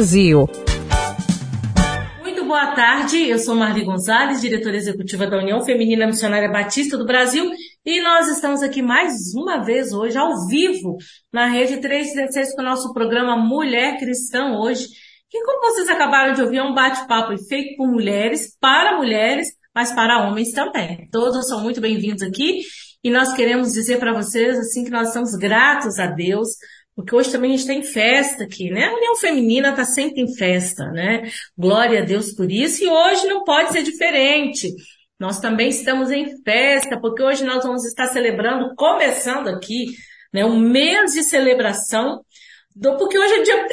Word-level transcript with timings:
Brasil. 0.00 0.48
Muito 2.22 2.46
boa 2.46 2.68
tarde, 2.68 3.28
eu 3.28 3.38
sou 3.38 3.54
Marli 3.54 3.84
Gonzalez, 3.84 4.40
diretora 4.40 4.74
executiva 4.74 5.26
da 5.26 5.36
União 5.36 5.62
Feminina 5.62 6.06
Missionária 6.06 6.50
Batista 6.50 6.96
do 6.96 7.04
Brasil, 7.04 7.50
e 7.84 8.00
nós 8.00 8.26
estamos 8.28 8.62
aqui 8.62 8.80
mais 8.80 9.12
uma 9.34 9.62
vez 9.62 9.92
hoje, 9.92 10.16
ao 10.16 10.48
vivo, 10.48 10.96
na 11.30 11.48
Rede 11.48 11.82
316, 11.82 12.54
com 12.54 12.62
o 12.62 12.64
nosso 12.64 12.94
programa 12.94 13.36
Mulher 13.36 13.98
Cristã 13.98 14.58
Hoje, 14.58 14.86
que 15.28 15.38
como 15.44 15.60
vocês 15.60 15.90
acabaram 15.90 16.32
de 16.32 16.40
ouvir, 16.40 16.56
é 16.56 16.62
um 16.62 16.72
bate-papo 16.72 17.36
feito 17.46 17.76
por 17.76 17.86
mulheres, 17.86 18.56
para 18.58 18.96
mulheres, 18.96 19.48
mas 19.74 19.92
para 19.92 20.26
homens 20.26 20.52
também. 20.52 21.10
Todos 21.12 21.46
são 21.46 21.62
muito 21.62 21.78
bem-vindos 21.78 22.22
aqui, 22.22 22.62
e 23.04 23.10
nós 23.10 23.34
queremos 23.34 23.74
dizer 23.74 23.98
para 23.98 24.14
vocês, 24.14 24.58
assim, 24.58 24.82
que 24.82 24.90
nós 24.90 25.08
estamos 25.08 25.34
gratos 25.34 25.98
a 25.98 26.06
Deus, 26.06 26.48
porque 26.94 27.14
hoje 27.14 27.30
também 27.30 27.54
a 27.54 27.56
gente 27.56 27.66
tem 27.66 27.82
festa 27.82 28.44
aqui, 28.44 28.70
né? 28.70 28.86
A 28.86 28.94
União 28.94 29.16
Feminina 29.16 29.70
está 29.70 29.84
sempre 29.84 30.20
em 30.20 30.34
festa, 30.34 30.90
né? 30.90 31.30
Glória 31.56 32.02
a 32.02 32.04
Deus 32.04 32.32
por 32.32 32.50
isso. 32.50 32.84
E 32.84 32.88
hoje 32.88 33.26
não 33.26 33.44
pode 33.44 33.72
ser 33.72 33.82
diferente. 33.82 34.68
Nós 35.18 35.38
também 35.38 35.68
estamos 35.68 36.10
em 36.10 36.42
festa, 36.42 36.98
porque 37.00 37.22
hoje 37.22 37.44
nós 37.44 37.62
vamos 37.62 37.84
estar 37.84 38.08
celebrando, 38.08 38.74
começando 38.74 39.48
aqui, 39.48 39.86
né, 40.32 40.44
um 40.44 40.58
mês 40.58 41.12
de 41.12 41.22
celebração, 41.22 42.24
porque 42.96 43.18
hoje 43.18 43.34
é 43.34 43.42
dia 43.42 43.66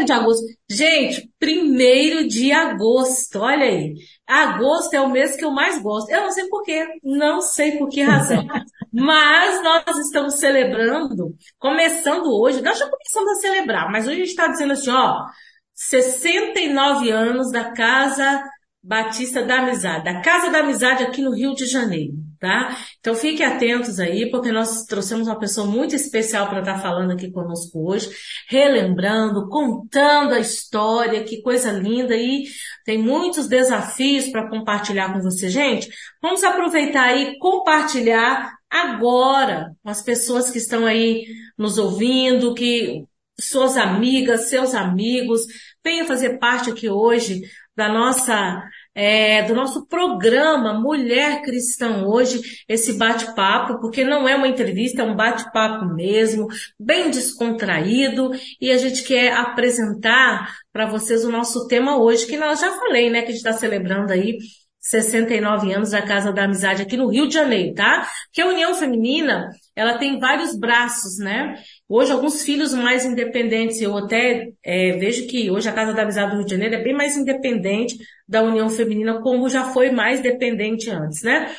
1 0.00 0.04
de 0.04 0.12
agosto. 0.12 0.46
Gente, 0.70 1.30
1 1.42 2.28
de 2.28 2.52
agosto, 2.52 3.40
olha 3.40 3.64
aí. 3.64 3.94
Agosto 4.26 4.94
é 4.94 5.00
o 5.00 5.10
mês 5.10 5.36
que 5.36 5.44
eu 5.44 5.50
mais 5.50 5.82
gosto. 5.82 6.10
Eu 6.10 6.22
não 6.22 6.30
sei 6.30 6.48
porquê, 6.48 6.86
não 7.02 7.40
sei 7.40 7.78
por 7.78 7.88
que 7.88 8.02
razão. 8.02 8.46
Mas 8.92 9.62
nós 9.62 9.98
estamos 9.98 10.34
celebrando, 10.34 11.34
começando 11.58 12.26
hoje, 12.26 12.62
nós 12.62 12.78
já 12.78 12.88
começamos 12.88 13.32
a 13.32 13.40
celebrar, 13.40 13.90
mas 13.90 14.06
hoje 14.06 14.14
a 14.14 14.18
gente 14.20 14.30
está 14.30 14.48
dizendo 14.48 14.72
assim, 14.72 14.90
ó, 14.90 15.26
69 15.74 17.10
anos 17.10 17.52
da 17.52 17.70
Casa 17.72 18.42
Batista 18.82 19.44
da 19.44 19.58
Amizade, 19.58 20.04
da 20.04 20.20
Casa 20.22 20.50
da 20.50 20.60
Amizade 20.60 21.04
aqui 21.04 21.20
no 21.20 21.34
Rio 21.34 21.54
de 21.54 21.66
Janeiro, 21.66 22.14
tá? 22.38 22.76
Então 23.00 23.14
fiquem 23.14 23.44
atentos 23.44 23.98
aí, 23.98 24.30
porque 24.30 24.52
nós 24.52 24.84
trouxemos 24.84 25.26
uma 25.26 25.38
pessoa 25.38 25.66
muito 25.66 25.94
especial 25.94 26.48
para 26.48 26.60
estar 26.60 26.74
tá 26.74 26.80
falando 26.80 27.12
aqui 27.12 27.30
conosco 27.30 27.90
hoje, 27.90 28.10
relembrando, 28.48 29.48
contando 29.48 30.34
a 30.34 30.40
história, 30.40 31.24
que 31.24 31.42
coisa 31.42 31.70
linda 31.72 32.16
e 32.16 32.44
tem 32.84 32.98
muitos 32.98 33.48
desafios 33.48 34.28
para 34.28 34.48
compartilhar 34.48 35.12
com 35.12 35.20
você. 35.20 35.50
Gente, 35.50 35.88
vamos 36.22 36.42
aproveitar 36.44 37.04
aí 37.04 37.38
compartilhar 37.38 38.52
agora 38.70 39.72
com 39.82 39.90
as 39.90 40.02
pessoas 40.02 40.50
que 40.50 40.58
estão 40.58 40.86
aí 40.86 41.26
nos 41.56 41.78
ouvindo, 41.78 42.54
que 42.54 43.04
suas 43.40 43.76
amigas, 43.76 44.48
seus 44.48 44.74
amigos, 44.74 45.42
venham 45.84 46.06
fazer 46.06 46.38
parte 46.38 46.70
aqui 46.70 46.88
hoje 46.88 47.42
da 47.76 47.88
nossa 47.88 48.62
é, 48.94 49.42
do 49.42 49.54
nosso 49.54 49.86
programa 49.86 50.74
Mulher 50.74 51.42
Cristã 51.42 52.04
hoje, 52.04 52.40
esse 52.68 52.94
bate-papo, 52.94 53.80
porque 53.80 54.04
não 54.04 54.28
é 54.28 54.34
uma 54.34 54.48
entrevista, 54.48 55.02
é 55.02 55.04
um 55.04 55.16
bate-papo 55.16 55.86
mesmo, 55.94 56.48
bem 56.78 57.10
descontraído, 57.10 58.30
e 58.60 58.70
a 58.70 58.76
gente 58.76 59.02
quer 59.04 59.32
apresentar 59.32 60.56
para 60.72 60.86
vocês 60.86 61.24
o 61.24 61.30
nosso 61.30 61.66
tema 61.66 61.96
hoje, 61.96 62.26
que 62.26 62.36
nós 62.36 62.60
já 62.60 62.70
falei, 62.72 63.10
né, 63.10 63.22
que 63.22 63.28
a 63.28 63.30
gente 63.30 63.38
está 63.38 63.52
celebrando 63.52 64.12
aí 64.12 64.38
69 64.80 65.72
anos 65.72 65.90
da 65.90 66.00
Casa 66.00 66.32
da 66.32 66.44
Amizade 66.44 66.82
aqui 66.82 66.96
no 66.96 67.08
Rio 67.08 67.28
de 67.28 67.34
Janeiro, 67.34 67.74
tá? 67.74 68.08
Que 68.32 68.40
a 68.40 68.46
União 68.46 68.74
Feminina, 68.74 69.50
ela 69.74 69.98
tem 69.98 70.18
vários 70.18 70.56
braços, 70.58 71.18
né? 71.18 71.56
Hoje, 71.88 72.12
alguns 72.12 72.42
filhos 72.42 72.72
mais 72.72 73.04
independentes, 73.04 73.80
eu 73.80 73.96
até 73.96 74.48
é, 74.64 74.92
vejo 74.92 75.26
que 75.26 75.50
hoje 75.50 75.68
a 75.68 75.72
Casa 75.72 75.92
da 75.92 76.02
Amizade 76.02 76.30
do 76.30 76.36
Rio 76.38 76.46
de 76.46 76.52
Janeiro 76.52 76.74
é 76.76 76.82
bem 76.82 76.94
mais 76.94 77.16
independente 77.16 77.96
da 78.26 78.42
União 78.42 78.68
Feminina, 78.70 79.20
como 79.20 79.48
já 79.48 79.64
foi 79.72 79.90
mais 79.90 80.20
dependente 80.20 80.90
antes, 80.90 81.22
né? 81.22 81.50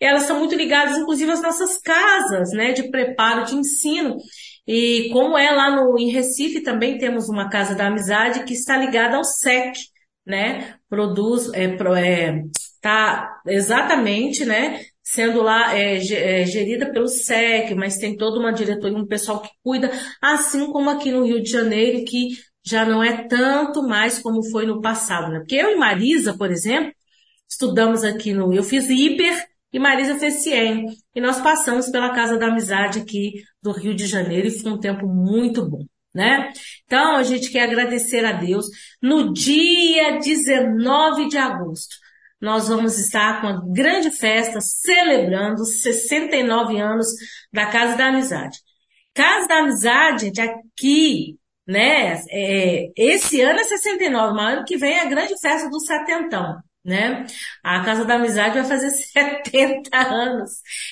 Elas 0.00 0.22
são 0.22 0.38
muito 0.38 0.54
ligadas, 0.54 0.96
inclusive, 0.96 1.30
às 1.32 1.42
nossas 1.42 1.78
casas, 1.78 2.50
né? 2.52 2.72
De 2.72 2.88
preparo, 2.90 3.44
de 3.44 3.56
ensino. 3.56 4.16
E 4.66 5.08
como 5.12 5.36
é 5.36 5.50
lá 5.50 5.74
no, 5.74 5.98
em 5.98 6.10
Recife, 6.10 6.62
também 6.62 6.98
temos 6.98 7.28
uma 7.28 7.48
Casa 7.48 7.74
da 7.74 7.86
Amizade 7.86 8.44
que 8.44 8.52
está 8.52 8.76
ligada 8.76 9.16
ao 9.16 9.24
SEC, 9.24 9.72
né? 10.26 10.74
Produz, 10.88 11.50
é, 11.54 11.64
é, 11.64 12.42
tá 12.80 13.40
exatamente, 13.46 14.44
né? 14.44 14.80
Sendo 15.02 15.42
lá 15.42 15.74
é, 15.76 15.96
é, 15.96 16.46
gerida 16.46 16.90
pelo 16.92 17.08
SEC, 17.08 17.74
mas 17.74 17.96
tem 17.96 18.16
toda 18.16 18.38
uma 18.38 18.52
diretoria, 18.52 18.96
um 18.96 19.06
pessoal 19.06 19.40
que 19.40 19.50
cuida, 19.62 19.90
assim 20.20 20.66
como 20.70 20.90
aqui 20.90 21.10
no 21.10 21.24
Rio 21.24 21.42
de 21.42 21.50
Janeiro, 21.50 22.04
que 22.04 22.28
já 22.64 22.84
não 22.84 23.02
é 23.02 23.26
tanto 23.26 23.82
mais 23.82 24.18
como 24.18 24.42
foi 24.50 24.66
no 24.66 24.80
passado, 24.80 25.32
né? 25.32 25.38
Porque 25.38 25.56
eu 25.56 25.70
e 25.70 25.76
Marisa, 25.76 26.36
por 26.36 26.50
exemplo, 26.50 26.92
estudamos 27.48 28.04
aqui 28.04 28.32
no, 28.32 28.52
eu 28.52 28.62
fiz 28.62 28.88
hiper 28.90 29.46
e 29.72 29.78
Marisa 29.78 30.18
fez 30.18 30.42
CIEM. 30.42 30.86
E 31.14 31.20
nós 31.20 31.40
passamos 31.40 31.88
pela 31.90 32.14
Casa 32.14 32.36
da 32.38 32.48
Amizade 32.48 32.98
aqui 33.00 33.42
do 33.62 33.72
Rio 33.72 33.94
de 33.94 34.06
Janeiro 34.06 34.48
e 34.48 34.50
foi 34.50 34.72
um 34.72 34.78
tempo 34.78 35.06
muito 35.06 35.66
bom 35.68 35.84
né? 36.14 36.52
Então 36.84 37.16
a 37.16 37.22
gente 37.22 37.50
quer 37.50 37.62
agradecer 37.62 38.24
a 38.24 38.32
Deus. 38.32 38.66
No 39.00 39.32
dia 39.32 40.18
19 40.18 41.28
de 41.28 41.38
agosto, 41.38 41.96
nós 42.40 42.68
vamos 42.68 42.98
estar 42.98 43.40
com 43.40 43.48
uma 43.48 43.62
grande 43.72 44.10
festa 44.10 44.60
celebrando 44.60 45.64
69 45.64 46.78
anos 46.78 47.06
da 47.52 47.66
Casa 47.66 47.96
da 47.96 48.06
Amizade. 48.08 48.58
Casa 49.14 49.48
da 49.48 49.58
Amizade, 49.58 50.30
de 50.30 50.40
aqui, 50.40 51.36
né? 51.66 52.22
É, 52.30 52.90
esse 52.96 53.40
ano 53.40 53.60
é 53.60 53.64
69, 53.64 54.34
mas 54.34 54.54
ano 54.54 54.64
que 54.64 54.76
vem 54.76 54.98
é 54.98 55.02
a 55.02 55.08
grande 55.08 55.38
festa 55.40 55.68
do 55.68 55.80
setentão. 55.80 56.56
Né? 56.84 57.26
A 57.62 57.84
Casa 57.84 58.04
da 58.04 58.14
Amizade 58.14 58.54
vai 58.54 58.64
fazer 58.64 58.90
70 59.12 59.96
anos. 59.98 60.50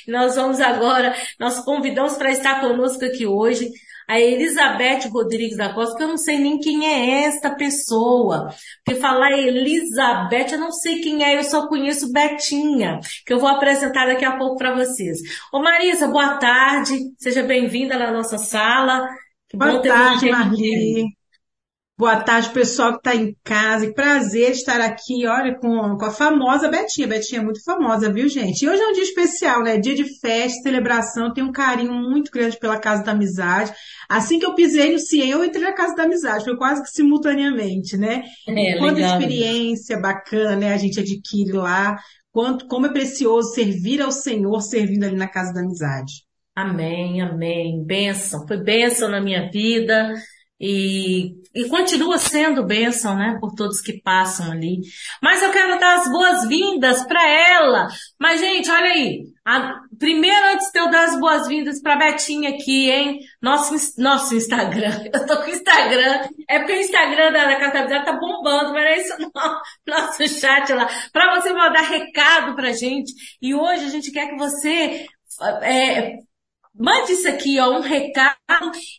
Nós 0.09 0.35
vamos 0.37 0.61
agora, 0.61 1.15
nós 1.39 1.65
convidamos 1.65 2.15
para 2.15 2.31
estar 2.31 2.61
conosco 2.61 3.05
aqui 3.05 3.27
hoje 3.27 3.71
a 4.09 4.21
Elizabeth 4.21 5.09
Rodrigues 5.11 5.57
da 5.57 5.73
Costa, 5.73 5.97
que 5.97 6.03
eu 6.03 6.09
não 6.09 6.17
sei 6.17 6.39
nem 6.39 6.59
quem 6.59 6.87
é 6.87 7.25
esta 7.25 7.55
pessoa. 7.55 8.51
Porque 8.85 9.01
falar 9.01 9.33
Elizabeth, 9.33 10.53
eu 10.53 10.59
não 10.59 10.71
sei 10.71 11.01
quem 11.01 11.25
é, 11.25 11.37
eu 11.37 11.45
só 11.45 11.67
conheço 11.69 12.13
Betinha, 12.13 13.01
que 13.27 13.33
eu 13.33 13.41
vou 13.41 13.49
apresentar 13.49 14.07
daqui 14.07 14.25
a 14.25 14.37
pouco 14.37 14.57
para 14.57 14.75
vocês. 14.75 15.19
Ô 15.53 15.61
Marisa, 15.61 16.07
boa 16.07 16.39
tarde, 16.39 16.95
seja 17.19 17.43
bem-vinda 17.43 17.99
na 17.99 18.13
nossa 18.13 18.39
sala. 18.39 19.09
Que 19.49 19.57
boa 19.57 19.83
tarde, 19.83 20.31
Marli. 20.31 21.16
Boa 21.99 22.17
tarde, 22.21 22.51
pessoal 22.51 22.93
que 22.93 22.99
está 22.99 23.15
em 23.15 23.35
casa. 23.43 23.87
Que 23.87 23.95
prazer 23.95 24.51
estar 24.51 24.83
aqui, 24.83 25.27
olha, 25.27 25.57
com, 25.59 25.97
com 25.97 26.05
a 26.05 26.11
famosa 26.11 26.69
Betinha. 26.69 27.09
Betinha 27.09 27.41
é 27.41 27.45
muito 27.45 27.65
famosa, 27.65 28.13
viu, 28.13 28.29
gente? 28.29 28.63
E 28.63 28.69
hoje 28.69 28.83
é 28.83 28.87
um 28.87 28.93
dia 28.93 29.03
especial, 29.03 29.63
né? 29.63 29.79
Dia 29.79 29.95
de 29.95 30.05
festa, 30.21 30.61
celebração. 30.63 31.33
Tenho 31.33 31.47
um 31.47 31.53
carinho 31.53 31.95
muito 31.95 32.31
grande 32.31 32.59
pela 32.59 32.79
Casa 32.79 33.03
da 33.03 33.13
Amizade. 33.13 33.73
Assim 34.11 34.39
que 34.39 34.45
eu 34.45 34.55
pisei 34.55 34.93
no 34.93 34.99
CIEM, 34.99 35.31
eu 35.31 35.43
entrei 35.43 35.65
na 35.65 35.73
Casa 35.73 35.97
da 35.97 36.03
Amizade. 36.03 36.45
Foi 36.45 36.55
quase 36.59 36.83
que 36.83 36.91
simultaneamente, 36.91 37.97
né? 37.97 38.25
É, 38.47 38.77
Quanta 38.77 38.97
legal. 38.97 39.19
experiência 39.19 39.99
bacana 39.99 40.55
né, 40.55 40.75
a 40.75 40.77
gente 40.77 41.01
adquire 41.01 41.53
lá. 41.53 41.97
Quanto, 42.31 42.67
como 42.67 42.85
é 42.85 42.93
precioso 42.93 43.55
servir 43.55 44.03
ao 44.03 44.13
Senhor 44.13 44.61
servindo 44.61 45.05
ali 45.05 45.17
na 45.17 45.29
Casa 45.29 45.51
da 45.55 45.61
Amizade. 45.61 46.13
Amém, 46.55 47.23
amém. 47.23 47.83
Bênção. 47.83 48.47
Foi 48.47 48.63
bênção 48.63 49.09
na 49.09 49.19
minha 49.19 49.51
vida. 49.51 50.13
E, 50.61 51.35
e 51.57 51.67
continua 51.71 52.19
sendo 52.19 52.67
bênção, 52.67 53.17
né, 53.17 53.39
por 53.41 53.55
todos 53.55 53.81
que 53.81 53.99
passam 54.03 54.53
ali. 54.53 54.81
Mas 55.23 55.43
eu 55.43 55.51
quero 55.51 55.81
dar 55.81 56.01
as 56.01 56.13
boas-vindas 56.13 57.03
para 57.07 57.27
ela. 57.27 57.89
Mas, 58.21 58.41
gente, 58.41 58.71
olha 58.71 58.93
aí. 58.93 59.23
A, 59.43 59.81
primeiro, 59.99 60.53
antes 60.53 60.71
de 60.71 60.79
eu 60.79 60.91
dar 60.91 61.05
as 61.05 61.19
boas-vindas 61.19 61.81
para 61.81 61.97
Betinha 61.97 62.51
aqui, 62.51 62.91
hein? 62.91 63.21
Nosso, 63.41 63.75
nosso 63.97 64.35
Instagram. 64.35 65.05
Eu 65.15 65.25
tô 65.25 65.37
com 65.37 65.45
o 65.45 65.51
Instagram. 65.51 66.29
É 66.49 66.59
porque 66.59 66.73
o 66.73 66.81
Instagram 66.81 67.33
da, 67.33 67.47
da 67.47 67.57
Catavizada 67.57 68.05
tá 68.05 68.13
bombando, 68.13 68.73
mas 68.73 68.85
é 68.85 69.01
isso 69.01 69.17
não. 69.19 69.61
Nosso 69.87 70.29
chat 70.29 70.73
lá. 70.73 70.89
Para 71.13 71.41
você 71.41 71.53
mandar 71.53 71.83
recado 71.83 72.55
pra 72.55 72.73
gente. 72.73 73.15
E 73.41 73.55
hoje 73.55 73.85
a 73.85 73.89
gente 73.89 74.11
quer 74.11 74.29
que 74.29 74.37
você, 74.37 75.07
é, 75.63 76.17
mande 76.75 77.13
isso 77.13 77.29
aqui, 77.29 77.59
ó, 77.61 77.71
um 77.71 77.81
recado 77.81 78.36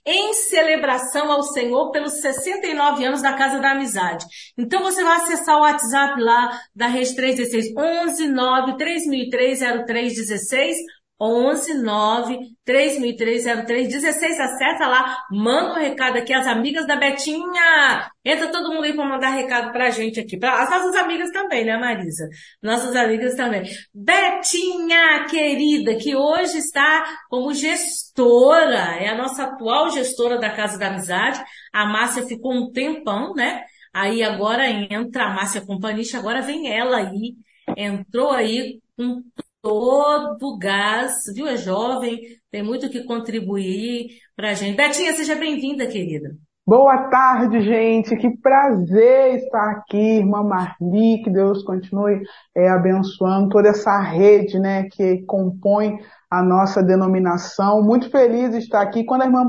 em 0.05 0.33
celebração 0.33 1.31
ao 1.31 1.41
Senhor 1.43 1.91
pelos 1.91 2.19
69 2.21 3.05
anos 3.05 3.21
da 3.21 3.33
Casa 3.33 3.59
da 3.59 3.71
Amizade. 3.71 4.25
Então 4.57 4.81
você 4.83 5.03
vai 5.03 5.17
acessar 5.17 5.57
o 5.57 5.61
WhatsApp 5.61 6.21
lá 6.21 6.59
da 6.75 6.87
Rede 6.87 7.15
316 7.15 7.75
11 7.75 8.27
9 8.27 8.77
3003 8.77 9.59
0316 9.85 10.77
11 11.19 11.73
9 11.81 12.37
3003 12.63 13.43
0316 13.65 14.39
acessa 14.39 14.87
lá, 14.87 15.17
manda 15.31 15.71
um 15.71 15.81
recado 15.81 16.17
aqui, 16.17 16.33
as 16.33 16.45
amigas 16.45 16.85
da 16.85 16.95
Betinha. 16.95 18.11
Entra 18.23 18.51
todo 18.51 18.71
mundo 18.71 18.83
aí 18.83 18.93
para 18.93 19.07
mandar 19.07 19.29
recado 19.29 19.71
pra 19.71 19.89
gente 19.89 20.19
aqui. 20.19 20.37
Pra, 20.37 20.61
as 20.61 20.69
nossas 20.69 20.95
amigas 20.95 21.31
também, 21.31 21.65
né, 21.65 21.77
Marisa? 21.77 22.27
Nossas 22.61 22.95
amigas 22.95 23.35
também. 23.35 23.63
Betinha, 23.93 25.25
querida, 25.29 25.95
que 25.95 26.15
hoje 26.15 26.59
está 26.59 27.03
como 27.29 27.53
gestora, 27.53 28.97
é 28.99 29.09
a 29.09 29.17
nossa 29.17 29.43
atual 29.43 29.89
gestora 29.89 30.37
da 30.37 30.51
Casa 30.51 30.77
da 30.77 30.87
Amizade. 30.87 31.43
A 31.73 31.85
Márcia 31.85 32.27
ficou 32.27 32.53
um 32.53 32.71
tempão, 32.71 33.33
né? 33.33 33.63
Aí 33.93 34.21
agora 34.21 34.69
entra 34.69 35.25
a 35.25 35.33
Márcia 35.33 35.65
Companista, 35.65 36.19
agora 36.19 36.41
vem 36.41 36.71
ela 36.71 36.97
aí. 36.97 37.35
Entrou 37.75 38.31
aí 38.31 38.79
com 38.95 39.23
todo 39.67 40.57
gás, 40.57 41.11
viu? 41.35 41.45
É 41.45 41.57
jovem, 41.57 42.21
tem 42.49 42.63
muito 42.63 42.89
que 42.89 43.03
contribuir 43.03 44.07
para 44.33 44.51
a 44.51 44.53
gente. 44.53 44.77
Betinha, 44.77 45.11
seja 45.11 45.35
bem-vinda, 45.35 45.85
querida. 45.85 46.29
Boa 46.65 47.09
tarde, 47.09 47.61
gente. 47.61 48.15
Que 48.15 48.29
prazer 48.37 49.35
estar 49.35 49.71
aqui, 49.71 50.19
irmã 50.19 50.41
Marli. 50.41 51.21
Que 51.21 51.29
Deus 51.29 51.63
continue 51.63 52.21
é, 52.55 52.69
abençoando 52.69 53.49
toda 53.49 53.67
essa 53.67 53.99
rede, 53.99 54.57
né, 54.57 54.87
que 54.89 55.23
compõe 55.25 55.97
a 56.29 56.43
nossa 56.43 56.83
denominação. 56.83 57.81
Muito 57.81 58.09
feliz 58.09 58.51
de 58.51 58.57
estar 58.57 58.81
aqui. 58.81 59.05
Quando 59.05 59.21
a 59.21 59.25
irmã 59.25 59.43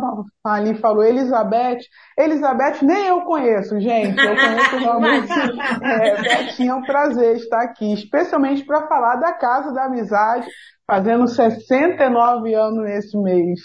ali 0.45 0.75
falou 0.77 1.03
Elizabeth, 1.03 1.81
Elizabeth 2.17 2.79
nem 2.83 3.07
eu 3.07 3.23
conheço, 3.23 3.79
gente. 3.81 4.19
Eu 4.19 4.37
conheço 4.37 4.77
realmente. 4.79 5.33
é, 5.83 6.23
Betinha, 6.23 6.73
é 6.73 6.75
um 6.75 6.83
prazer 6.83 7.37
estar 7.37 7.63
aqui, 7.63 7.93
especialmente 7.93 8.65
para 8.65 8.87
falar 8.87 9.17
da 9.17 9.33
Casa 9.33 9.73
da 9.73 9.85
Amizade, 9.85 10.47
fazendo 10.87 11.27
69 11.27 12.55
anos 12.55 12.85
nesse 12.85 13.17
mês. 13.19 13.61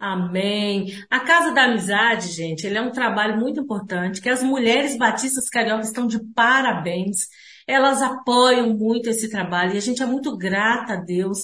Amém. 0.00 0.86
A 1.10 1.18
Casa 1.20 1.52
da 1.52 1.64
Amizade, 1.64 2.28
gente, 2.28 2.64
ele 2.64 2.78
é 2.78 2.82
um 2.82 2.92
trabalho 2.92 3.36
muito 3.36 3.60
importante, 3.60 4.20
que 4.20 4.28
as 4.28 4.44
mulheres 4.44 4.96
batistas 4.96 5.48
cariocas 5.48 5.88
estão 5.88 6.06
de 6.06 6.20
parabéns. 6.34 7.26
Elas 7.66 8.00
apoiam 8.00 8.74
muito 8.76 9.10
esse 9.10 9.28
trabalho 9.28 9.74
e 9.74 9.76
a 9.76 9.80
gente 9.80 10.00
é 10.00 10.06
muito 10.06 10.36
grata 10.38 10.94
a 10.94 10.96
Deus 11.04 11.40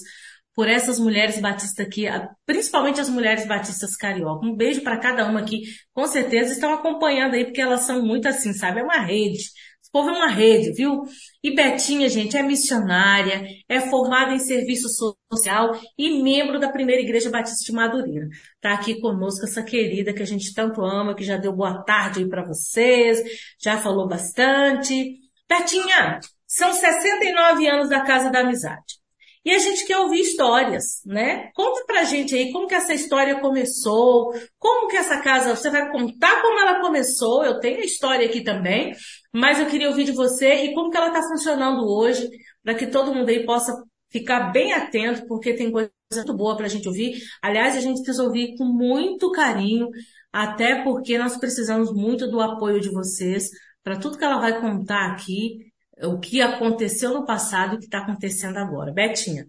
por 0.55 0.69
essas 0.69 0.97
mulheres 0.97 1.39
batistas 1.39 1.85
aqui, 1.85 2.05
principalmente 2.45 3.01
as 3.01 3.09
mulheres 3.09 3.45
batistas 3.45 3.95
carioca. 3.95 4.45
Um 4.45 4.55
beijo 4.55 4.81
para 4.81 4.97
cada 4.97 5.27
uma 5.27 5.41
aqui. 5.41 5.63
Com 5.93 6.07
certeza 6.07 6.53
estão 6.53 6.73
acompanhando 6.73 7.33
aí, 7.33 7.43
porque 7.43 7.61
elas 7.61 7.81
são 7.81 8.01
muito 8.01 8.27
assim, 8.27 8.53
sabe? 8.53 8.79
É 8.79 8.83
uma 8.83 8.99
rede. 8.99 9.39
Esse 9.81 9.91
povo 9.91 10.09
é 10.09 10.13
uma 10.13 10.29
rede, 10.29 10.71
viu? 10.71 11.03
E 11.43 11.53
Betinha, 11.53 12.07
gente, 12.07 12.37
é 12.37 12.41
missionária, 12.41 13.45
é 13.67 13.81
formada 13.81 14.33
em 14.33 14.39
serviço 14.39 14.87
social 15.31 15.77
e 15.97 16.23
membro 16.23 16.57
da 16.57 16.71
primeira 16.71 17.01
igreja 17.01 17.29
batista 17.29 17.65
de 17.65 17.73
Madureira. 17.73 18.27
Tá 18.61 18.73
aqui 18.73 18.99
conosco 19.01 19.45
essa 19.45 19.61
querida 19.61 20.13
que 20.13 20.23
a 20.23 20.25
gente 20.25 20.53
tanto 20.53 20.81
ama, 20.81 21.15
que 21.15 21.23
já 21.23 21.35
deu 21.35 21.53
boa 21.53 21.83
tarde 21.83 22.19
aí 22.19 22.29
para 22.29 22.45
vocês, 22.45 23.21
já 23.61 23.77
falou 23.77 24.07
bastante. 24.07 25.19
Betinha, 25.49 26.19
são 26.47 26.73
69 26.73 27.67
anos 27.67 27.89
da 27.89 28.01
Casa 28.01 28.29
da 28.31 28.39
Amizade. 28.39 29.04
E 29.45 29.51
a 29.51 29.59
gente 29.59 29.85
quer 29.85 29.99
ouvir 29.99 30.21
histórias, 30.21 31.01
né? 31.05 31.51
Conta 31.53 31.85
pra 31.85 32.03
gente 32.03 32.35
aí 32.35 32.51
como 32.51 32.67
que 32.67 32.73
essa 32.73 32.95
história 32.95 33.39
começou, 33.39 34.33
como 34.57 34.87
que 34.87 34.97
essa 34.97 35.21
casa, 35.21 35.55
você 35.55 35.69
vai 35.69 35.91
contar 35.91 36.41
como 36.41 36.59
ela 36.59 36.81
começou, 36.81 37.45
eu 37.45 37.59
tenho 37.59 37.77
a 37.77 37.85
história 37.85 38.25
aqui 38.25 38.43
também, 38.43 38.91
mas 39.31 39.59
eu 39.59 39.67
queria 39.67 39.87
ouvir 39.89 40.05
de 40.05 40.13
você 40.13 40.65
e 40.65 40.73
como 40.73 40.89
que 40.89 40.97
ela 40.97 41.09
está 41.09 41.21
funcionando 41.21 41.85
hoje, 41.85 42.27
para 42.63 42.73
que 42.73 42.87
todo 42.87 43.13
mundo 43.13 43.29
aí 43.29 43.45
possa 43.45 43.71
ficar 44.09 44.51
bem 44.51 44.73
atento, 44.73 45.27
porque 45.27 45.53
tem 45.53 45.71
coisa 45.71 45.91
muito 46.15 46.35
boa 46.35 46.57
para 46.57 46.65
a 46.65 46.69
gente 46.69 46.87
ouvir. 46.87 47.15
Aliás, 47.39 47.77
a 47.77 47.81
gente 47.81 48.01
precisa 48.01 48.23
ouvir 48.23 48.55
com 48.57 48.65
muito 48.65 49.31
carinho, 49.31 49.89
até 50.33 50.83
porque 50.83 51.19
nós 51.19 51.37
precisamos 51.37 51.93
muito 51.93 52.27
do 52.27 52.41
apoio 52.41 52.79
de 52.81 52.89
vocês 52.89 53.49
para 53.83 53.99
tudo 53.99 54.17
que 54.17 54.25
ela 54.25 54.39
vai 54.39 54.59
contar 54.59 55.11
aqui 55.11 55.59
o 56.03 56.19
que 56.19 56.41
aconteceu 56.41 57.13
no 57.13 57.25
passado 57.25 57.73
e 57.73 57.75
o 57.75 57.79
que 57.79 57.85
está 57.85 57.99
acontecendo 57.99 58.57
agora. 58.57 58.91
Betinha. 58.93 59.45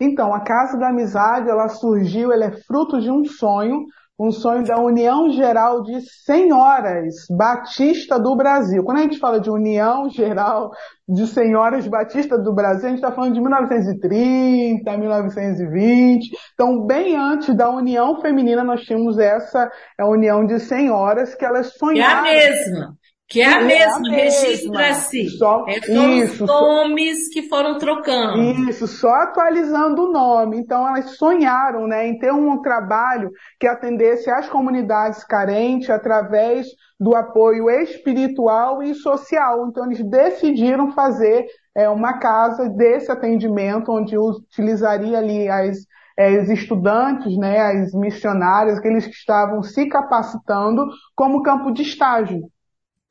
Então, 0.00 0.34
a 0.34 0.40
Casa 0.40 0.78
da 0.78 0.88
Amizade, 0.88 1.48
ela 1.48 1.68
surgiu, 1.68 2.32
ela 2.32 2.46
é 2.46 2.52
fruto 2.66 3.00
de 3.00 3.10
um 3.10 3.24
sonho, 3.24 3.84
um 4.18 4.30
sonho 4.30 4.64
da 4.64 4.78
União 4.80 5.30
Geral 5.30 5.82
de 5.82 6.00
Senhoras 6.24 7.14
Batista 7.30 8.18
do 8.18 8.34
Brasil. 8.36 8.82
Quando 8.82 8.98
a 8.98 9.02
gente 9.02 9.18
fala 9.18 9.40
de 9.40 9.50
União 9.50 10.08
Geral 10.10 10.70
de 11.08 11.26
Senhoras 11.26 11.86
Batista 11.86 12.36
do 12.36 12.52
Brasil, 12.52 12.86
a 12.86 12.88
gente 12.88 12.98
está 12.98 13.12
falando 13.12 13.34
de 13.34 13.40
1930, 13.40 14.96
1920. 14.96 16.30
Então, 16.54 16.84
bem 16.84 17.16
antes 17.16 17.54
da 17.54 17.70
União 17.70 18.20
Feminina, 18.20 18.64
nós 18.64 18.82
tínhamos 18.82 19.18
essa 19.18 19.70
a 19.98 20.06
União 20.06 20.44
de 20.44 20.58
Senhoras 20.58 21.34
que 21.34 21.44
elas 21.44 21.74
sonharam. 21.76 22.26
É 22.26 22.46
a 22.46 22.50
mesma. 22.50 22.96
Que 23.32 23.40
é 23.40 23.46
a 23.46 23.62
é 23.62 23.64
mesma, 23.64 24.10
registra-se. 24.10 25.30
Só, 25.38 25.64
é, 25.66 25.78
isso, 25.78 26.44
os 26.44 26.50
nomes 26.50 27.28
que 27.32 27.48
foram 27.48 27.78
trocando. 27.78 28.42
Isso, 28.68 28.86
só 28.86 29.08
atualizando 29.08 30.02
o 30.02 30.12
nome. 30.12 30.58
Então 30.58 30.86
elas 30.86 31.16
sonharam 31.16 31.86
né, 31.86 32.06
em 32.06 32.18
ter 32.18 32.30
um 32.30 32.60
trabalho 32.60 33.30
que 33.58 33.66
atendesse 33.66 34.30
às 34.30 34.50
comunidades 34.50 35.24
carentes 35.24 35.88
através 35.88 36.66
do 37.00 37.16
apoio 37.16 37.70
espiritual 37.70 38.82
e 38.82 38.94
social. 38.94 39.66
Então 39.66 39.86
eles 39.86 40.04
decidiram 40.04 40.92
fazer 40.92 41.46
é, 41.74 41.88
uma 41.88 42.18
casa 42.18 42.68
desse 42.68 43.10
atendimento, 43.10 43.90
onde 43.90 44.18
utilizaria 44.18 45.16
ali 45.16 45.48
as 45.48 45.78
é, 46.18 46.38
os 46.38 46.50
estudantes, 46.50 47.34
né, 47.38 47.58
as 47.58 47.94
missionárias, 47.94 48.78
aqueles 48.78 49.06
que 49.06 49.14
estavam 49.14 49.62
se 49.62 49.88
capacitando 49.88 50.84
como 51.16 51.42
campo 51.42 51.72
de 51.72 51.80
estágio. 51.80 52.51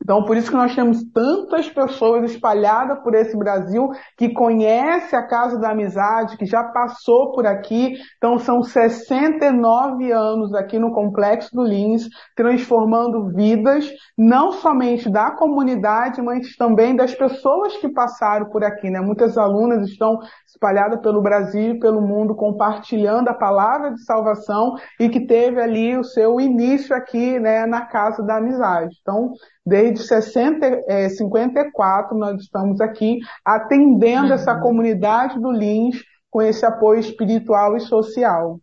Então, 0.02 0.24
por 0.24 0.36
isso 0.36 0.50
que 0.50 0.58
nós 0.58 0.74
temos 0.74 1.04
tantas 1.14 1.70
pessoas 1.70 2.32
espalhadas 2.32 3.00
por 3.04 3.14
esse 3.14 3.38
Brasil 3.38 3.90
que 4.18 4.34
conhece 4.34 5.16
a 5.16 5.28
Casa 5.28 5.60
da 5.60 5.72
Amizade, 5.72 6.38
que 6.38 6.46
já 6.46 6.64
passou 6.64 7.32
por 7.32 7.46
aqui. 7.46 7.94
Então, 8.18 8.40
são 8.40 8.64
69 8.64 10.12
anos 10.12 10.54
aqui 10.54 10.80
no 10.80 10.92
Complexo 10.92 11.56
do 11.56 11.64
Lins, 11.64 12.08
transformando 12.36 13.30
vidas, 13.30 13.90
não 14.18 14.52
somente 14.52 15.10
da 15.10 15.32
comunidade, 15.32 16.22
mas 16.22 16.56
também 16.56 16.96
das 16.96 17.14
pessoas 17.14 17.78
que 17.78 17.90
passaram 17.90 18.50
por 18.50 18.64
aqui. 18.64 18.90
Né? 18.90 19.00
Muitas 19.00 19.38
alunas 19.38 19.88
estão 19.88 20.18
espalhadas 20.48 21.00
pelo 21.02 21.22
Brasil 21.22 21.76
e 21.76 21.80
pelo 21.80 22.02
mundo, 22.02 22.36
compartilhando 22.36 23.30
a 23.30 23.34
palavra 23.34 23.94
de 23.94 24.04
salvação 24.04 24.76
e 25.00 25.10
que 25.10 25.26
teve 25.26 25.62
ali 25.62 25.98
o 25.98 26.04
seu 26.04 26.40
início 26.40 26.96
aqui 26.96 27.40
né, 27.40 27.66
na 27.66 27.86
Casa 27.86 28.24
da 28.24 28.38
Amizade. 28.38 28.96
Então, 29.02 29.34
Desde 29.72 30.04
60, 30.04 30.84
é, 30.86 31.08
54 31.08 32.18
nós 32.18 32.42
estamos 32.42 32.82
aqui 32.82 33.20
atendendo 33.46 34.28
uhum. 34.28 34.34
essa 34.34 34.60
comunidade 34.60 35.40
do 35.40 35.50
Lins 35.50 35.96
com 36.30 36.42
esse 36.42 36.66
apoio 36.66 37.00
espiritual 37.00 37.78
e 37.78 37.80
social. 37.80 38.60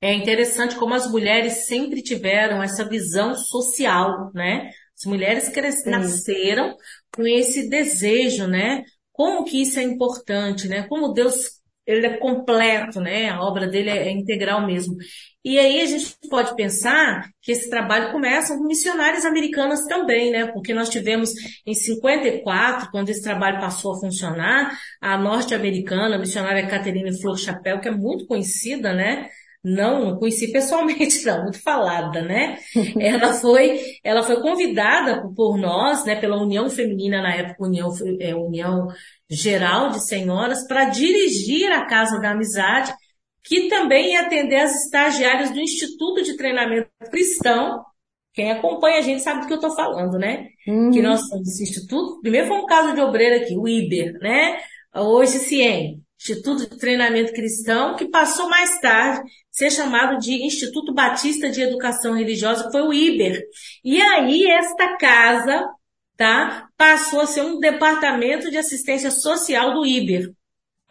É 0.00 0.14
interessante 0.14 0.74
como 0.76 0.94
as 0.94 1.06
mulheres 1.06 1.66
sempre 1.66 2.00
tiveram 2.00 2.62
essa 2.62 2.88
visão 2.88 3.34
social, 3.34 4.30
né? 4.32 4.70
As 4.98 5.04
mulheres 5.04 5.52
nasceram 5.84 6.74
com 7.14 7.26
esse 7.26 7.68
desejo, 7.68 8.46
né? 8.46 8.84
Como 9.12 9.44
que 9.44 9.60
isso 9.60 9.78
é 9.78 9.82
importante, 9.82 10.66
né? 10.66 10.86
Como 10.88 11.12
Deus 11.12 11.60
ele 11.86 12.06
é 12.06 12.16
completo, 12.16 13.02
né? 13.02 13.28
A 13.28 13.42
obra 13.42 13.68
dele 13.68 13.90
é, 13.90 14.08
é 14.08 14.10
integral 14.10 14.66
mesmo. 14.66 14.96
E 15.44 15.58
aí 15.58 15.80
a 15.80 15.86
gente 15.86 16.16
pode 16.30 16.54
pensar 16.54 17.28
que 17.40 17.50
esse 17.50 17.68
trabalho 17.68 18.12
começa 18.12 18.56
com 18.56 18.64
missionárias 18.64 19.24
americanas 19.24 19.84
também, 19.86 20.30
né? 20.30 20.46
Porque 20.46 20.72
nós 20.72 20.88
tivemos 20.88 21.30
em 21.66 21.74
54, 21.74 22.90
quando 22.92 23.08
esse 23.08 23.22
trabalho 23.22 23.60
passou 23.60 23.94
a 23.94 24.00
funcionar, 24.00 24.78
a 25.00 25.18
norte-americana, 25.18 26.14
a 26.14 26.18
missionária 26.18 26.66
Catherine 26.68 27.20
Flor 27.20 27.36
Chapéu, 27.36 27.80
que 27.80 27.88
é 27.88 27.90
muito 27.90 28.24
conhecida, 28.26 28.94
né? 28.94 29.28
Não, 29.64 30.04
não 30.04 30.18
conheci 30.18 30.50
pessoalmente, 30.50 31.22
não, 31.26 31.42
muito 31.42 31.60
falada, 31.60 32.22
né? 32.22 32.58
Ela 32.98 33.32
foi, 33.40 33.80
ela 34.04 34.22
foi 34.22 34.40
convidada 34.40 35.28
por 35.34 35.56
nós, 35.56 36.04
né, 36.04 36.16
pela 36.16 36.40
União 36.40 36.68
Feminina, 36.68 37.20
na 37.20 37.34
época 37.34 37.64
União, 37.64 37.88
é, 38.20 38.34
União 38.34 38.88
Geral 39.28 39.90
de 39.90 40.06
Senhoras, 40.06 40.66
para 40.66 40.86
dirigir 40.86 41.70
a 41.72 41.86
Casa 41.86 42.20
da 42.20 42.30
Amizade, 42.30 42.92
que 43.44 43.68
também 43.68 44.12
ia 44.12 44.20
atender 44.20 44.56
as 44.56 44.84
estagiárias 44.84 45.50
do 45.50 45.60
Instituto 45.60 46.22
de 46.22 46.36
Treinamento 46.36 46.88
Cristão. 47.10 47.84
Quem 48.32 48.50
acompanha 48.50 48.98
a 48.98 49.02
gente 49.02 49.22
sabe 49.22 49.40
do 49.40 49.46
que 49.46 49.52
eu 49.52 49.56
estou 49.56 49.74
falando, 49.74 50.18
né? 50.18 50.48
Uhum. 50.66 50.90
Que 50.90 51.02
nós 51.02 51.20
somos 51.28 51.48
esse 51.48 51.64
instituto. 51.64 52.20
Primeiro 52.20 52.48
foi 52.48 52.56
um 52.56 52.66
caso 52.66 52.94
de 52.94 53.00
obreiro 53.00 53.42
aqui, 53.42 53.56
o 53.56 53.68
IBER, 53.68 54.18
né? 54.20 54.58
Hoje 54.94 55.38
CIEM. 55.38 56.02
Instituto 56.22 56.70
de 56.70 56.78
Treinamento 56.78 57.32
Cristão, 57.32 57.96
que 57.96 58.08
passou 58.08 58.48
mais 58.48 58.80
tarde 58.80 59.18
a 59.18 59.22
ser 59.50 59.72
chamado 59.72 60.18
de 60.18 60.46
Instituto 60.46 60.94
Batista 60.94 61.50
de 61.50 61.60
Educação 61.60 62.14
Religiosa, 62.14 62.64
que 62.64 62.70
foi 62.70 62.82
o 62.82 62.92
IBER. 62.92 63.42
E 63.84 64.00
aí 64.00 64.46
esta 64.46 64.96
casa, 64.96 65.68
tá, 66.16 66.68
passou 66.76 67.22
a 67.22 67.26
ser 67.26 67.42
um 67.42 67.58
departamento 67.58 68.52
de 68.52 68.56
assistência 68.56 69.10
social 69.10 69.74
do 69.74 69.84
IBER, 69.84 70.30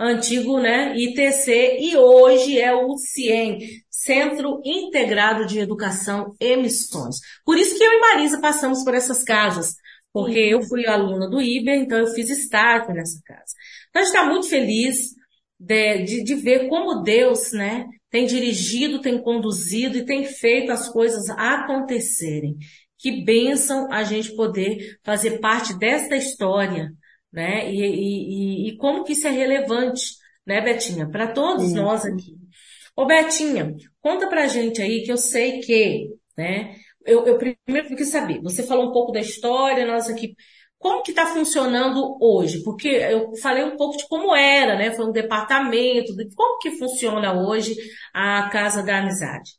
antigo, 0.02 0.60
né, 0.60 0.96
ITC, 0.98 1.78
e 1.80 1.96
hoje 1.96 2.60
é 2.60 2.74
o 2.74 2.98
CIEM, 2.98 3.60
Centro 3.90 4.60
Integrado 4.66 5.46
de 5.46 5.60
Educação 5.60 6.34
e 6.40 6.58
Missões. 6.58 7.18
Por 7.46 7.58
isso 7.58 7.78
que 7.78 7.84
eu 7.84 7.92
e 7.92 8.00
Marisa 8.00 8.42
passamos 8.42 8.84
por 8.84 8.96
essas 8.96 9.24
casas, 9.24 9.76
porque 10.12 10.40
eu 10.40 10.64
fui 10.64 10.88
aluna 10.88 11.30
do 11.30 11.40
IBER, 11.40 11.76
então 11.76 12.00
eu 12.00 12.08
fiz 12.08 12.30
estágio 12.30 12.94
nessa 12.94 13.22
casa. 13.24 13.54
Então 13.90 14.02
a 14.02 14.06
gente 14.06 14.16
está 14.16 14.26
muito 14.26 14.48
feliz 14.50 14.98
de, 15.60 16.04
de, 16.04 16.24
de, 16.24 16.36
ver 16.36 16.68
como 16.68 17.04
Deus, 17.04 17.52
né, 17.52 17.86
tem 18.10 18.26
dirigido, 18.26 19.02
tem 19.02 19.22
conduzido 19.22 19.98
e 19.98 20.06
tem 20.06 20.26
feito 20.26 20.72
as 20.72 20.90
coisas 20.90 21.30
acontecerem. 21.30 22.58
Que 22.98 23.24
bênção 23.24 23.88
a 23.92 24.04
gente 24.04 24.36
poder 24.36 24.98
fazer 25.04 25.40
parte 25.40 25.78
desta 25.78 26.16
história, 26.16 26.92
né, 27.32 27.72
e, 27.72 27.80
e, 27.80 28.70
e 28.70 28.78
como 28.78 29.04
que 29.04 29.14
isso 29.14 29.28
é 29.28 29.32
relevante, 29.32 30.16
né, 30.46 30.62
Betinha, 30.62 31.10
para 31.10 31.28
todos 31.28 31.70
Sim. 31.70 31.76
nós 31.76 32.06
aqui. 32.06 32.36
Ô 32.96 33.06
Betinha, 33.06 33.76
conta 34.02 34.28
pra 34.28 34.48
gente 34.48 34.82
aí 34.82 35.04
que 35.04 35.12
eu 35.12 35.18
sei 35.18 35.60
que, 35.60 36.10
né, 36.38 36.76
eu, 37.06 37.26
eu 37.26 37.38
primeiro 37.38 37.96
quis 37.96 38.10
saber, 38.10 38.42
você 38.42 38.64
falou 38.64 38.90
um 38.90 38.92
pouco 38.92 39.12
da 39.12 39.20
história, 39.20 39.86
nós 39.86 40.10
aqui, 40.10 40.36
como 40.82 41.04
que 41.04 41.12
está 41.12 41.28
funcionando 41.28 42.18
hoje? 42.20 42.64
Porque 42.64 42.88
eu 42.90 43.36
falei 43.38 43.64
um 43.64 43.78
pouco 43.78 43.98
de 43.98 44.08
como 44.08 44.36
era, 44.36 44.76
né? 44.76 44.92
Foi 44.92 45.06
um 45.06 45.12
departamento, 45.12 46.16
de 46.16 46.28
como 46.34 46.58
que 46.58 46.72
funciona 46.72 47.34
hoje 47.34 47.76
a 48.12 48.50
Casa 48.50 48.82
da 48.82 48.98
Amizade. 48.98 49.52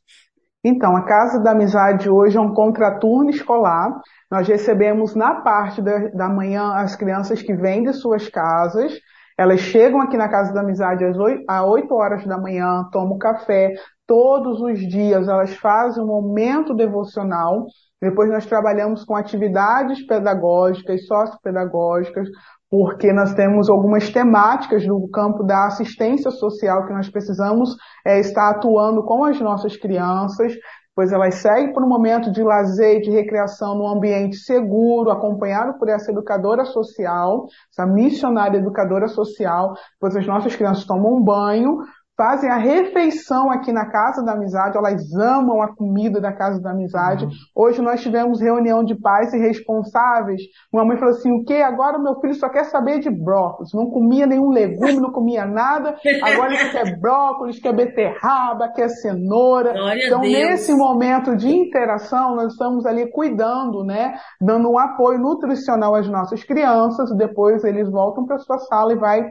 Então, 0.63 0.95
a 0.95 1.03
Casa 1.03 1.39
da 1.39 1.51
Amizade 1.51 2.09
hoje 2.09 2.37
é 2.37 2.41
um 2.41 2.53
contraturno 2.53 3.29
escolar. 3.29 3.99
Nós 4.31 4.47
recebemos 4.47 5.13
na 5.13 5.41
parte 5.41 5.81
da, 5.81 6.07
da 6.09 6.29
manhã 6.29 6.73
as 6.75 6.95
crianças 6.95 7.41
que 7.41 7.53
vêm 7.53 7.83
de 7.83 7.93
suas 7.93 8.29
casas 8.29 8.93
elas 9.37 9.61
chegam 9.61 9.99
aqui 9.99 10.15
na 10.15 10.29
Casa 10.29 10.53
da 10.53 10.61
Amizade 10.61 11.03
às 11.03 11.17
8, 11.17 11.43
às 11.47 11.65
8 11.65 11.93
horas 11.93 12.25
da 12.25 12.37
manhã, 12.37 12.87
tomam 12.91 13.17
café. 13.17 13.73
Todos 14.05 14.61
os 14.61 14.79
dias 14.79 15.27
elas 15.27 15.55
fazem 15.55 16.03
um 16.03 16.07
momento 16.07 16.73
devocional. 16.73 17.65
Depois 18.01 18.29
nós 18.29 18.45
trabalhamos 18.45 19.03
com 19.05 19.15
atividades 19.15 20.05
pedagógicas, 20.05 21.07
sociopedagógicas, 21.07 22.27
porque 22.73 23.13
nós 23.13 23.35
temos 23.35 23.69
algumas 23.69 24.09
temáticas 24.09 24.83
do 24.83 25.07
campo 25.09 25.43
da 25.43 25.67
assistência 25.67 26.31
social 26.31 26.87
que 26.87 26.93
nós 26.93 27.07
precisamos 27.07 27.69
é, 28.03 28.19
estar 28.19 28.49
atuando 28.49 29.03
com 29.03 29.23
as 29.25 29.39
nossas 29.39 29.77
crianças 29.77 30.55
pois 30.95 31.11
elas 31.11 31.35
seguem 31.35 31.71
por 31.71 31.83
um 31.83 31.87
momento 31.87 32.31
de 32.31 32.41
lazer 32.41 33.01
de 33.01 33.11
recreação 33.11 33.75
num 33.75 33.87
ambiente 33.87 34.37
seguro, 34.37 35.11
acompanhado 35.11 35.77
por 35.77 35.89
essa 35.89 36.11
educadora 36.11 36.65
social, 36.65 37.45
essa 37.71 37.85
missionária 37.85 38.57
educadora 38.57 39.07
social, 39.07 39.73
pois 39.99 40.15
as 40.15 40.25
nossas 40.25 40.55
crianças 40.55 40.85
tomam 40.85 41.15
um 41.15 41.23
banho, 41.23 41.79
fazem 42.15 42.49
a 42.49 42.57
refeição 42.57 43.49
aqui 43.49 43.71
na 43.71 43.89
Casa 43.89 44.23
da 44.23 44.33
Amizade, 44.33 44.77
elas 44.77 45.13
amam 45.15 45.61
a 45.61 45.75
comida 45.75 46.21
da 46.21 46.31
Casa 46.31 46.61
da 46.61 46.71
Amizade. 46.71 47.25
Uhum. 47.25 47.31
Hoje 47.55 47.81
nós 47.81 48.01
tivemos 48.01 48.39
reunião 48.39 48.83
de 48.83 48.95
pais 48.95 49.33
e 49.33 49.37
responsáveis. 49.37 50.41
Uma 50.71 50.85
mãe 50.85 50.97
falou 50.97 51.13
assim, 51.13 51.31
o 51.31 51.43
que? 51.43 51.55
Agora 51.55 51.97
meu 51.97 52.19
filho 52.19 52.35
só 52.35 52.49
quer 52.49 52.65
saber 52.65 52.99
de 52.99 53.09
brócolis. 53.09 53.73
Não 53.73 53.89
comia 53.89 54.27
nenhum 54.27 54.49
legume, 54.49 54.99
não 54.99 55.11
comia 55.11 55.45
nada. 55.45 55.95
Agora 56.21 56.53
ele 56.53 56.69
quer 56.69 56.99
brócolis, 56.99 57.59
quer 57.59 57.73
beterraba, 57.73 58.71
quer 58.73 58.89
cenoura. 58.89 59.73
Glória 59.73 60.05
então 60.05 60.21
nesse 60.21 60.73
momento 60.73 61.35
de 61.35 61.49
interação, 61.49 62.35
nós 62.35 62.53
estamos 62.53 62.85
ali 62.85 63.09
cuidando, 63.11 63.83
né? 63.83 64.13
Dando 64.39 64.69
um 64.69 64.77
apoio 64.77 65.19
nutricional 65.19 65.95
às 65.95 66.07
nossas 66.07 66.43
crianças. 66.43 67.15
Depois 67.17 67.63
eles 67.63 67.89
voltam 67.89 68.25
para 68.25 68.37
sua 68.37 68.59
sala 68.59 68.93
e 68.93 68.97
vai 68.97 69.23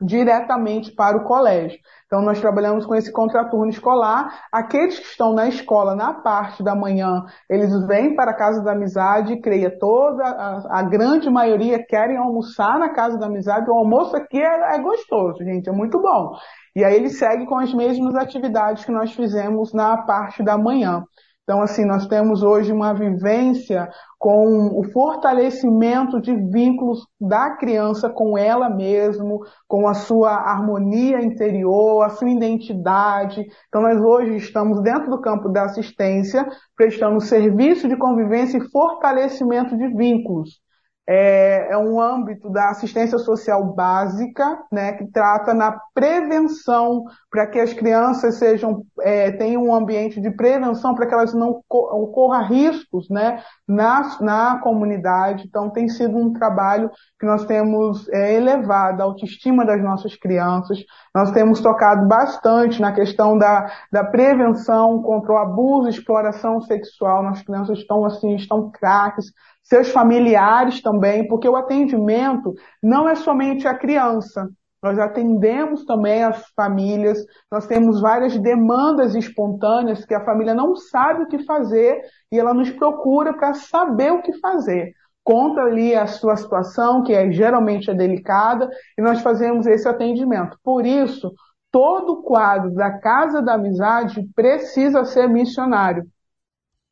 diretamente 0.00 0.92
para 0.92 1.16
o 1.16 1.24
colégio. 1.24 1.78
Então, 2.06 2.22
nós 2.22 2.40
trabalhamos 2.40 2.86
com 2.86 2.94
esse 2.94 3.10
contraturno 3.10 3.68
escolar. 3.68 4.46
Aqueles 4.52 4.98
que 4.98 5.06
estão 5.06 5.32
na 5.32 5.48
escola 5.48 5.94
na 5.94 6.14
parte 6.14 6.62
da 6.62 6.74
manhã, 6.74 7.24
eles 7.48 7.70
vêm 7.86 8.14
para 8.14 8.30
a 8.30 8.36
Casa 8.36 8.62
da 8.62 8.72
Amizade, 8.72 9.40
creia 9.40 9.76
toda, 9.78 10.22
a, 10.22 10.80
a 10.80 10.82
grande 10.82 11.28
maioria 11.30 11.84
querem 11.84 12.16
almoçar 12.16 12.78
na 12.78 12.90
Casa 12.90 13.18
da 13.18 13.26
Amizade. 13.26 13.70
O 13.70 13.74
almoço 13.74 14.14
aqui 14.16 14.40
é, 14.40 14.76
é 14.76 14.78
gostoso, 14.78 15.42
gente, 15.42 15.68
é 15.68 15.72
muito 15.72 16.00
bom. 16.00 16.36
E 16.76 16.84
aí 16.84 16.94
ele 16.94 17.08
segue 17.08 17.46
com 17.46 17.58
as 17.58 17.72
mesmas 17.72 18.14
atividades 18.14 18.84
que 18.84 18.92
nós 18.92 19.12
fizemos 19.12 19.72
na 19.72 19.96
parte 20.02 20.44
da 20.44 20.58
manhã. 20.58 21.02
Então, 21.46 21.62
assim, 21.62 21.84
nós 21.84 22.08
temos 22.08 22.42
hoje 22.42 22.72
uma 22.72 22.92
vivência 22.92 23.88
com 24.18 24.80
o 24.80 24.82
fortalecimento 24.90 26.20
de 26.20 26.34
vínculos 26.34 27.06
da 27.20 27.56
criança 27.56 28.10
com 28.10 28.36
ela 28.36 28.68
mesma, 28.68 29.38
com 29.68 29.86
a 29.86 29.94
sua 29.94 30.32
harmonia 30.32 31.22
interior, 31.22 32.02
a 32.02 32.08
sua 32.08 32.30
identidade. 32.30 33.46
Então, 33.68 33.80
nós 33.80 34.00
hoje 34.00 34.34
estamos 34.34 34.82
dentro 34.82 35.08
do 35.08 35.20
campo 35.20 35.48
da 35.48 35.66
assistência, 35.66 36.44
prestando 36.76 37.20
serviço 37.20 37.86
de 37.88 37.96
convivência 37.96 38.58
e 38.58 38.68
fortalecimento 38.68 39.76
de 39.76 39.86
vínculos 39.94 40.65
é, 41.08 41.68
é, 41.70 41.78
um 41.78 42.00
âmbito 42.00 42.50
da 42.50 42.70
assistência 42.70 43.18
social 43.18 43.64
básica, 43.74 44.58
né, 44.72 44.94
que 44.94 45.06
trata 45.06 45.54
na 45.54 45.78
prevenção 45.94 47.04
para 47.30 47.46
que 47.46 47.60
as 47.60 47.72
crianças 47.72 48.36
sejam 48.36 48.84
é, 49.00 49.30
tenham 49.30 49.62
um 49.62 49.74
ambiente 49.74 50.20
de 50.20 50.30
prevenção 50.32 50.94
para 50.94 51.06
que 51.06 51.14
elas 51.14 51.32
não 51.32 51.60
ocorram 51.70 52.48
riscos, 52.48 53.08
né, 53.08 53.40
na, 53.68 54.18
na 54.20 54.58
comunidade. 54.58 55.44
Então 55.46 55.70
tem 55.70 55.88
sido 55.88 56.16
um 56.16 56.32
trabalho 56.32 56.90
que 57.20 57.26
nós 57.26 57.44
temos 57.44 58.08
é, 58.08 58.34
elevado 58.34 59.00
a 59.00 59.04
autoestima 59.04 59.64
das 59.64 59.80
nossas 59.82 60.16
crianças. 60.16 60.78
Nós 61.14 61.30
temos 61.30 61.60
tocado 61.60 62.06
bastante 62.08 62.80
na 62.80 62.92
questão 62.92 63.38
da, 63.38 63.70
da 63.92 64.02
prevenção 64.02 65.00
contra 65.02 65.32
o 65.32 65.36
abuso, 65.36 65.88
exploração 65.88 66.60
sexual. 66.62 67.22
Nossas 67.22 67.44
crianças 67.44 67.78
estão 67.78 68.04
assim, 68.04 68.34
estão 68.34 68.70
craques 68.70 69.26
seus 69.68 69.90
familiares 69.90 70.80
também, 70.80 71.26
porque 71.26 71.48
o 71.48 71.56
atendimento 71.56 72.54
não 72.82 73.08
é 73.08 73.14
somente 73.14 73.66
a 73.66 73.74
criança. 73.74 74.48
Nós 74.82 74.98
atendemos 74.98 75.84
também 75.84 76.22
as 76.22 76.44
famílias, 76.54 77.18
nós 77.50 77.66
temos 77.66 78.00
várias 78.00 78.38
demandas 78.38 79.16
espontâneas 79.16 80.04
que 80.04 80.14
a 80.14 80.24
família 80.24 80.54
não 80.54 80.76
sabe 80.76 81.22
o 81.22 81.26
que 81.26 81.44
fazer 81.44 82.00
e 82.30 82.38
ela 82.38 82.54
nos 82.54 82.70
procura 82.70 83.34
para 83.34 83.54
saber 83.54 84.12
o 84.12 84.22
que 84.22 84.38
fazer. 84.38 84.92
Conta 85.24 85.62
ali 85.62 85.92
a 85.92 86.06
sua 86.06 86.36
situação, 86.36 87.02
que 87.02 87.12
é, 87.12 87.32
geralmente 87.32 87.90
é 87.90 87.94
delicada, 87.94 88.70
e 88.96 89.02
nós 89.02 89.20
fazemos 89.20 89.66
esse 89.66 89.88
atendimento. 89.88 90.56
Por 90.62 90.86
isso, 90.86 91.32
todo 91.72 92.12
o 92.12 92.22
quadro 92.22 92.72
da 92.72 93.00
Casa 93.00 93.42
da 93.42 93.54
Amizade 93.54 94.24
precisa 94.36 95.04
ser 95.04 95.28
missionário 95.28 96.04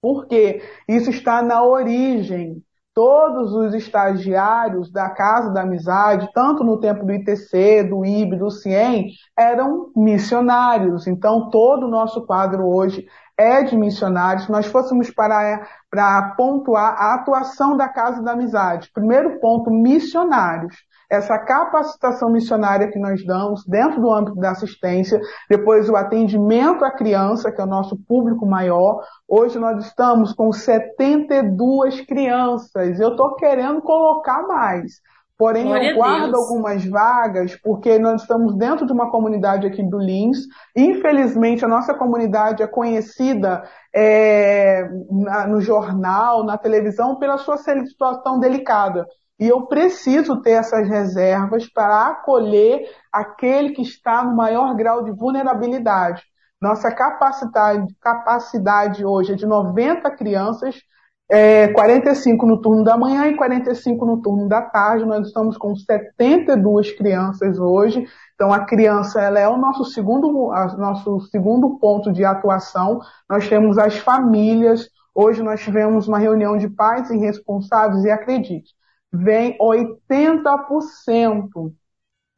porque 0.04 0.60
isso 0.86 1.08
está 1.08 1.40
na 1.40 1.64
origem. 1.64 2.62
Todos 2.92 3.54
os 3.54 3.72
estagiários 3.72 4.92
da 4.92 5.08
Casa 5.08 5.50
da 5.50 5.62
Amizade, 5.62 6.28
tanto 6.34 6.62
no 6.62 6.78
tempo 6.78 7.06
do 7.06 7.12
ITC, 7.12 7.84
do 7.84 8.04
IB, 8.04 8.36
do 8.36 8.50
CIEM, 8.50 9.06
eram 9.34 9.90
missionários. 9.96 11.06
Então, 11.06 11.48
todo 11.48 11.86
o 11.86 11.90
nosso 11.90 12.26
quadro 12.26 12.66
hoje 12.66 13.06
é 13.34 13.62
de 13.62 13.74
missionários. 13.78 14.46
Nós 14.46 14.66
fôssemos 14.66 15.10
para, 15.10 15.66
para 15.90 16.34
pontuar 16.36 16.94
a 16.98 17.14
atuação 17.14 17.74
da 17.74 17.88
Casa 17.88 18.22
da 18.22 18.32
Amizade, 18.32 18.90
primeiro 18.92 19.40
ponto, 19.40 19.70
missionários 19.70 20.76
essa 21.14 21.38
capacitação 21.38 22.30
missionária 22.30 22.90
que 22.90 22.98
nós 22.98 23.24
damos 23.24 23.64
dentro 23.66 24.00
do 24.00 24.12
âmbito 24.12 24.36
da 24.36 24.50
assistência, 24.50 25.20
depois 25.48 25.88
o 25.88 25.96
atendimento 25.96 26.84
à 26.84 26.90
criança, 26.90 27.50
que 27.50 27.60
é 27.60 27.64
o 27.64 27.68
nosso 27.68 27.96
público 28.06 28.46
maior. 28.46 29.00
Hoje 29.28 29.58
nós 29.58 29.84
estamos 29.84 30.32
com 30.32 30.52
72 30.52 32.00
crianças. 32.02 33.00
Eu 33.00 33.10
estou 33.10 33.34
querendo 33.36 33.80
colocar 33.82 34.42
mais. 34.46 35.00
Porém, 35.36 35.64
Glória 35.64 35.90
eu 35.90 35.96
guardo 35.96 36.34
algumas 36.36 36.84
vagas 36.86 37.56
porque 37.60 37.98
nós 37.98 38.22
estamos 38.22 38.56
dentro 38.56 38.86
de 38.86 38.92
uma 38.92 39.10
comunidade 39.10 39.66
aqui 39.66 39.82
do 39.82 39.98
Lins. 39.98 40.38
Infelizmente, 40.76 41.64
a 41.64 41.68
nossa 41.68 41.92
comunidade 41.92 42.62
é 42.62 42.66
conhecida 42.68 43.64
é, 43.92 44.88
na, 45.10 45.46
no 45.48 45.60
jornal, 45.60 46.44
na 46.44 46.56
televisão, 46.56 47.16
pela 47.18 47.36
sua 47.38 47.56
situação 47.56 48.38
delicada. 48.38 49.06
E 49.38 49.48
eu 49.48 49.66
preciso 49.66 50.40
ter 50.42 50.52
essas 50.52 50.88
reservas 50.88 51.68
para 51.72 52.08
acolher 52.08 52.88
aquele 53.12 53.70
que 53.70 53.82
está 53.82 54.24
no 54.24 54.36
maior 54.36 54.74
grau 54.76 55.02
de 55.02 55.10
vulnerabilidade. 55.10 56.22
Nossa 56.60 56.90
capacidade, 56.94 57.86
capacidade 58.00 59.04
hoje 59.04 59.32
é 59.32 59.36
de 59.36 59.46
90 59.46 60.10
crianças 60.12 60.76
é, 61.30 61.68
45 61.68 62.46
no 62.46 62.60
turno 62.60 62.84
da 62.84 62.96
manhã 62.96 63.26
e 63.26 63.36
45 63.36 64.04
no 64.04 64.20
turno 64.20 64.48
da 64.48 64.62
tarde. 64.62 65.04
Nós 65.04 65.26
estamos 65.26 65.56
com 65.56 65.74
72 65.74 66.92
crianças 66.92 67.58
hoje. 67.58 68.06
Então, 68.34 68.52
a 68.52 68.64
criança 68.64 69.20
ela 69.20 69.38
é 69.38 69.48
o 69.48 69.56
nosso 69.56 69.84
segundo, 69.86 70.50
nosso 70.76 71.20
segundo 71.30 71.78
ponto 71.78 72.12
de 72.12 72.24
atuação. 72.24 73.00
Nós 73.28 73.48
temos 73.48 73.78
as 73.78 73.98
famílias. 73.98 74.88
Hoje 75.14 75.42
nós 75.42 75.60
tivemos 75.60 76.08
uma 76.08 76.18
reunião 76.18 76.58
de 76.58 76.68
pais 76.68 77.08
e 77.10 77.16
responsáveis 77.16 78.04
e 78.04 78.10
acredite, 78.10 78.74
vem 79.14 79.56
80% 79.58 81.72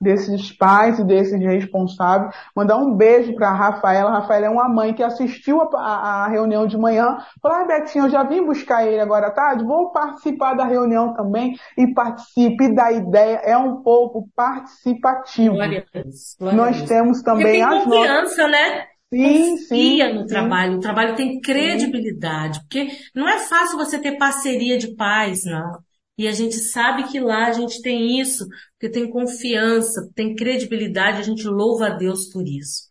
desses 0.00 0.52
pais 0.52 0.98
e 0.98 1.04
desses 1.04 1.40
responsáveis. 1.40 2.34
Mandar 2.54 2.76
um 2.76 2.94
beijo 2.94 3.34
para 3.34 3.48
a 3.48 3.54
Rafaela. 3.54 4.10
A 4.10 4.20
Rafaela 4.20 4.46
é 4.46 4.50
uma 4.50 4.68
mãe 4.68 4.92
que 4.92 5.02
assistiu 5.02 5.60
a, 5.60 5.68
a, 5.74 6.24
a 6.24 6.28
reunião 6.28 6.66
de 6.66 6.76
manhã. 6.76 7.16
Falou, 7.42 7.58
ah, 7.58 7.66
Betinho, 7.66 8.06
eu 8.06 8.10
já 8.10 8.22
vim 8.22 8.44
buscar 8.44 8.86
ele 8.86 9.00
agora 9.00 9.28
à 9.28 9.30
tarde, 9.30 9.64
vou 9.64 9.90
participar 9.90 10.54
da 10.54 10.64
reunião 10.64 11.14
também 11.14 11.54
e 11.78 11.92
participe 11.94 12.74
da 12.74 12.92
ideia. 12.92 13.40
É 13.42 13.56
um 13.56 13.82
povo 13.82 14.28
participativo. 14.36 15.54
Glória 15.54 15.84
a 15.94 16.02
Deus. 16.02 16.36
Glória 16.38 16.56
Nós 16.56 16.76
Deus. 16.76 16.88
temos 16.88 17.22
também 17.22 17.62
as 17.62 17.84
confiança, 17.84 18.42
nossas... 18.42 18.50
né? 18.50 18.86
Sim, 19.08 19.50
Confia 19.50 20.08
sim, 20.08 20.14
no 20.14 20.20
sim. 20.22 20.26
trabalho. 20.26 20.76
O 20.76 20.80
trabalho 20.80 21.14
tem 21.14 21.40
credibilidade, 21.40 22.60
porque 22.60 22.88
não 23.14 23.26
é 23.26 23.38
fácil 23.38 23.78
você 23.78 24.00
ter 24.00 24.18
parceria 24.18 24.76
de 24.76 24.94
pais, 24.96 25.44
não. 25.44 25.85
E 26.18 26.26
a 26.26 26.32
gente 26.32 26.56
sabe 26.56 27.04
que 27.04 27.20
lá 27.20 27.46
a 27.46 27.52
gente 27.52 27.82
tem 27.82 28.18
isso, 28.18 28.46
porque 28.72 28.90
tem 28.90 29.10
confiança, 29.10 30.08
tem 30.14 30.34
credibilidade, 30.34 31.20
a 31.20 31.24
gente 31.24 31.46
louva 31.46 31.88
a 31.88 31.96
Deus 31.96 32.30
por 32.32 32.42
isso. 32.46 32.86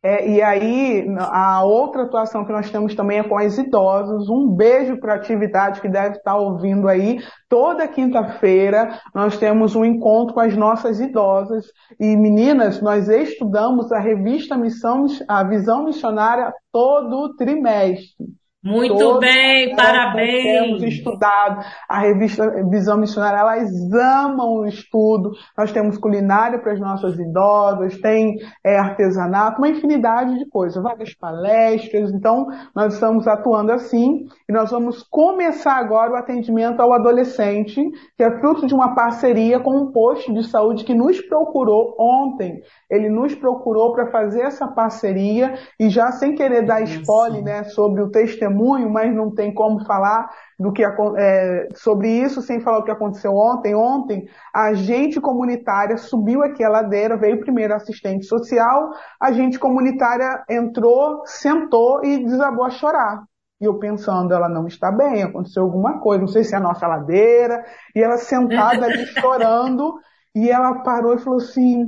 É, 0.00 0.30
e 0.30 0.40
aí, 0.40 1.06
a 1.18 1.64
outra 1.64 2.04
atuação 2.04 2.44
que 2.44 2.52
nós 2.52 2.70
temos 2.70 2.94
também 2.94 3.18
é 3.18 3.28
com 3.28 3.36
as 3.36 3.58
idosas. 3.58 4.28
Um 4.28 4.48
beijo 4.54 4.98
para 5.00 5.14
a 5.14 5.16
atividade 5.16 5.80
que 5.80 5.88
deve 5.88 6.16
estar 6.16 6.36
ouvindo 6.36 6.86
aí. 6.86 7.18
Toda 7.48 7.88
quinta-feira 7.88 9.00
nós 9.12 9.36
temos 9.36 9.74
um 9.74 9.84
encontro 9.84 10.34
com 10.34 10.40
as 10.40 10.56
nossas 10.56 11.00
idosas. 11.00 11.66
E 11.98 12.16
meninas, 12.16 12.80
nós 12.80 13.08
estudamos 13.08 13.90
a 13.90 13.98
revista 13.98 14.56
Missão, 14.56 15.04
a 15.28 15.42
Visão 15.42 15.84
Missionária 15.84 16.52
todo 16.72 17.34
trimestre. 17.34 18.24
Muito 18.62 18.98
Todos 18.98 19.20
bem, 19.20 19.76
parabéns. 19.76 20.42
Temos 20.42 20.82
estudado 20.82 21.64
a 21.88 22.00
revista 22.00 22.44
Visão 22.68 22.98
Missionária, 22.98 23.38
elas 23.38 23.70
amam 23.92 24.56
o 24.56 24.66
estudo. 24.66 25.30
Nós 25.56 25.70
temos 25.70 25.96
culinária 25.96 26.58
para 26.58 26.72
as 26.72 26.80
nossas 26.80 27.16
idosas, 27.20 27.96
tem 28.00 28.34
é, 28.66 28.76
artesanato, 28.76 29.58
uma 29.58 29.68
infinidade 29.68 30.36
de 30.36 30.48
coisas, 30.48 30.82
várias 30.82 31.14
palestras. 31.14 32.10
Então, 32.10 32.48
nós 32.74 32.94
estamos 32.94 33.28
atuando 33.28 33.70
assim 33.70 34.26
e 34.48 34.52
nós 34.52 34.72
vamos 34.72 35.04
começar 35.08 35.76
agora 35.76 36.10
o 36.10 36.16
atendimento 36.16 36.80
ao 36.80 36.92
adolescente, 36.92 37.80
que 38.16 38.24
é 38.24 38.40
fruto 38.40 38.66
de 38.66 38.74
uma 38.74 38.92
parceria 38.92 39.60
com 39.60 39.70
um 39.70 39.92
posto 39.92 40.34
de 40.34 40.42
saúde 40.42 40.82
que 40.82 40.94
nos 40.94 41.20
procurou 41.20 41.94
ontem. 41.96 42.60
Ele 42.90 43.08
nos 43.08 43.34
procurou 43.34 43.92
para 43.92 44.10
fazer 44.10 44.42
essa 44.42 44.66
parceria 44.66 45.54
e 45.78 45.90
já 45.90 46.10
sem 46.12 46.34
querer 46.34 46.62
dar 46.62 46.82
spoiler, 46.82 47.42
né, 47.42 47.64
sobre 47.64 48.02
o 48.02 48.10
testemunho 48.10 48.90
mas 48.90 49.14
não 49.14 49.30
tem 49.34 49.52
como 49.52 49.84
falar 49.84 50.28
do 50.58 50.72
que 50.72 50.82
é, 50.84 51.68
sobre 51.74 52.08
isso 52.08 52.42
sem 52.42 52.60
falar 52.60 52.78
o 52.78 52.84
que 52.84 52.90
aconteceu 52.90 53.34
ontem. 53.34 53.74
Ontem, 53.74 54.26
a 54.52 54.68
agente 54.68 55.20
comunitária 55.20 55.96
subiu 55.96 56.42
aqui 56.42 56.64
a 56.64 56.68
ladeira, 56.68 57.16
veio 57.16 57.40
primeiro 57.40 57.74
assistente 57.74 58.26
social, 58.26 58.90
a 59.20 59.28
agente 59.28 59.58
comunitária 59.58 60.42
entrou, 60.48 61.22
sentou 61.24 62.04
e 62.04 62.24
desabou 62.24 62.64
a 62.64 62.70
chorar. 62.70 63.22
E 63.60 63.64
eu 63.64 63.78
pensando, 63.78 64.32
ela 64.32 64.48
não 64.48 64.66
está 64.66 64.90
bem, 64.90 65.22
aconteceu 65.22 65.64
alguma 65.64 65.98
coisa, 66.00 66.20
não 66.20 66.28
sei 66.28 66.44
se 66.44 66.54
é 66.54 66.58
a 66.58 66.60
nossa 66.60 66.86
ladeira, 66.86 67.64
e 67.94 68.00
ela 68.00 68.16
sentada 68.16 68.86
ali 68.86 69.04
chorando, 69.18 69.94
e 70.34 70.48
ela 70.48 70.82
parou 70.82 71.14
e 71.14 71.18
falou 71.18 71.38
assim, 71.40 71.86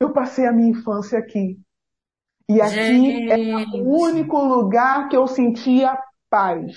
eu 0.00 0.12
passei 0.12 0.46
a 0.46 0.52
minha 0.52 0.70
infância 0.70 1.18
aqui. 1.18 1.58
E 2.48 2.60
aqui 2.60 2.74
Gente. 2.74 3.30
é 3.30 3.36
o 3.82 4.02
único 4.02 4.38
lugar 4.42 5.08
que 5.08 5.16
eu 5.16 5.26
sentia 5.26 5.98
paz. 6.30 6.72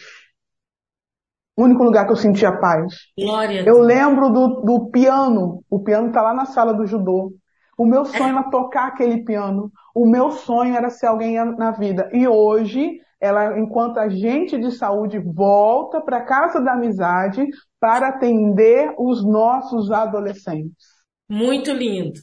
O 1.56 1.64
único 1.64 1.84
lugar 1.84 2.06
que 2.06 2.12
eu 2.12 2.18
sentia 2.18 2.60
paz. 2.60 2.94
Glória. 3.18 3.64
Eu 3.66 3.80
lembro 3.80 4.30
do, 4.30 4.62
do 4.62 4.90
piano. 4.92 5.64
O 5.70 5.82
piano 5.82 6.08
está 6.08 6.22
lá 6.22 6.34
na 6.34 6.46
sala 6.46 6.74
do 6.74 6.86
judô. 6.86 7.34
O 7.78 7.86
meu 7.86 8.06
sonho 8.06 8.38
era 8.38 8.50
tocar 8.50 8.88
aquele 8.88 9.24
piano. 9.24 9.72
O 9.96 10.06
meu 10.06 10.32
sonho 10.32 10.76
era 10.76 10.90
ser 10.90 11.08
alguém 11.08 11.36
na 11.56 11.72
vida. 11.72 12.10
E 12.12 12.28
hoje, 12.28 13.00
ela, 13.20 13.58
enquanto 13.58 13.98
agente 13.98 14.58
de 14.58 14.72
saúde, 14.72 15.20
volta 15.20 16.02
para 16.02 16.18
a 16.18 16.26
casa 16.26 16.60
da 16.60 16.74
amizade 16.74 17.46
para 17.80 18.10
atender 18.10 18.94
os 18.98 19.26
nossos 19.26 19.92
adolescentes. 19.92 20.86
Muito 21.30 21.72
lindo 21.72 22.20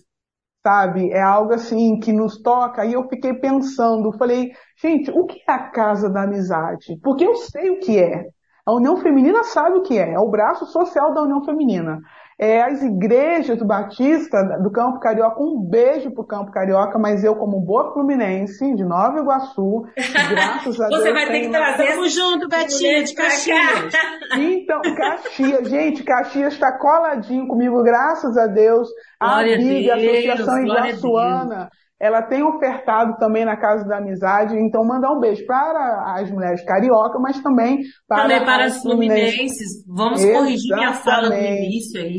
sabe? 0.69 1.11
É 1.11 1.23
algo 1.23 1.55
assim 1.55 1.99
que 1.99 2.13
nos 2.13 2.43
toca. 2.43 2.85
E 2.85 2.93
eu 2.93 3.09
fiquei 3.09 3.33
pensando, 3.33 4.13
falei, 4.19 4.51
gente, 4.81 5.11
o 5.11 5.25
que 5.25 5.41
é 5.49 5.53
a 5.53 5.71
casa 5.71 6.11
da 6.11 6.25
amizade? 6.25 6.99
Porque 7.03 7.25
eu 7.25 7.35
sei 7.37 7.71
o 7.71 7.81
que 7.81 7.99
é. 7.99 8.27
A 8.67 8.75
União 8.75 8.99
Feminina 8.99 9.43
sabe 9.45 9.79
o 9.79 9.83
que 9.83 9.99
é, 9.99 10.13
é 10.13 10.19
o 10.19 10.29
braço 10.29 10.67
social 10.67 11.15
da 11.15 11.23
União 11.23 11.43
Feminina 11.43 12.01
é, 12.41 12.63
as 12.63 12.81
igrejas 12.83 13.59
do 13.59 13.67
Batista 13.67 14.39
do 14.63 14.71
Campo 14.71 15.01
Carioca, 15.01 15.43
um 15.43 15.61
beijo 15.61 16.13
pro 16.13 16.25
Campo 16.25 16.53
Carioca, 16.53 16.97
mas 16.97 17.25
eu 17.25 17.35
como 17.35 17.61
boa 17.61 17.93
fluminense 17.93 18.75
de 18.77 18.85
Nova 18.85 19.19
Iguaçu, 19.19 19.85
graças 20.31 20.81
a 20.81 20.87
Deus. 20.89 21.03
Você 21.03 21.13
vai 21.13 21.27
ter 21.27 21.41
que 21.41 21.51
trazer. 21.51 21.87
Tamo 21.89 22.09
junto, 22.09 22.49
Betinha, 22.49 23.03
de 23.03 23.15
Caxias. 23.15 23.93
Então, 24.39 24.81
Caxias, 24.83 25.69
gente, 25.69 26.05
Caxias 26.05 26.53
está 26.53 26.79
coladinho 26.79 27.49
comigo, 27.49 27.83
graças 27.83 28.37
a 28.37 28.47
Deus. 28.47 28.89
A 29.19 29.43
BIG, 29.43 29.91
a 29.91 29.97
Associação 29.97 30.63
Iguaçuana, 30.63 31.71
ela 32.01 32.23
tem 32.23 32.43
ofertado 32.43 33.17
também 33.19 33.45
na 33.45 33.57
Casa 33.57 33.85
da 33.85 33.99
Amizade, 33.99 34.57
então 34.57 34.85
mandar 34.85 35.13
um 35.13 35.19
beijo 35.19 35.45
para 35.47 36.15
as 36.17 36.31
mulheres 36.31 36.65
carioca, 36.65 37.19
mas 37.19 37.41
também 37.41 37.83
para, 38.07 38.23
também 38.23 38.45
para 38.45 38.65
as 38.67 38.81
fluminenses. 38.81 39.85
Vamos 39.87 40.21
Exatamente. 40.21 40.39
corrigir 40.39 40.77
minha 40.77 40.93
fala 40.93 41.29
no 41.29 41.37
início 41.37 42.01
aí. 42.01 42.17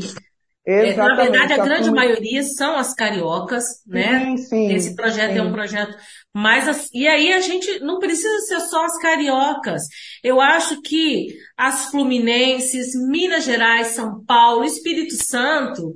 É, 0.66 0.94
na 0.94 1.14
verdade, 1.16 1.54
a, 1.54 1.56
a 1.56 1.64
grande 1.64 1.90
maioria 1.90 2.42
são 2.42 2.76
as 2.76 2.94
cariocas, 2.94 3.64
né? 3.86 4.20
Sim, 4.20 4.36
sim, 4.36 4.72
Esse 4.72 4.94
projeto 4.94 5.32
sim. 5.32 5.38
é 5.38 5.42
um 5.42 5.52
projeto 5.52 5.96
mais. 6.34 6.90
E 6.92 7.08
aí 7.08 7.32
a 7.32 7.40
gente 7.40 7.80
não 7.80 7.98
precisa 7.98 8.38
ser 8.40 8.60
só 8.68 8.84
as 8.84 8.98
cariocas. 8.98 9.82
Eu 10.22 10.38
acho 10.40 10.80
que 10.82 11.28
as 11.56 11.86
fluminenses, 11.86 12.90
Minas 13.08 13.44
Gerais, 13.44 13.88
São 13.88 14.22
Paulo, 14.24 14.62
Espírito 14.62 15.14
Santo, 15.14 15.94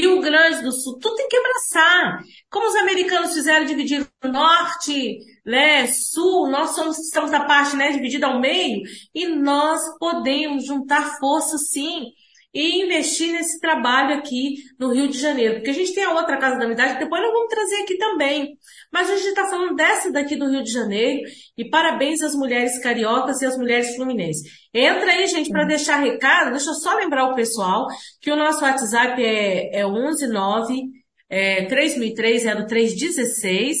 Rio 0.00 0.20
Grande 0.20 0.62
do 0.62 0.72
Sul, 0.72 0.98
tudo 0.98 1.16
tem 1.16 1.28
que 1.28 1.36
abraçar. 1.36 2.22
Como 2.50 2.66
os 2.66 2.76
americanos 2.76 3.34
fizeram 3.34 3.66
dividir 3.66 4.06
norte, 4.24 5.18
né, 5.44 5.86
sul, 5.88 6.48
nós 6.48 6.70
somos, 6.70 6.98
estamos 6.98 7.32
a 7.32 7.44
parte, 7.44 7.76
né, 7.76 7.92
dividida 7.92 8.26
ao 8.26 8.40
meio, 8.40 8.82
e 9.14 9.26
nós 9.26 9.80
podemos 9.98 10.64
juntar 10.64 11.18
forças 11.18 11.68
sim 11.70 12.06
e 12.54 12.84
investir 12.84 13.32
nesse 13.32 13.58
trabalho 13.60 14.14
aqui 14.16 14.56
no 14.78 14.92
Rio 14.92 15.08
de 15.08 15.18
Janeiro. 15.18 15.54
Porque 15.54 15.70
a 15.70 15.74
gente 15.74 15.94
tem 15.94 16.04
a 16.04 16.12
outra 16.12 16.36
Casa 16.36 16.58
da 16.58 16.64
Amizade, 16.64 16.94
que 16.94 17.04
depois 17.04 17.22
nós 17.22 17.32
vamos 17.32 17.48
trazer 17.48 17.76
aqui 17.82 17.96
também. 17.96 18.58
Mas 18.92 19.08
a 19.08 19.16
gente 19.16 19.28
está 19.28 19.46
falando 19.46 19.74
dessa 19.74 20.12
daqui 20.12 20.36
do 20.36 20.50
Rio 20.50 20.62
de 20.62 20.70
Janeiro, 20.70 21.22
e 21.56 21.68
parabéns 21.68 22.20
às 22.20 22.34
mulheres 22.34 22.78
cariocas 22.82 23.40
e 23.40 23.46
às 23.46 23.56
mulheres 23.56 23.96
fluminenses. 23.96 24.42
Entra 24.74 25.12
aí, 25.12 25.26
gente, 25.26 25.50
para 25.50 25.64
deixar 25.64 25.96
recado, 25.96 26.50
deixa 26.50 26.70
eu 26.70 26.74
só 26.74 26.94
lembrar 26.94 27.30
o 27.30 27.34
pessoal 27.34 27.86
que 28.20 28.30
o 28.30 28.36
nosso 28.36 28.62
WhatsApp 28.62 29.22
é, 29.22 29.80
é 29.80 29.84
119 29.84 31.02
é, 31.28 31.64
3003 31.64 32.44
0316, 32.68 33.76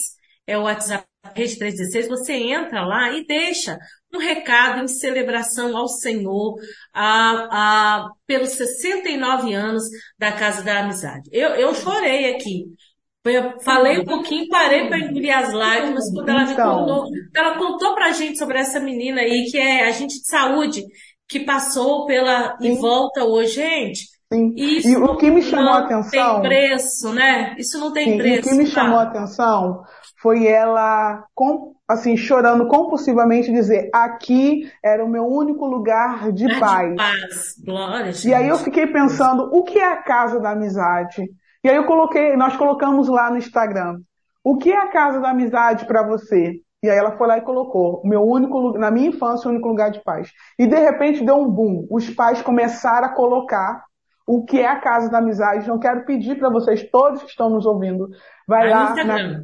é 0.46 0.56
o 0.56 0.62
WhatsApp 0.62 1.06
Rede 1.34 1.56
316, 1.56 2.08
você 2.08 2.32
entra 2.32 2.84
lá 2.84 3.12
e 3.12 3.24
deixa 3.24 3.78
um 4.14 4.18
recado 4.18 4.82
em 4.82 4.88
celebração 4.88 5.76
ao 5.76 5.88
Senhor 5.88 6.56
a, 6.92 7.48
a, 7.50 8.10
pelos 8.26 8.50
69 8.50 9.54
anos 9.54 9.84
da 10.18 10.32
Casa 10.32 10.62
da 10.62 10.80
Amizade. 10.80 11.30
Eu, 11.32 11.50
eu 11.50 11.74
chorei 11.74 12.34
aqui. 12.34 12.66
Eu 13.24 13.60
falei 13.60 14.00
um 14.00 14.04
pouquinho, 14.04 14.48
parei 14.48 14.88
para 14.88 14.98
engolir 14.98 15.36
as 15.36 15.52
lágrimas 15.52 16.10
quando 16.12 16.28
ela 16.28 16.42
então, 16.42 16.78
contou, 16.80 17.06
ela 17.34 17.56
contou 17.56 17.94
pra 17.94 18.12
gente 18.12 18.36
sobre 18.36 18.58
essa 18.58 18.80
menina 18.80 19.20
aí, 19.20 19.44
que 19.48 19.56
é 19.56 19.86
agente 19.86 20.20
de 20.20 20.26
saúde, 20.26 20.82
que 21.28 21.40
passou 21.40 22.04
pela 22.04 22.56
sim. 22.58 22.72
e 22.72 22.76
volta 22.76 23.24
hoje, 23.24 23.54
gente. 23.54 24.06
Sim. 24.32 24.52
Isso 24.56 24.88
e 24.88 24.96
o 24.96 25.16
que 25.16 25.30
me 25.30 25.40
chamou 25.40 25.72
a 25.72 25.78
atenção. 25.84 26.40
Tem 26.40 26.48
preço, 26.48 27.12
né? 27.12 27.54
Isso 27.58 27.78
não 27.78 27.92
tem 27.92 28.12
sim, 28.12 28.18
preço. 28.18 28.48
o 28.48 28.50
que 28.50 28.58
me 28.58 28.64
tá? 28.64 28.70
chamou 28.70 28.98
a 28.98 29.02
atenção 29.04 29.82
foi 30.20 30.46
ela, 30.46 31.24
assim, 31.88 32.16
chorando 32.16 32.66
compulsivamente 32.66 33.52
dizer, 33.52 33.90
aqui 33.92 34.70
era 34.82 35.04
o 35.04 35.08
meu 35.08 35.26
único 35.26 35.66
lugar 35.66 36.32
de 36.32 36.46
ah, 36.46 36.60
paz. 36.60 36.90
De 36.90 36.96
paz. 36.96 37.54
Glória, 37.64 38.12
e 38.24 38.34
aí 38.34 38.48
eu 38.48 38.58
fiquei 38.58 38.86
pensando, 38.86 39.50
o 39.52 39.62
que 39.62 39.78
é 39.78 39.92
a 39.92 40.02
casa 40.02 40.40
da 40.40 40.50
amizade? 40.50 41.28
E 41.64 41.68
aí 41.68 41.76
eu 41.76 41.84
coloquei, 41.84 42.36
nós 42.36 42.56
colocamos 42.56 43.08
lá 43.08 43.30
no 43.30 43.36
Instagram, 43.36 43.98
o 44.42 44.56
que 44.56 44.72
é 44.72 44.76
a 44.76 44.88
casa 44.88 45.20
da 45.20 45.30
amizade 45.30 45.84
para 45.86 46.02
você? 46.02 46.60
E 46.82 46.90
aí 46.90 46.98
ela 46.98 47.16
foi 47.16 47.28
lá 47.28 47.38
e 47.38 47.42
colocou, 47.42 48.02
meu 48.04 48.22
único, 48.22 48.76
na 48.76 48.90
minha 48.90 49.08
infância, 49.08 49.46
o 49.46 49.52
único 49.52 49.68
lugar 49.68 49.92
de 49.92 50.02
paz. 50.02 50.32
E 50.58 50.66
de 50.66 50.76
repente 50.76 51.24
deu 51.24 51.36
um 51.36 51.48
boom. 51.48 51.86
Os 51.88 52.10
pais 52.10 52.42
começaram 52.42 53.06
a 53.06 53.14
colocar 53.14 53.84
o 54.26 54.44
que 54.44 54.58
é 54.58 54.66
a 54.66 54.80
Casa 54.80 55.08
da 55.08 55.18
Amizade. 55.18 55.68
Não 55.68 55.78
quero 55.78 56.04
pedir 56.04 56.36
para 56.38 56.50
vocês 56.50 56.82
todos 56.90 57.22
que 57.22 57.30
estão 57.30 57.48
nos 57.48 57.66
ouvindo, 57.66 58.08
vai 58.48 58.68
lá 58.68 58.94
na, 59.04 59.42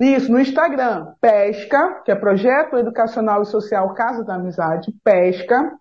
isso, 0.00 0.30
no 0.30 0.40
Instagram, 0.40 1.14
Pesca, 1.20 2.02
que 2.04 2.10
é 2.10 2.16
Projeto 2.16 2.76
Educacional 2.76 3.42
e 3.42 3.46
Social 3.46 3.94
Casa 3.94 4.24
da 4.24 4.34
Amizade, 4.34 4.92
Pesca, 5.04 5.72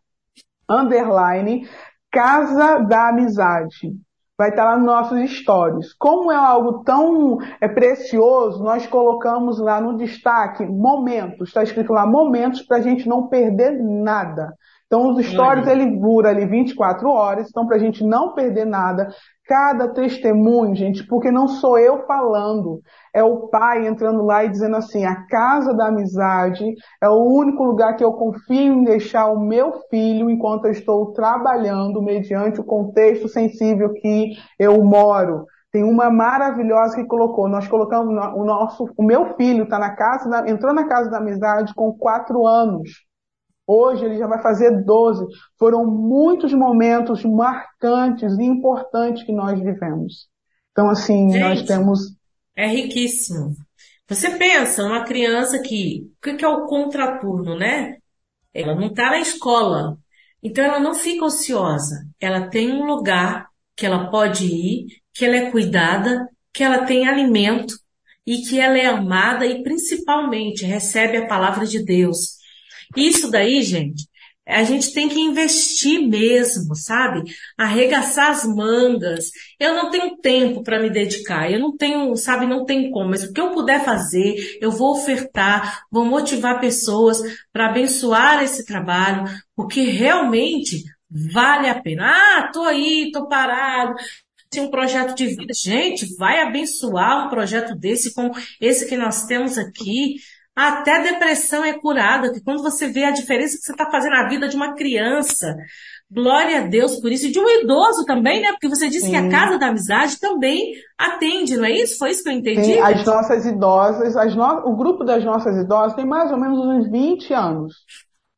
underline, 0.69 1.67
Casa 2.11 2.79
da 2.79 3.09
Amizade. 3.09 3.91
Vai 4.37 4.49
estar 4.49 4.65
lá 4.65 4.77
nos 4.77 4.85
nossos 4.85 5.39
stories. 5.39 5.93
Como 5.93 6.31
é 6.31 6.35
algo 6.35 6.83
tão 6.83 7.37
é, 7.61 7.67
precioso, 7.67 8.63
nós 8.63 8.85
colocamos 8.85 9.59
lá 9.59 9.81
no 9.81 9.97
destaque 9.97 10.65
momentos, 10.65 11.49
está 11.49 11.63
escrito 11.63 11.93
lá 11.93 12.05
momentos 12.05 12.61
para 12.61 12.77
a 12.77 12.81
gente 12.81 13.07
não 13.07 13.27
perder 13.27 13.79
nada. 13.81 14.53
Então, 14.85 15.09
os 15.09 15.25
stories, 15.25 15.65
ele 15.67 15.97
dura 15.97 16.29
ali 16.29 16.45
24 16.45 17.09
horas, 17.09 17.49
então 17.49 17.65
para 17.65 17.77
a 17.77 17.79
gente 17.79 18.03
não 18.03 18.33
perder 18.33 18.65
nada, 18.65 19.09
cada 19.45 19.89
testemunho, 19.89 20.75
gente, 20.75 21.05
porque 21.05 21.29
não 21.29 21.47
sou 21.47 21.77
eu 21.77 22.05
falando, 22.05 22.81
é 23.13 23.23
o 23.23 23.47
pai 23.47 23.85
entrando 23.87 24.23
lá 24.23 24.43
e 24.43 24.49
dizendo 24.49 24.75
assim, 24.75 25.05
a 25.05 25.27
casa 25.27 25.73
da 25.73 25.87
amizade 25.87 26.73
é 27.01 27.09
o 27.09 27.23
único 27.23 27.63
lugar 27.63 27.95
que 27.95 28.03
eu 28.03 28.13
confio 28.13 28.73
em 28.73 28.83
deixar 28.83 29.27
o 29.27 29.39
meu 29.39 29.73
filho 29.89 30.29
enquanto 30.29 30.65
eu 30.65 30.71
estou 30.71 31.11
trabalhando 31.11 32.01
mediante 32.01 32.59
o 32.59 32.63
contexto 32.63 33.27
sensível 33.27 33.93
que 33.93 34.31
eu 34.57 34.83
moro. 34.83 35.45
Tem 35.71 35.83
uma 35.83 36.09
maravilhosa 36.09 36.95
que 36.95 37.05
colocou, 37.05 37.49
nós 37.49 37.67
colocamos 37.67 38.13
o 38.35 38.45
nosso, 38.45 38.87
o 38.95 39.03
meu 39.03 39.35
filho 39.35 39.63
está 39.63 39.79
na 39.79 39.95
casa, 39.95 40.29
da, 40.29 40.49
entrou 40.49 40.73
na 40.73 40.87
casa 40.87 41.09
da 41.09 41.17
amizade 41.17 41.73
com 41.73 41.91
quatro 41.91 42.45
anos. 42.45 42.91
Hoje 43.65 44.05
ele 44.05 44.17
já 44.17 44.27
vai 44.27 44.41
fazer 44.41 44.83
12. 44.83 45.25
Foram 45.57 45.85
muitos 45.85 46.53
momentos 46.53 47.23
marcantes 47.23 48.37
e 48.37 48.43
importantes 48.43 49.23
que 49.23 49.31
nós 49.31 49.59
vivemos. 49.59 50.27
Então, 50.71 50.89
assim, 50.89 51.29
Gente, 51.29 51.41
nós 51.41 51.61
temos. 51.63 51.99
É 52.55 52.67
riquíssimo. 52.67 53.55
Você 54.07 54.31
pensa, 54.37 54.83
uma 54.83 55.05
criança 55.05 55.59
que. 55.59 56.11
O 56.17 56.35
que 56.35 56.43
é 56.43 56.47
o 56.47 56.65
contraturno, 56.65 57.57
né? 57.57 57.97
Ela 58.53 58.75
não 58.75 58.87
está 58.87 59.09
na 59.11 59.19
escola. 59.19 59.97
Então 60.41 60.63
ela 60.63 60.79
não 60.79 60.93
fica 60.93 61.25
ociosa. 61.25 62.05
Ela 62.19 62.49
tem 62.49 62.71
um 62.71 62.85
lugar 62.85 63.47
que 63.75 63.85
ela 63.85 64.09
pode 64.11 64.45
ir, 64.45 64.87
que 65.13 65.25
ela 65.25 65.37
é 65.37 65.51
cuidada, 65.51 66.27
que 66.53 66.63
ela 66.63 66.85
tem 66.85 67.07
alimento 67.07 67.75
e 68.25 68.37
que 68.41 68.59
ela 68.59 68.77
é 68.77 68.85
amada 68.85 69.45
e 69.45 69.63
principalmente 69.63 70.65
recebe 70.65 71.17
a 71.17 71.27
palavra 71.27 71.65
de 71.65 71.83
Deus. 71.83 72.42
Isso 72.95 73.29
daí, 73.29 73.61
gente, 73.61 74.07
a 74.45 74.63
gente 74.63 74.93
tem 74.93 75.07
que 75.07 75.19
investir 75.19 76.01
mesmo, 76.07 76.75
sabe? 76.75 77.23
Arregaçar 77.57 78.29
as 78.31 78.43
mangas. 78.45 79.31
Eu 79.57 79.73
não 79.73 79.89
tenho 79.89 80.17
tempo 80.17 80.63
para 80.63 80.81
me 80.81 80.89
dedicar. 80.89 81.49
Eu 81.49 81.59
não 81.59 81.75
tenho, 81.77 82.15
sabe, 82.17 82.45
não 82.45 82.65
tem 82.65 82.91
como. 82.91 83.09
Mas 83.09 83.23
o 83.23 83.31
que 83.31 83.39
eu 83.39 83.51
puder 83.51 83.83
fazer, 83.85 84.35
eu 84.61 84.69
vou 84.69 84.91
ofertar, 84.91 85.83
vou 85.89 86.03
motivar 86.05 86.59
pessoas 86.59 87.21
para 87.53 87.69
abençoar 87.69 88.43
esse 88.43 88.65
trabalho, 88.65 89.23
porque 89.55 89.81
realmente 89.81 90.83
vale 91.09 91.69
a 91.69 91.81
pena. 91.81 92.11
Ah, 92.11 92.49
tô 92.51 92.63
aí, 92.63 93.11
tô 93.13 93.27
parado. 93.27 93.95
Um 94.55 94.69
projeto 94.69 95.15
de 95.15 95.27
vida. 95.27 95.51
Gente, 95.51 96.15
vai 96.15 96.41
abençoar 96.41 97.25
um 97.25 97.29
projeto 97.29 97.75
desse 97.75 98.13
como 98.13 98.31
esse 98.61 98.87
que 98.87 98.95
nós 98.95 99.25
temos 99.25 99.57
aqui. 99.57 100.17
Até 100.55 101.01
depressão 101.01 101.65
é 101.65 101.73
curada, 101.73 102.31
que 102.31 102.43
quando 102.43 102.61
você 102.61 102.87
vê 102.87 103.05
a 103.05 103.11
diferença 103.11 103.57
que 103.57 103.63
você 103.63 103.71
está 103.71 103.89
fazendo 103.89 104.11
na 104.11 104.29
vida 104.29 104.47
de 104.47 104.55
uma 104.55 104.75
criança. 104.75 105.55
Glória 106.11 106.59
a 106.59 106.67
Deus 106.67 106.99
por 106.99 107.11
isso. 107.11 107.25
E 107.25 107.31
de 107.31 107.39
um 107.39 107.49
idoso 107.49 108.05
também, 108.05 108.39
né? 108.39 108.51
Porque 108.51 108.69
você 108.69 108.87
disse 108.87 109.07
Sim. 109.07 109.11
que 109.11 109.17
a 109.17 109.29
Casa 109.29 109.57
da 109.57 109.67
Amizade 109.67 110.19
também 110.19 110.73
atende, 110.95 111.57
não 111.57 111.65
é 111.65 111.71
isso? 111.71 111.97
Foi 111.97 112.11
isso 112.11 112.21
que 112.21 112.29
eu 112.29 112.33
entendi? 112.33 112.65
Sim, 112.65 112.79
as 112.79 113.03
nossas 113.03 113.47
idosas, 113.47 114.15
as 114.15 114.35
no... 114.35 114.45
o 114.67 114.75
grupo 114.75 115.03
das 115.03 115.25
nossas 115.25 115.57
idosas 115.57 115.95
tem 115.95 116.05
mais 116.05 116.31
ou 116.31 116.37
menos 116.37 116.59
uns 116.59 116.91
20 116.91 117.33
anos. 117.33 117.73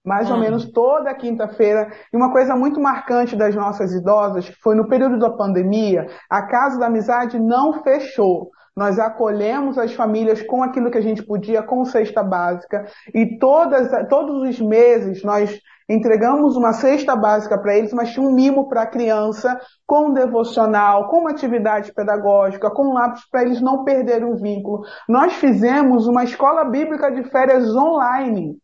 Mais 0.05 0.29
ou 0.29 0.37
menos 0.37 0.71
toda 0.71 1.13
quinta-feira. 1.15 1.91
E 2.13 2.15
uma 2.15 2.31
coisa 2.31 2.55
muito 2.55 2.79
marcante 2.79 3.35
das 3.35 3.55
nossas 3.55 3.91
idosas, 3.91 4.47
foi 4.63 4.75
no 4.75 4.87
período 4.87 5.19
da 5.19 5.31
pandemia, 5.31 6.07
a 6.29 6.43
Casa 6.43 6.79
da 6.79 6.85
Amizade 6.85 7.39
não 7.39 7.83
fechou. 7.83 8.51
Nós 8.75 8.99
acolhemos 8.99 9.77
as 9.77 9.93
famílias 9.93 10.41
com 10.41 10.61
aquilo 10.61 10.91
que 10.91 10.97
a 10.97 11.01
gente 11.01 11.23
podia, 11.23 11.63
com 11.63 11.85
cesta 11.85 12.21
básica, 12.21 12.85
e 13.13 13.39
todas, 13.39 13.89
todos 14.09 14.49
os 14.49 14.59
meses 14.59 15.23
nós 15.23 15.59
entregamos 15.87 16.57
uma 16.57 16.73
cesta 16.73 17.15
básica 17.15 17.57
para 17.57 17.77
eles, 17.77 17.93
mas 17.93 18.11
tinha 18.11 18.27
um 18.27 18.33
mimo 18.33 18.67
para 18.67 18.81
a 18.81 18.87
criança, 18.87 19.57
com 19.85 20.07
um 20.07 20.13
devocional, 20.13 21.07
com 21.07 21.19
uma 21.19 21.31
atividade 21.31 21.93
pedagógica, 21.93 22.69
com 22.69 22.93
lápis 22.93 23.23
para 23.29 23.43
eles 23.43 23.61
não 23.61 23.83
perderem 23.83 24.25
o 24.25 24.35
vínculo. 24.35 24.83
Nós 25.07 25.33
fizemos 25.35 26.07
uma 26.07 26.23
escola 26.23 26.65
bíblica 26.65 27.11
de 27.11 27.23
férias 27.29 27.73
online 27.75 28.57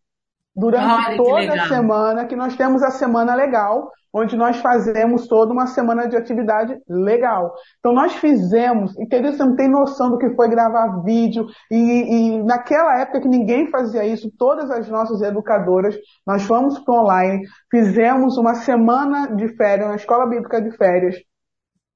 durante 0.54 1.16
toda 1.16 1.54
a 1.54 1.68
semana, 1.68 2.26
que 2.26 2.36
nós 2.36 2.56
temos 2.58 2.84
a 2.84 2.92
semana 2.92 3.34
legal, 3.34 3.90
onde 4.14 4.36
nós 4.36 4.58
fazemos 4.58 5.28
toda 5.28 5.54
uma 5.54 5.68
semana 5.68 6.08
de 6.08 6.18
atividade 6.18 6.78
legal. 6.88 7.54
Então 7.80 7.94
nós 7.94 8.14
fizemos, 8.16 8.94
e 8.98 9.06
você 9.06 9.44
não 9.44 9.56
tem 9.56 9.70
noção 9.70 10.10
do 10.12 10.18
que 10.18 10.30
foi 10.36 10.50
gravar 10.50 11.02
vídeo, 11.04 11.46
e, 11.70 11.76
e 11.76 12.44
naquela 12.44 13.00
época 13.00 13.22
que 13.22 13.28
ninguém 13.28 13.70
fazia 13.70 14.06
isso, 14.06 14.32
todas 14.38 14.70
as 14.70 14.88
nossas 14.90 15.22
educadoras, 15.22 15.96
nós 16.26 16.44
fomos 16.44 16.80
para 16.80 16.94
online, 16.94 17.44
fizemos 17.70 18.38
uma 18.38 18.56
semana 18.56 19.36
de 19.36 19.48
férias, 19.56 19.88
uma 19.88 19.96
escola 19.96 20.28
bíblica 20.28 20.62
de 20.62 20.72
férias, 20.76 21.16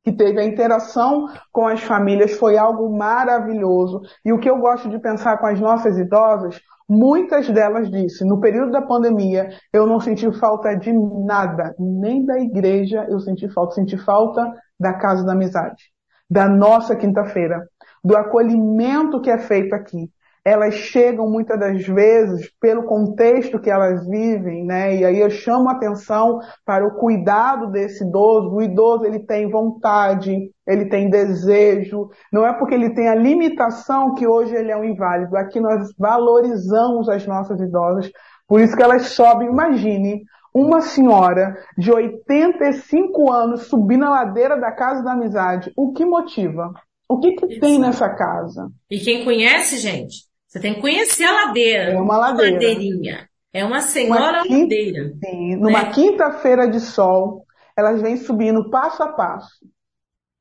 que 0.05 0.11
teve 0.11 0.39
a 0.39 0.45
interação 0.45 1.27
com 1.51 1.67
as 1.67 1.81
famílias, 1.81 2.33
foi 2.33 2.57
algo 2.57 2.95
maravilhoso. 2.95 4.01
E 4.23 4.31
o 4.31 4.39
que 4.39 4.47
eu 4.47 4.59
gosto 4.59 4.87
de 4.87 4.99
pensar 4.99 5.39
com 5.39 5.47
as 5.47 5.59
nossas 5.59 5.97
idosas, 5.97 6.61
Muitas 6.87 7.49
delas 7.49 7.89
disse, 7.89 8.23
no 8.23 8.39
período 8.39 8.71
da 8.71 8.81
pandemia, 8.81 9.49
eu 9.73 9.87
não 9.87 9.99
senti 9.99 10.31
falta 10.39 10.75
de 10.75 10.93
nada, 10.93 11.73
nem 11.79 12.23
da 12.23 12.39
igreja 12.39 13.07
eu 13.09 13.19
senti 13.19 13.49
falta, 13.49 13.73
senti 13.73 13.97
falta 13.97 14.53
da 14.79 14.93
casa 14.93 15.25
da 15.25 15.33
amizade, 15.33 15.91
da 16.29 16.47
nossa 16.47 16.95
quinta-feira, 16.95 17.67
do 18.03 18.15
acolhimento 18.15 19.19
que 19.19 19.31
é 19.31 19.37
feito 19.39 19.73
aqui, 19.73 20.11
elas 20.45 20.75
chegam 20.75 21.27
muitas 21.27 21.59
das 21.59 21.83
vezes 21.87 22.51
pelo 22.61 22.83
contexto 22.83 23.59
que 23.59 23.69
elas 23.69 24.07
vivem, 24.07 24.63
né? 24.63 24.95
E 24.95 25.03
aí 25.03 25.19
eu 25.19 25.29
chamo 25.31 25.67
a 25.67 25.71
atenção 25.71 26.39
para 26.63 26.85
o 26.85 26.99
cuidado 26.99 27.71
desse 27.71 28.03
idoso. 28.05 28.55
O 28.55 28.61
idoso 28.61 29.05
ele 29.05 29.17
tem 29.17 29.49
vontade, 29.49 30.51
ele 30.67 30.85
tem 30.85 31.09
desejo. 31.09 32.09
Não 32.31 32.45
é 32.45 32.53
porque 32.53 32.75
ele 32.75 32.93
tem 32.93 33.09
a 33.09 33.15
limitação 33.15 34.13
que 34.13 34.27
hoje 34.27 34.53
ele 34.53 34.69
é 34.69 34.77
um 34.77 34.83
inválido. 34.83 35.35
Aqui 35.35 35.59
nós 35.59 35.89
valorizamos 35.97 37.09
as 37.09 37.25
nossas 37.25 37.59
idosas. 37.59 38.11
Por 38.47 38.61
isso 38.61 38.77
que 38.77 38.83
elas 38.83 39.07
sobem. 39.07 39.49
Imagine 39.49 40.21
uma 40.53 40.79
senhora 40.79 41.57
de 41.75 41.91
85 41.91 43.31
anos 43.31 43.63
subir 43.63 43.97
na 43.97 44.11
ladeira 44.11 44.59
da 44.59 44.71
Casa 44.71 45.03
da 45.03 45.13
Amizade. 45.13 45.73
O 45.75 45.91
que 45.91 46.05
motiva? 46.05 46.71
O 47.09 47.19
que, 47.19 47.33
que 47.33 47.59
tem 47.59 47.79
nessa 47.79 48.09
casa? 48.09 48.69
E 48.89 48.99
quem 48.99 49.23
conhece, 49.23 49.77
gente, 49.77 50.24
você 50.55 50.59
tem 50.61 50.75
que 50.75 50.81
conhecer 50.81 51.25
a 51.25 51.47
ladeira. 51.47 51.91
É 51.91 51.97
uma 51.99 52.17
ladeira. 52.17 52.53
Ladeirinha. 52.53 53.29
É 53.51 53.65
uma 53.65 53.81
senhora 53.81 54.37
uma 54.37 54.43
quinta, 54.43 54.61
ladeira. 54.61 55.13
Sim, 55.23 55.55
numa 55.57 55.83
né? 55.83 55.91
quinta-feira 55.91 56.65
de 56.65 56.79
sol, 56.79 57.45
elas 57.77 58.01
vêm 58.01 58.15
subindo 58.15 58.69
passo 58.69 59.03
a 59.03 59.11
passo. 59.11 59.65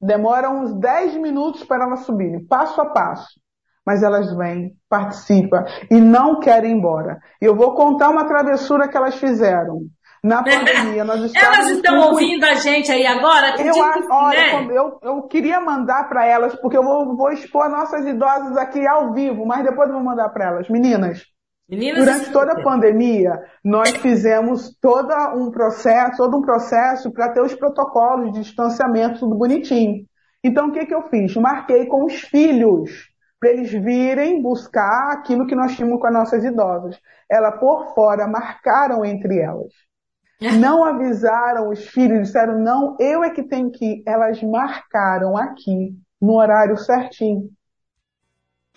Demora 0.00 0.50
uns 0.50 0.72
10 0.78 1.16
minutos 1.16 1.64
para 1.64 1.84
elas 1.84 2.04
subirem, 2.04 2.44
passo 2.46 2.80
a 2.80 2.86
passo. 2.86 3.40
Mas 3.84 4.04
elas 4.04 4.34
vêm, 4.36 4.76
participam 4.88 5.64
e 5.90 6.00
não 6.00 6.38
querem 6.38 6.70
ir 6.70 6.74
embora. 6.74 7.18
E 7.42 7.44
eu 7.44 7.56
vou 7.56 7.74
contar 7.74 8.08
uma 8.08 8.24
travessura 8.24 8.88
que 8.88 8.96
elas 8.96 9.16
fizeram 9.16 9.82
na 10.24 10.42
pandemia. 10.42 11.04
Nós 11.04 11.32
elas 11.34 11.68
estão 11.68 12.00
ouvindo 12.00 12.44
a 12.44 12.54
gente 12.54 12.90
aí 12.90 13.06
agora? 13.06 13.54
Eu, 13.60 13.74
olha, 14.10 14.60
né? 14.62 14.68
eu, 14.72 14.98
eu 15.02 15.22
queria 15.28 15.60
mandar 15.60 16.08
para 16.08 16.26
elas, 16.26 16.54
porque 16.56 16.76
eu 16.76 16.82
vou, 16.82 17.14
vou 17.14 17.30
expor 17.30 17.68
nossas 17.68 18.06
idosas 18.06 18.56
aqui 18.56 18.84
ao 18.86 19.12
vivo, 19.12 19.44
mas 19.44 19.62
depois 19.62 19.88
eu 19.88 19.94
vou 19.94 20.04
mandar 20.04 20.30
para 20.30 20.46
elas. 20.46 20.68
Meninas, 20.68 21.22
Meninas, 21.68 22.04
Durante 22.04 22.30
toda 22.30 22.52
a 22.52 22.62
pandemia, 22.62 23.40
nós 23.64 23.90
fizemos 23.96 24.76
todo 24.80 25.14
um 25.34 25.50
processo, 25.50 26.18
todo 26.18 26.36
um 26.36 26.42
processo 26.42 27.10
para 27.10 27.32
ter 27.32 27.40
os 27.40 27.54
protocolos 27.54 28.32
de 28.32 28.40
distanciamento 28.40 29.20
tudo 29.20 29.34
bonitinho. 29.34 30.04
Então, 30.42 30.68
o 30.68 30.72
que, 30.72 30.84
que 30.84 30.94
eu 30.94 31.08
fiz? 31.08 31.34
Marquei 31.36 31.86
com 31.86 32.04
os 32.04 32.20
filhos, 32.20 33.08
para 33.40 33.48
eles 33.48 33.70
virem 33.70 34.42
buscar 34.42 35.12
aquilo 35.12 35.46
que 35.46 35.54
nós 35.54 35.74
tínhamos 35.74 35.98
com 35.98 36.06
as 36.06 36.12
nossas 36.12 36.44
idosas. 36.44 37.00
Ela 37.30 37.52
por 37.52 37.94
fora 37.94 38.28
marcaram 38.28 39.02
entre 39.02 39.38
elas. 39.38 39.72
Não 40.40 40.84
avisaram 40.84 41.70
os 41.70 41.86
filhos, 41.86 42.26
disseram, 42.28 42.58
não, 42.58 42.96
eu 43.00 43.22
é 43.24 43.30
que 43.30 43.42
tenho 43.42 43.70
que 43.70 43.84
ir. 43.84 44.02
Elas 44.06 44.42
marcaram 44.42 45.36
aqui, 45.36 45.96
no 46.20 46.34
horário 46.34 46.76
certinho. 46.76 47.48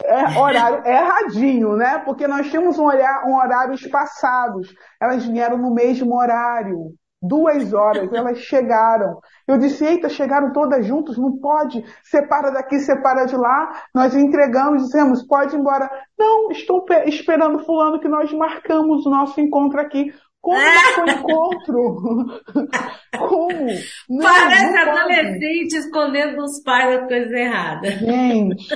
é, 0.04 0.40
horário 0.40 0.86
erradinho, 0.88 1.76
né? 1.76 2.00
Porque 2.00 2.28
nós 2.28 2.50
tínhamos 2.50 2.78
um, 2.78 2.86
olhar, 2.86 3.26
um 3.28 3.36
horário 3.36 3.74
espaçados. 3.74 4.74
Elas 5.02 5.26
vieram 5.26 5.58
no 5.58 5.74
mesmo 5.74 6.16
horário. 6.16 6.94
Duas 7.20 7.74
horas, 7.74 8.14
elas 8.14 8.38
chegaram. 8.38 9.20
Eu 9.48 9.58
disse, 9.58 9.84
eita, 9.84 10.08
chegaram 10.08 10.54
todas 10.54 10.86
juntas, 10.86 11.18
não 11.18 11.40
pode. 11.40 11.84
Separa 12.04 12.52
daqui, 12.52 12.80
separa 12.80 13.26
de 13.26 13.36
lá. 13.36 13.82
Nós 13.94 14.16
entregamos, 14.16 14.84
dissemos, 14.84 15.26
pode 15.26 15.56
ir 15.56 15.60
embora. 15.60 15.90
Não, 16.18 16.52
estou 16.52 16.86
esperando 17.06 17.66
fulano 17.66 18.00
que 18.00 18.08
nós 18.08 18.32
marcamos 18.32 19.04
o 19.06 19.10
nosso 19.10 19.42
encontro 19.42 19.82
aqui. 19.82 20.14
Como 20.42 20.60
foi 20.96 21.10
encontro? 21.12 22.42
Como? 23.18 23.68
Não, 24.10 24.22
Parece 24.22 24.72
não 24.72 24.92
adolescente 24.92 25.74
escondendo 25.74 26.38
dos 26.38 26.62
pais 26.64 27.02
as 27.02 27.08
coisas 27.08 27.32
erradas. 27.32 27.94
Gente, 27.96 28.68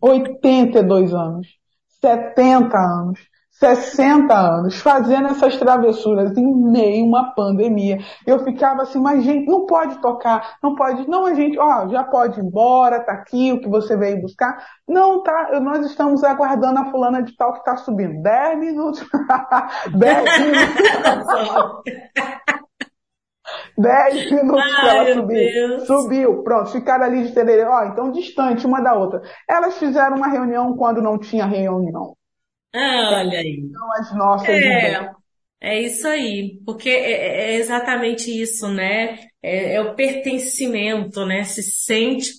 82 0.00 1.12
anos, 1.12 1.48
70 2.00 2.76
anos, 2.78 3.18
60 3.58 4.34
anos, 4.34 4.80
fazendo 4.80 5.28
essas 5.28 5.56
travessuras 5.56 6.36
em 6.36 6.70
meio 6.70 7.04
a 7.04 7.08
uma 7.08 7.34
pandemia. 7.34 7.98
Eu 8.26 8.40
ficava 8.40 8.82
assim, 8.82 9.00
mas 9.00 9.24
gente, 9.24 9.46
não 9.46 9.64
pode 9.64 10.00
tocar, 10.00 10.56
não 10.62 10.74
pode, 10.74 11.08
não, 11.08 11.24
a 11.24 11.34
gente, 11.34 11.58
ó, 11.58 11.88
já 11.88 12.04
pode 12.04 12.38
ir 12.38 12.44
embora, 12.44 13.04
tá 13.04 13.12
aqui 13.12 13.52
o 13.52 13.60
que 13.60 13.68
você 13.68 13.96
veio 13.96 14.20
buscar. 14.20 14.58
Não, 14.86 15.22
tá, 15.22 15.58
nós 15.60 15.86
estamos 15.86 16.22
aguardando 16.22 16.80
a 16.80 16.90
fulana 16.90 17.22
de 17.22 17.34
tal 17.36 17.54
que 17.54 17.64
tá 17.64 17.76
subindo. 17.76 18.22
10 18.22 18.58
minutos. 18.58 19.06
10 19.96 20.40
minutos. 20.40 21.84
10 23.78 24.32
minutos 24.32 24.74
para 24.74 24.96
ela 24.96 25.14
subir. 25.14 25.80
Subiu, 25.86 26.42
pronto, 26.42 26.72
ficaram 26.72 27.04
ali 27.04 27.24
de 27.24 27.32
tererê, 27.32 27.64
ó, 27.64 27.84
então 27.84 28.10
distante 28.10 28.66
uma 28.66 28.82
da 28.82 28.94
outra. 28.94 29.22
Elas 29.48 29.78
fizeram 29.78 30.16
uma 30.16 30.28
reunião 30.28 30.76
quando 30.76 31.00
não 31.00 31.18
tinha 31.18 31.46
reunião. 31.46 32.15
Ah, 32.76 33.20
olha 33.20 33.38
aí. 33.38 33.70
São 33.72 33.92
as 33.92 34.14
nossas 34.14 34.48
é, 34.48 35.10
é 35.60 35.80
isso 35.82 36.06
aí, 36.06 36.60
porque 36.64 36.90
é, 36.90 37.10
é, 37.10 37.54
é 37.54 37.56
exatamente 37.56 38.30
isso, 38.30 38.68
né? 38.68 39.18
É, 39.42 39.74
é, 39.74 39.80
o 39.80 39.94
pertencimento, 39.94 41.24
né? 41.24 41.42
Se 41.44 41.62
sente, 41.62 42.32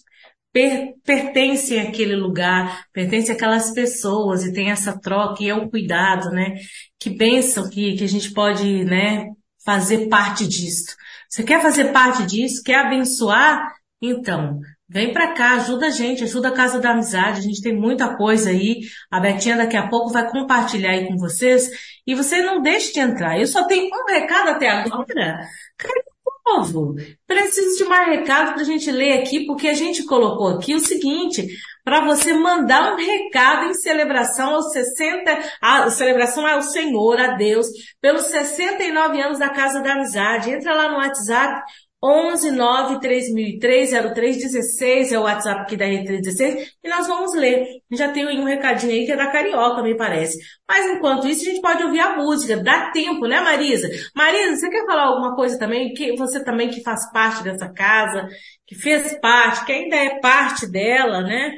per, 0.54 0.94
pertence 1.04 1.80
àquele 1.80 2.16
lugar, 2.16 2.86
pertence 2.94 3.32
àquelas 3.32 3.72
pessoas 3.74 4.44
e 4.44 4.54
tem 4.54 4.70
essa 4.70 5.00
troca 5.00 5.44
e 5.44 5.50
é 5.50 5.56
o 5.56 5.70
cuidado, 5.70 6.30
né? 6.30 6.54
Que 7.00 7.10
bênção 7.10 7.70
que, 7.70 7.96
que 7.96 8.04
a 8.04 8.08
gente 8.08 8.32
pode, 8.34 8.86
né? 8.86 9.26
Fazer 9.66 10.08
parte 10.08 10.48
disso. 10.48 10.96
Você 11.30 11.44
quer 11.44 11.62
fazer 11.62 11.92
parte 11.92 12.26
disso? 12.26 12.64
Quer 12.64 12.86
abençoar? 12.86 13.74
Então, 14.02 14.60
Vem 14.90 15.12
para 15.12 15.34
cá, 15.34 15.56
ajuda 15.56 15.88
a 15.88 15.90
gente, 15.90 16.24
ajuda 16.24 16.48
a 16.48 16.54
Casa 16.54 16.80
da 16.80 16.92
Amizade, 16.92 17.40
a 17.40 17.44
gente 17.44 17.62
tem 17.62 17.76
muita 17.76 18.16
coisa 18.16 18.50
aí. 18.50 18.80
A 19.12 19.20
Betinha 19.20 19.58
daqui 19.58 19.76
a 19.76 19.90
pouco 19.90 20.12
vai 20.12 20.30
compartilhar 20.30 20.92
aí 20.92 21.08
com 21.08 21.18
vocês. 21.18 21.70
E 22.06 22.16
você 22.16 22.42
não 22.42 22.62
deixe 22.62 22.94
de 22.94 23.00
entrar. 23.00 23.38
Eu 23.38 23.48
só 23.48 23.66
tenho 23.68 23.90
um 23.94 24.06
recado 24.06 24.50
até 24.50 24.70
agora. 24.70 25.40
Cara, 25.78 26.04
povo, 26.48 26.96
preciso 27.26 27.78
de 27.78 27.90
mais 27.90 28.08
recado 28.08 28.54
para 28.54 28.62
a 28.62 28.66
gente 28.66 28.90
ler 28.90 29.20
aqui, 29.20 29.46
porque 29.46 29.68
a 29.68 29.74
gente 29.74 30.06
colocou 30.06 30.48
aqui 30.48 30.74
o 30.74 30.80
seguinte, 30.80 31.46
para 31.84 32.06
você 32.06 32.32
mandar 32.34 32.94
um 32.94 32.96
recado 32.96 33.66
em 33.66 33.74
celebração 33.74 34.56
aos 34.56 34.72
60, 34.72 35.40
a 35.62 35.90
celebração 35.90 36.46
ao 36.48 36.62
Senhor, 36.62 37.20
a 37.20 37.36
Deus, 37.36 37.68
pelos 38.00 38.24
69 38.24 39.22
anos 39.22 39.40
da 39.40 39.50
Casa 39.50 39.82
da 39.82 39.94
Amizade. 39.94 40.52
Entra 40.52 40.74
lá 40.74 40.90
no 40.90 40.98
WhatsApp, 40.98 41.62
11 42.04 42.52
9 42.52 43.00
3003 43.00 43.92
0316 44.14 45.12
é 45.12 45.20
o 45.20 45.24
WhatsApp 45.24 45.62
aqui 45.62 45.76
da 45.76 45.86
R316 45.86 46.68
e 46.84 46.90
nós 46.90 47.08
vamos 47.08 47.34
ler. 47.34 47.66
Já 47.92 48.12
tem 48.12 48.26
um 48.40 48.44
recadinho 48.44 48.92
aí 48.94 49.06
que 49.06 49.12
é 49.12 49.18
da 49.18 49.32
Carioca, 49.32 49.82
me 49.82 49.98
parece. 49.98 50.38
Mas 50.70 50.86
enquanto 50.92 51.28
isso, 51.28 51.42
a 51.42 51.52
gente 51.52 51.62
pode 51.62 51.84
ouvir 51.84 52.00
a 52.00 52.16
música. 52.16 52.58
Dá 52.58 52.92
tempo, 52.92 53.26
né, 53.26 53.42
Marisa? 53.42 53.90
Marisa, 54.16 54.58
você 54.58 54.70
quer 54.70 54.86
falar 54.86 55.06
alguma 55.06 55.36
coisa 55.36 55.58
também? 55.58 55.94
Que 55.94 56.16
você 56.16 56.44
também 56.44 56.70
que 56.70 56.84
faz 56.84 57.12
parte 57.12 57.44
dessa 57.44 57.68
casa, 57.70 58.28
que 58.68 58.76
fez 58.76 59.20
parte, 59.20 59.66
que 59.66 59.72
ainda 59.72 59.96
é 59.96 60.20
parte 60.20 60.70
dela, 60.70 61.22
né? 61.22 61.58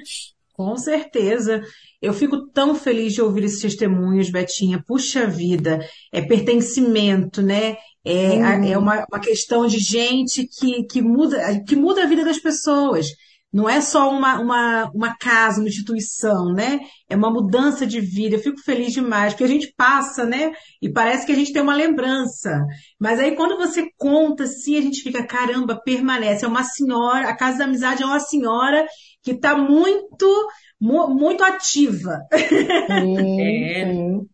Com 0.53 0.77
certeza. 0.77 1.61
Eu 2.01 2.13
fico 2.13 2.47
tão 2.51 2.75
feliz 2.75 3.13
de 3.13 3.21
ouvir 3.21 3.43
esses 3.43 3.61
testemunhos, 3.61 4.29
Betinha. 4.29 4.81
Puxa 4.85 5.27
vida, 5.27 5.79
é 6.13 6.21
pertencimento, 6.21 7.41
né? 7.41 7.75
É, 8.09 8.57
hum. 8.57 8.63
é 8.65 8.77
uma, 8.77 9.05
uma 9.11 9.19
questão 9.19 9.67
de 9.67 9.77
gente 9.79 10.47
que, 10.47 10.83
que, 10.83 11.01
muda, 11.01 11.63
que 11.67 11.75
muda 11.75 12.03
a 12.03 12.07
vida 12.07 12.25
das 12.25 12.39
pessoas. 12.39 13.07
Não 13.51 13.67
é 13.67 13.81
só 13.81 14.11
uma, 14.11 14.39
uma, 14.39 14.91
uma 14.93 15.17
casa, 15.17 15.59
uma 15.59 15.67
instituição, 15.67 16.53
né? 16.53 16.79
É 17.09 17.15
uma 17.15 17.31
mudança 17.31 17.85
de 17.85 17.99
vida. 17.99 18.35
Eu 18.35 18.39
fico 18.39 18.61
feliz 18.61 18.93
demais, 18.93 19.33
porque 19.33 19.43
a 19.43 19.47
gente 19.47 19.73
passa, 19.75 20.23
né? 20.23 20.51
E 20.79 20.87
parece 20.87 21.25
que 21.25 21.31
a 21.31 21.35
gente 21.35 21.51
tem 21.51 21.61
uma 21.61 21.75
lembrança. 21.75 22.63
Mas 22.99 23.19
aí 23.19 23.35
quando 23.35 23.57
você 23.57 23.89
conta 23.97 24.43
assim, 24.43 24.77
a 24.77 24.81
gente 24.81 25.01
fica, 25.01 25.25
caramba, 25.25 25.81
permanece. 25.83 26.45
É 26.45 26.47
uma 26.47 26.63
senhora, 26.63 27.27
a 27.27 27.35
Casa 27.35 27.59
da 27.59 27.65
Amizade 27.65 28.03
é 28.03 28.05
uma 28.05 28.19
senhora 28.19 28.85
que 29.23 29.31
está 29.31 29.57
muito, 29.57 30.47
muito 30.79 31.43
ativa. 31.43 32.19
Sim, 32.31 33.17
é. 33.17 33.85
sim. 33.85 34.27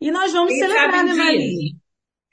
E 0.00 0.10
nós 0.10 0.32
vamos 0.32 0.50
Quem 0.50 0.60
celebrar, 0.60 1.04
né, 1.04 1.14
Maria? 1.14 1.79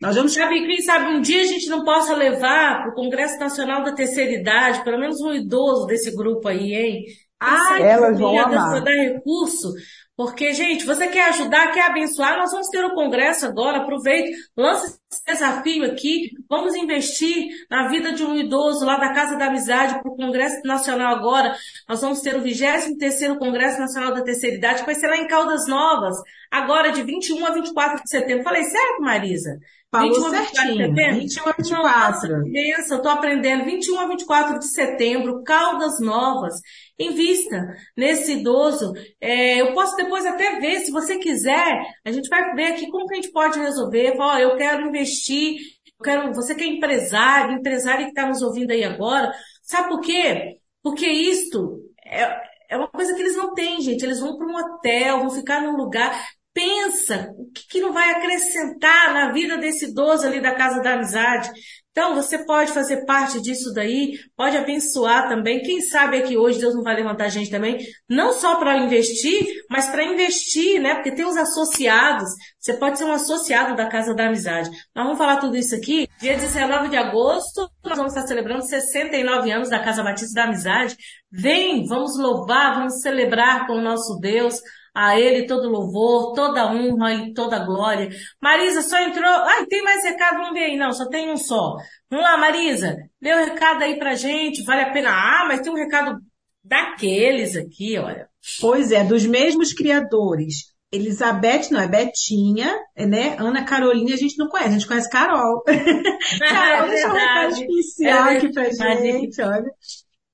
Nós 0.02 0.16
vamos... 0.16 0.34
Sabe, 0.34 0.66
quem 0.66 0.82
sabe 0.82 1.06
um 1.16 1.22
dia 1.22 1.42
a 1.42 1.46
gente 1.46 1.68
não 1.70 1.84
possa 1.84 2.16
levar 2.16 2.82
para 2.82 2.92
o 2.92 2.96
Congresso 2.96 3.40
Nacional 3.40 3.84
da 3.84 3.94
Terceira 3.94 4.34
Idade, 4.34 4.84
pelo 4.84 5.00
menos 5.00 5.20
um 5.22 5.34
idoso 5.34 5.86
desse 5.86 6.16
grupo 6.16 6.48
aí, 6.48 6.74
hein? 6.74 7.04
Ah, 7.40 7.80
elas 7.80 8.20
vão 8.20 8.38
amar. 8.40 8.84
dar 8.84 8.92
recurso 8.92 9.72
porque, 10.18 10.52
gente, 10.52 10.84
você 10.84 11.08
quer 11.10 11.30
ajudar, 11.30 11.72
quer 11.72 11.92
abençoar, 11.92 12.40
nós 12.40 12.50
vamos 12.50 12.70
ter 12.70 12.84
o 12.84 12.96
congresso 12.96 13.46
agora, 13.46 13.78
aproveite, 13.78 14.36
lance 14.58 15.00
esse 15.12 15.24
desafio 15.24 15.86
aqui, 15.86 16.32
vamos 16.50 16.74
investir 16.74 17.50
na 17.70 17.88
vida 17.88 18.12
de 18.12 18.24
um 18.24 18.36
idoso 18.36 18.84
lá 18.84 18.98
da 18.98 19.14
Casa 19.14 19.38
da 19.38 19.46
Amizade 19.46 20.02
para 20.02 20.12
o 20.12 20.16
Congresso 20.16 20.60
Nacional 20.66 21.16
agora. 21.16 21.56
Nós 21.88 22.02
vamos 22.02 22.20
ter 22.22 22.36
o 22.36 22.42
23º 22.42 23.38
Congresso 23.38 23.80
Nacional 23.80 24.12
da 24.12 24.24
Terceira 24.24 24.56
Idade, 24.56 24.80
que 24.80 24.88
vai 24.88 24.96
ser 24.96 25.06
lá 25.06 25.18
em 25.18 25.28
Caldas 25.28 25.68
Novas, 25.68 26.18
agora 26.50 26.92
de 26.92 27.04
21 27.04 27.46
a 27.46 27.52
24 27.52 28.02
de 28.04 28.10
setembro. 28.10 28.44
Falei 28.44 28.64
certo, 28.64 29.00
Marisa? 29.00 29.60
Falou 29.90 30.14
21 30.14 30.30
certinho. 30.30 30.94
21 30.94 31.48
a 31.48 31.52
24. 31.54 32.30
Não, 32.30 32.96
eu 32.98 33.02
tô 33.02 33.10
aprendendo. 33.10 33.66
21 33.66 34.00
a 34.00 34.08
24 34.08 34.60
de 34.60 34.68
setembro, 34.68 35.44
Caldas 35.44 36.00
Novas. 36.00 36.56
Invista 37.00 37.74
nesse 37.96 38.34
idoso. 38.34 38.92
É, 39.22 39.62
eu 39.62 39.74
posso 39.74 39.96
depois 39.96 40.26
até 40.26 40.60
ver, 40.60 40.82
se 40.82 40.92
você 40.92 41.18
quiser, 41.18 41.86
a 42.04 42.12
gente 42.12 42.28
vai 42.28 42.54
ver 42.54 42.74
aqui 42.74 42.90
como 42.90 43.08
que 43.08 43.14
a 43.14 43.18
gente 43.18 43.32
pode 43.32 43.60
resolver. 43.60 44.18
Fala, 44.18 44.42
eu 44.42 44.58
quero 44.58 44.88
investir, 44.88 45.56
eu 45.86 46.04
quero, 46.04 46.34
você 46.34 46.54
que 46.54 46.64
é 46.64 46.68
empresário, 46.68 47.58
empresário 47.58 48.06
que 48.06 48.12
está 48.12 48.28
nos 48.28 48.42
ouvindo 48.42 48.72
aí 48.72 48.84
agora, 48.84 49.32
sabe 49.64 49.90
por 49.90 50.02
quê? 50.02 50.58
Porque 50.84 51.08
isto 51.08 51.80
é, 52.06 52.42
é 52.70 52.78
uma 52.78 52.90
coisa 52.90 53.14
que 53.16 53.22
eles 53.22 53.38
não 53.38 53.54
têm, 53.54 53.80
gente. 53.82 54.04
Eles 54.04 54.20
vão 54.20 54.38
para 54.38 54.48
um 54.48 54.56
hotel, 54.56 55.20
vão 55.20 55.30
ficar 55.30 55.62
num 55.62 55.78
lugar 55.78 56.12
pensa 56.58 57.32
o 57.38 57.52
que, 57.52 57.68
que 57.70 57.80
não 57.80 57.94
vai 57.94 58.10
acrescentar 58.10 59.14
na 59.14 59.32
vida 59.32 59.60
desse 59.60 59.92
idoso 59.92 60.26
ali 60.26 60.42
da 60.42 60.56
casa 60.56 60.82
da 60.82 60.94
amizade. 60.94 61.52
Então, 61.92 62.16
você 62.16 62.44
pode 62.46 62.72
fazer 62.72 63.06
parte 63.06 63.40
disso 63.40 63.72
daí, 63.74 64.14
pode 64.36 64.58
abençoar 64.58 65.30
também. 65.30 65.62
Quem 65.62 65.82
sabe 65.82 66.18
é 66.18 66.22
que 66.22 66.36
hoje 66.38 66.60
Deus 66.60 66.74
não 66.74 66.84
vai 66.84 66.96
levantar 66.96 67.26
a 67.26 67.30
gente 67.30 67.52
também, 67.52 67.78
não 68.10 68.34
só 68.34 68.56
para 68.56 68.78
investir, 68.78 69.46
mas 69.70 69.88
para 69.88 70.04
investir, 70.04 70.80
né? 70.82 70.96
Porque 70.96 71.12
tem 71.12 71.26
os 71.26 71.38
associados. 71.38 72.30
Você 72.60 72.74
pode 72.74 72.98
ser 72.98 73.06
um 73.06 73.12
associado 73.12 73.76
da 73.76 73.88
Casa 73.88 74.16
da 74.16 74.28
Amizade. 74.28 74.70
Nós 74.96 75.06
vamos 75.06 75.18
falar 75.18 75.38
tudo 75.38 75.58
isso 75.58 75.76
aqui. 75.76 76.08
Dia 76.20 76.38
19 76.38 76.90
de 76.90 76.98
agosto, 76.98 77.70
nós 77.84 77.98
vamos 77.98 78.16
estar 78.16 78.28
celebrando 78.28 78.64
69 78.64 79.52
anos 79.52 79.70
da 79.70 79.80
Casa 79.80 80.04
Batista 80.04 80.42
da 80.42 80.48
Amizade. 80.48 80.96
Vem, 81.32 81.86
vamos 81.86 82.18
louvar, 82.18 82.76
vamos 82.76 83.02
celebrar 83.02 83.68
com 83.68 83.74
o 83.74 83.82
nosso 83.82 84.20
Deus. 84.20 84.60
A 85.00 85.20
Ele 85.20 85.46
todo 85.46 85.70
louvor, 85.70 86.34
toda 86.34 86.72
honra 86.72 87.14
e 87.14 87.32
toda 87.32 87.64
glória. 87.64 88.10
Marisa 88.42 88.82
só 88.82 89.00
entrou. 89.00 89.30
Ai, 89.30 89.68
tem 89.68 89.84
mais 89.84 90.04
recado? 90.04 90.38
Vamos 90.38 90.54
ver 90.54 90.66
aí. 90.66 90.76
Não, 90.76 90.92
só 90.92 91.08
tem 91.08 91.30
um 91.30 91.38
só. 91.38 91.76
Vamos 92.10 92.26
lá, 92.26 92.36
Marisa. 92.36 92.98
Dê 93.22 93.32
um 93.36 93.46
recado 93.46 93.84
aí 93.84 94.00
pra 94.00 94.16
gente. 94.16 94.64
Vale 94.64 94.82
a 94.82 94.92
pena. 94.92 95.12
Ah, 95.12 95.46
mas 95.48 95.62
tem 95.62 95.72
um 95.72 95.76
recado 95.76 96.18
daqueles 96.64 97.56
aqui, 97.56 98.00
olha. 98.00 98.28
Pois 98.60 98.92
é, 98.92 99.04
dos 99.04 99.24
mesmos 99.28 99.72
criadores. 99.72 100.74
Elizabeth, 100.92 101.70
não, 101.70 101.80
é 101.80 101.88
Betinha, 101.88 102.76
né? 102.98 103.36
Ana 103.38 103.66
Carolina 103.66 104.16
a 104.16 104.18
gente 104.18 104.36
não 104.40 104.48
conhece, 104.48 104.70
a 104.70 104.74
gente 104.74 104.88
conhece 104.88 105.12
Carol. 105.12 105.62
Carol, 106.40 106.88
é 106.88 106.90
deixa 106.90 107.08
um 107.08 107.14
recado 107.14 107.54
especial 107.54 108.30
é 108.30 108.38
aqui 108.38 108.52
pra 108.52 108.96
gente, 108.96 109.42
olha. 109.44 109.72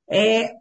É, 0.09 0.53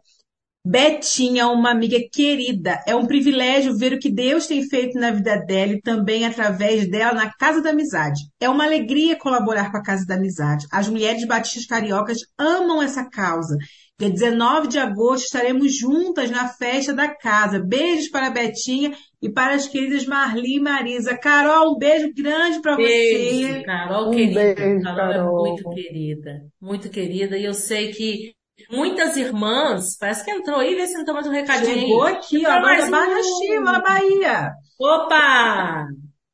Betinha, 0.65 1.49
uma 1.49 1.71
amiga 1.71 1.97
querida. 2.09 2.81
É 2.87 2.95
um 2.95 3.05
privilégio 3.05 3.77
ver 3.77 3.91
o 3.91 3.99
que 3.99 4.09
Deus 4.09 4.47
tem 4.47 4.63
feito 4.63 4.97
na 4.97 5.11
vida 5.11 5.35
dela 5.35 5.73
e 5.73 5.81
também 5.81 6.25
através 6.25 6.89
dela 6.89 7.13
na 7.13 7.33
Casa 7.33 7.61
da 7.61 7.71
Amizade. 7.71 8.21
É 8.39 8.47
uma 8.47 8.63
alegria 8.63 9.17
colaborar 9.17 9.71
com 9.71 9.77
a 9.77 9.83
Casa 9.83 10.05
da 10.05 10.15
Amizade. 10.15 10.65
As 10.71 10.87
mulheres 10.87 11.25
batistas 11.25 11.65
cariocas 11.65 12.19
amam 12.37 12.81
essa 12.81 13.03
causa. 13.09 13.57
Dia 13.99 14.09
19 14.09 14.69
de 14.69 14.79
agosto 14.79 15.25
estaremos 15.25 15.77
juntas 15.77 16.31
na 16.31 16.47
festa 16.47 16.93
da 16.93 17.09
casa. 17.09 17.59
Beijos 17.59 18.09
para 18.09 18.27
a 18.27 18.31
Betinha 18.31 18.93
e 19.21 19.29
para 19.29 19.55
as 19.55 19.67
queridas 19.67 20.05
Marli 20.05 20.55
e 20.55 20.59
Marisa. 20.61 21.17
Carol, 21.17 21.75
um 21.75 21.77
beijo 21.77 22.09
grande 22.15 22.61
para 22.61 22.77
você. 22.77 23.63
Carol, 23.65 24.07
um 24.07 24.11
querida. 24.11 24.55
Beijo, 24.55 24.83
Carol, 24.83 24.97
Carol 24.97 25.45
é 25.45 25.49
muito 25.49 25.69
querida. 25.69 26.41
Muito 26.61 26.89
querida. 26.89 27.37
E 27.37 27.43
eu 27.43 27.53
sei 27.53 27.91
que 27.91 28.33
Muitas 28.69 29.15
irmãs, 29.17 29.97
parece 29.99 30.23
que 30.23 30.31
entrou 30.31 30.59
aí, 30.59 30.75
vê 30.75 30.87
se 30.87 30.97
não 30.97 31.05
toma 31.05 31.21
mais 31.21 31.27
um 31.27 31.31
recadinho 31.31 31.79
Chegou 31.79 32.03
aqui, 32.03 32.45
ó, 32.45 32.51
agora 32.51 32.89
Barra 32.89 33.21
Chiva, 33.21 33.71
na 33.71 33.81
Bahia. 33.81 34.51
Opa! 34.79 35.87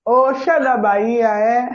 Oxa, 0.05 0.59
da 0.59 0.77
Bahia, 0.77 1.27
é? 1.27 1.69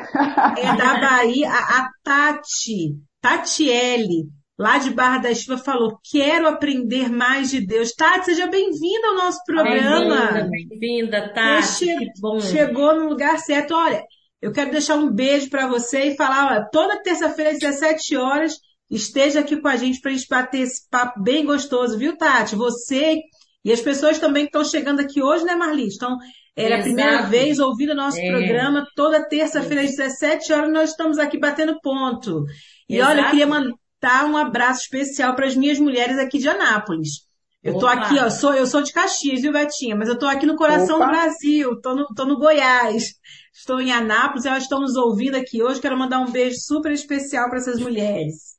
É 0.59 0.77
da 0.77 1.01
Bahia, 1.01 1.49
a, 1.51 1.81
a 1.81 1.91
Tati, 2.03 2.97
Tatiele, 3.21 4.29
lá 4.59 4.79
de 4.79 4.91
Barra 4.91 5.19
da 5.19 5.31
Estiva, 5.31 5.57
falou, 5.57 5.99
quero 6.11 6.49
aprender 6.49 7.09
mais 7.09 7.51
de 7.51 7.65
Deus. 7.65 7.93
Tati, 7.93 8.27
seja 8.27 8.47
bem-vinda 8.47 9.09
ao 9.09 9.15
nosso 9.15 9.39
programa. 9.47 10.49
Bem-vinda, 10.51 11.33
Tati, 11.33 11.87
che 11.87 12.11
bom. 12.21 12.41
Chegou 12.41 12.95
no 12.97 13.09
lugar 13.09 13.39
certo. 13.39 13.75
Olha, 13.75 14.03
eu 14.43 14.53
quero 14.53 14.71
deixar 14.71 14.97
um 14.97 15.11
beijo 15.11 15.49
para 15.49 15.67
você 15.67 16.11
e 16.11 16.17
falar, 16.17 16.51
olha, 16.51 16.69
toda 16.71 17.03
terça-feira 17.03 17.53
às 17.53 17.59
17 17.59 18.17
horas, 18.17 18.59
esteja 18.91 19.41
aqui 19.41 19.57
com 19.57 19.69
a 19.69 19.77
gente 19.77 20.01
para 20.01 20.11
a 20.11 20.15
gente 20.15 20.29
bater 20.29 20.61
esse 20.61 20.89
papo 20.89 21.23
bem 21.23 21.45
gostoso, 21.45 21.99
viu, 21.99 22.17
Tati? 22.17 22.55
Você 22.57 23.21
e 23.65 23.73
as 23.73 23.81
pessoas 23.81 24.19
também 24.19 24.45
que 24.45 24.49
estão 24.49 24.65
chegando 24.65 25.01
aqui 25.01 25.23
hoje, 25.23 25.45
né, 25.45 25.55
Marli? 25.55 25.87
Estão, 25.87 26.19
era 26.55 26.79
a 26.79 26.83
primeira 26.83 27.23
vez 27.23 27.59
ouvindo 27.59 27.93
o 27.93 27.97
nosso 27.97 28.19
é. 28.19 28.29
programa, 28.31 28.87
toda 28.95 29.27
terça-feira 29.27 29.83
às 29.83 29.91
17 29.91 30.53
horas 30.53 30.73
nós 30.73 30.91
estamos 30.91 31.19
aqui 31.19 31.39
batendo 31.39 31.81
ponto. 31.81 32.45
E 32.89 32.97
Exato. 32.97 33.11
olha, 33.11 33.21
eu 33.23 33.31
queria 33.31 33.47
mandar 33.47 34.27
um 34.27 34.37
abraço 34.37 34.83
especial 34.83 35.35
para 35.35 35.47
as 35.47 35.57
minhas 35.57 35.79
mulheres 35.79 36.19
aqui 36.19 36.39
de 36.39 36.49
Anápolis. 36.49 37.25
Eu 37.63 37.79
tô 37.79 37.87
Opa. 37.87 37.95
aqui, 37.95 38.19
ó, 38.19 38.29
sou, 38.29 38.53
eu 38.53 38.67
sou 38.67 38.83
de 38.83 38.93
Caxias, 38.93 39.41
viu, 39.41 39.51
Betinha? 39.51 39.97
Mas 39.97 40.11
eu 40.11 40.19
tô 40.19 40.27
aqui 40.27 40.45
no 40.45 40.55
coração 40.55 40.97
Opa. 40.97 41.07
do 41.07 41.13
Brasil, 41.13 41.81
tô 41.81 41.95
no, 41.95 42.07
tô 42.15 42.27
no 42.27 42.39
Goiás. 42.39 43.15
Estou 43.55 43.81
em 43.81 43.91
Anápolis, 43.91 44.45
elas 44.45 44.65
estão 44.65 44.81
nos 44.81 44.95
ouvindo 44.95 45.37
aqui 45.37 45.63
hoje. 45.63 45.81
Quero 45.81 45.99
mandar 45.99 46.21
um 46.21 46.31
beijo 46.31 46.57
super 46.59 46.93
especial 46.93 47.49
para 47.49 47.59
essas 47.59 47.81
mulheres. 47.81 48.54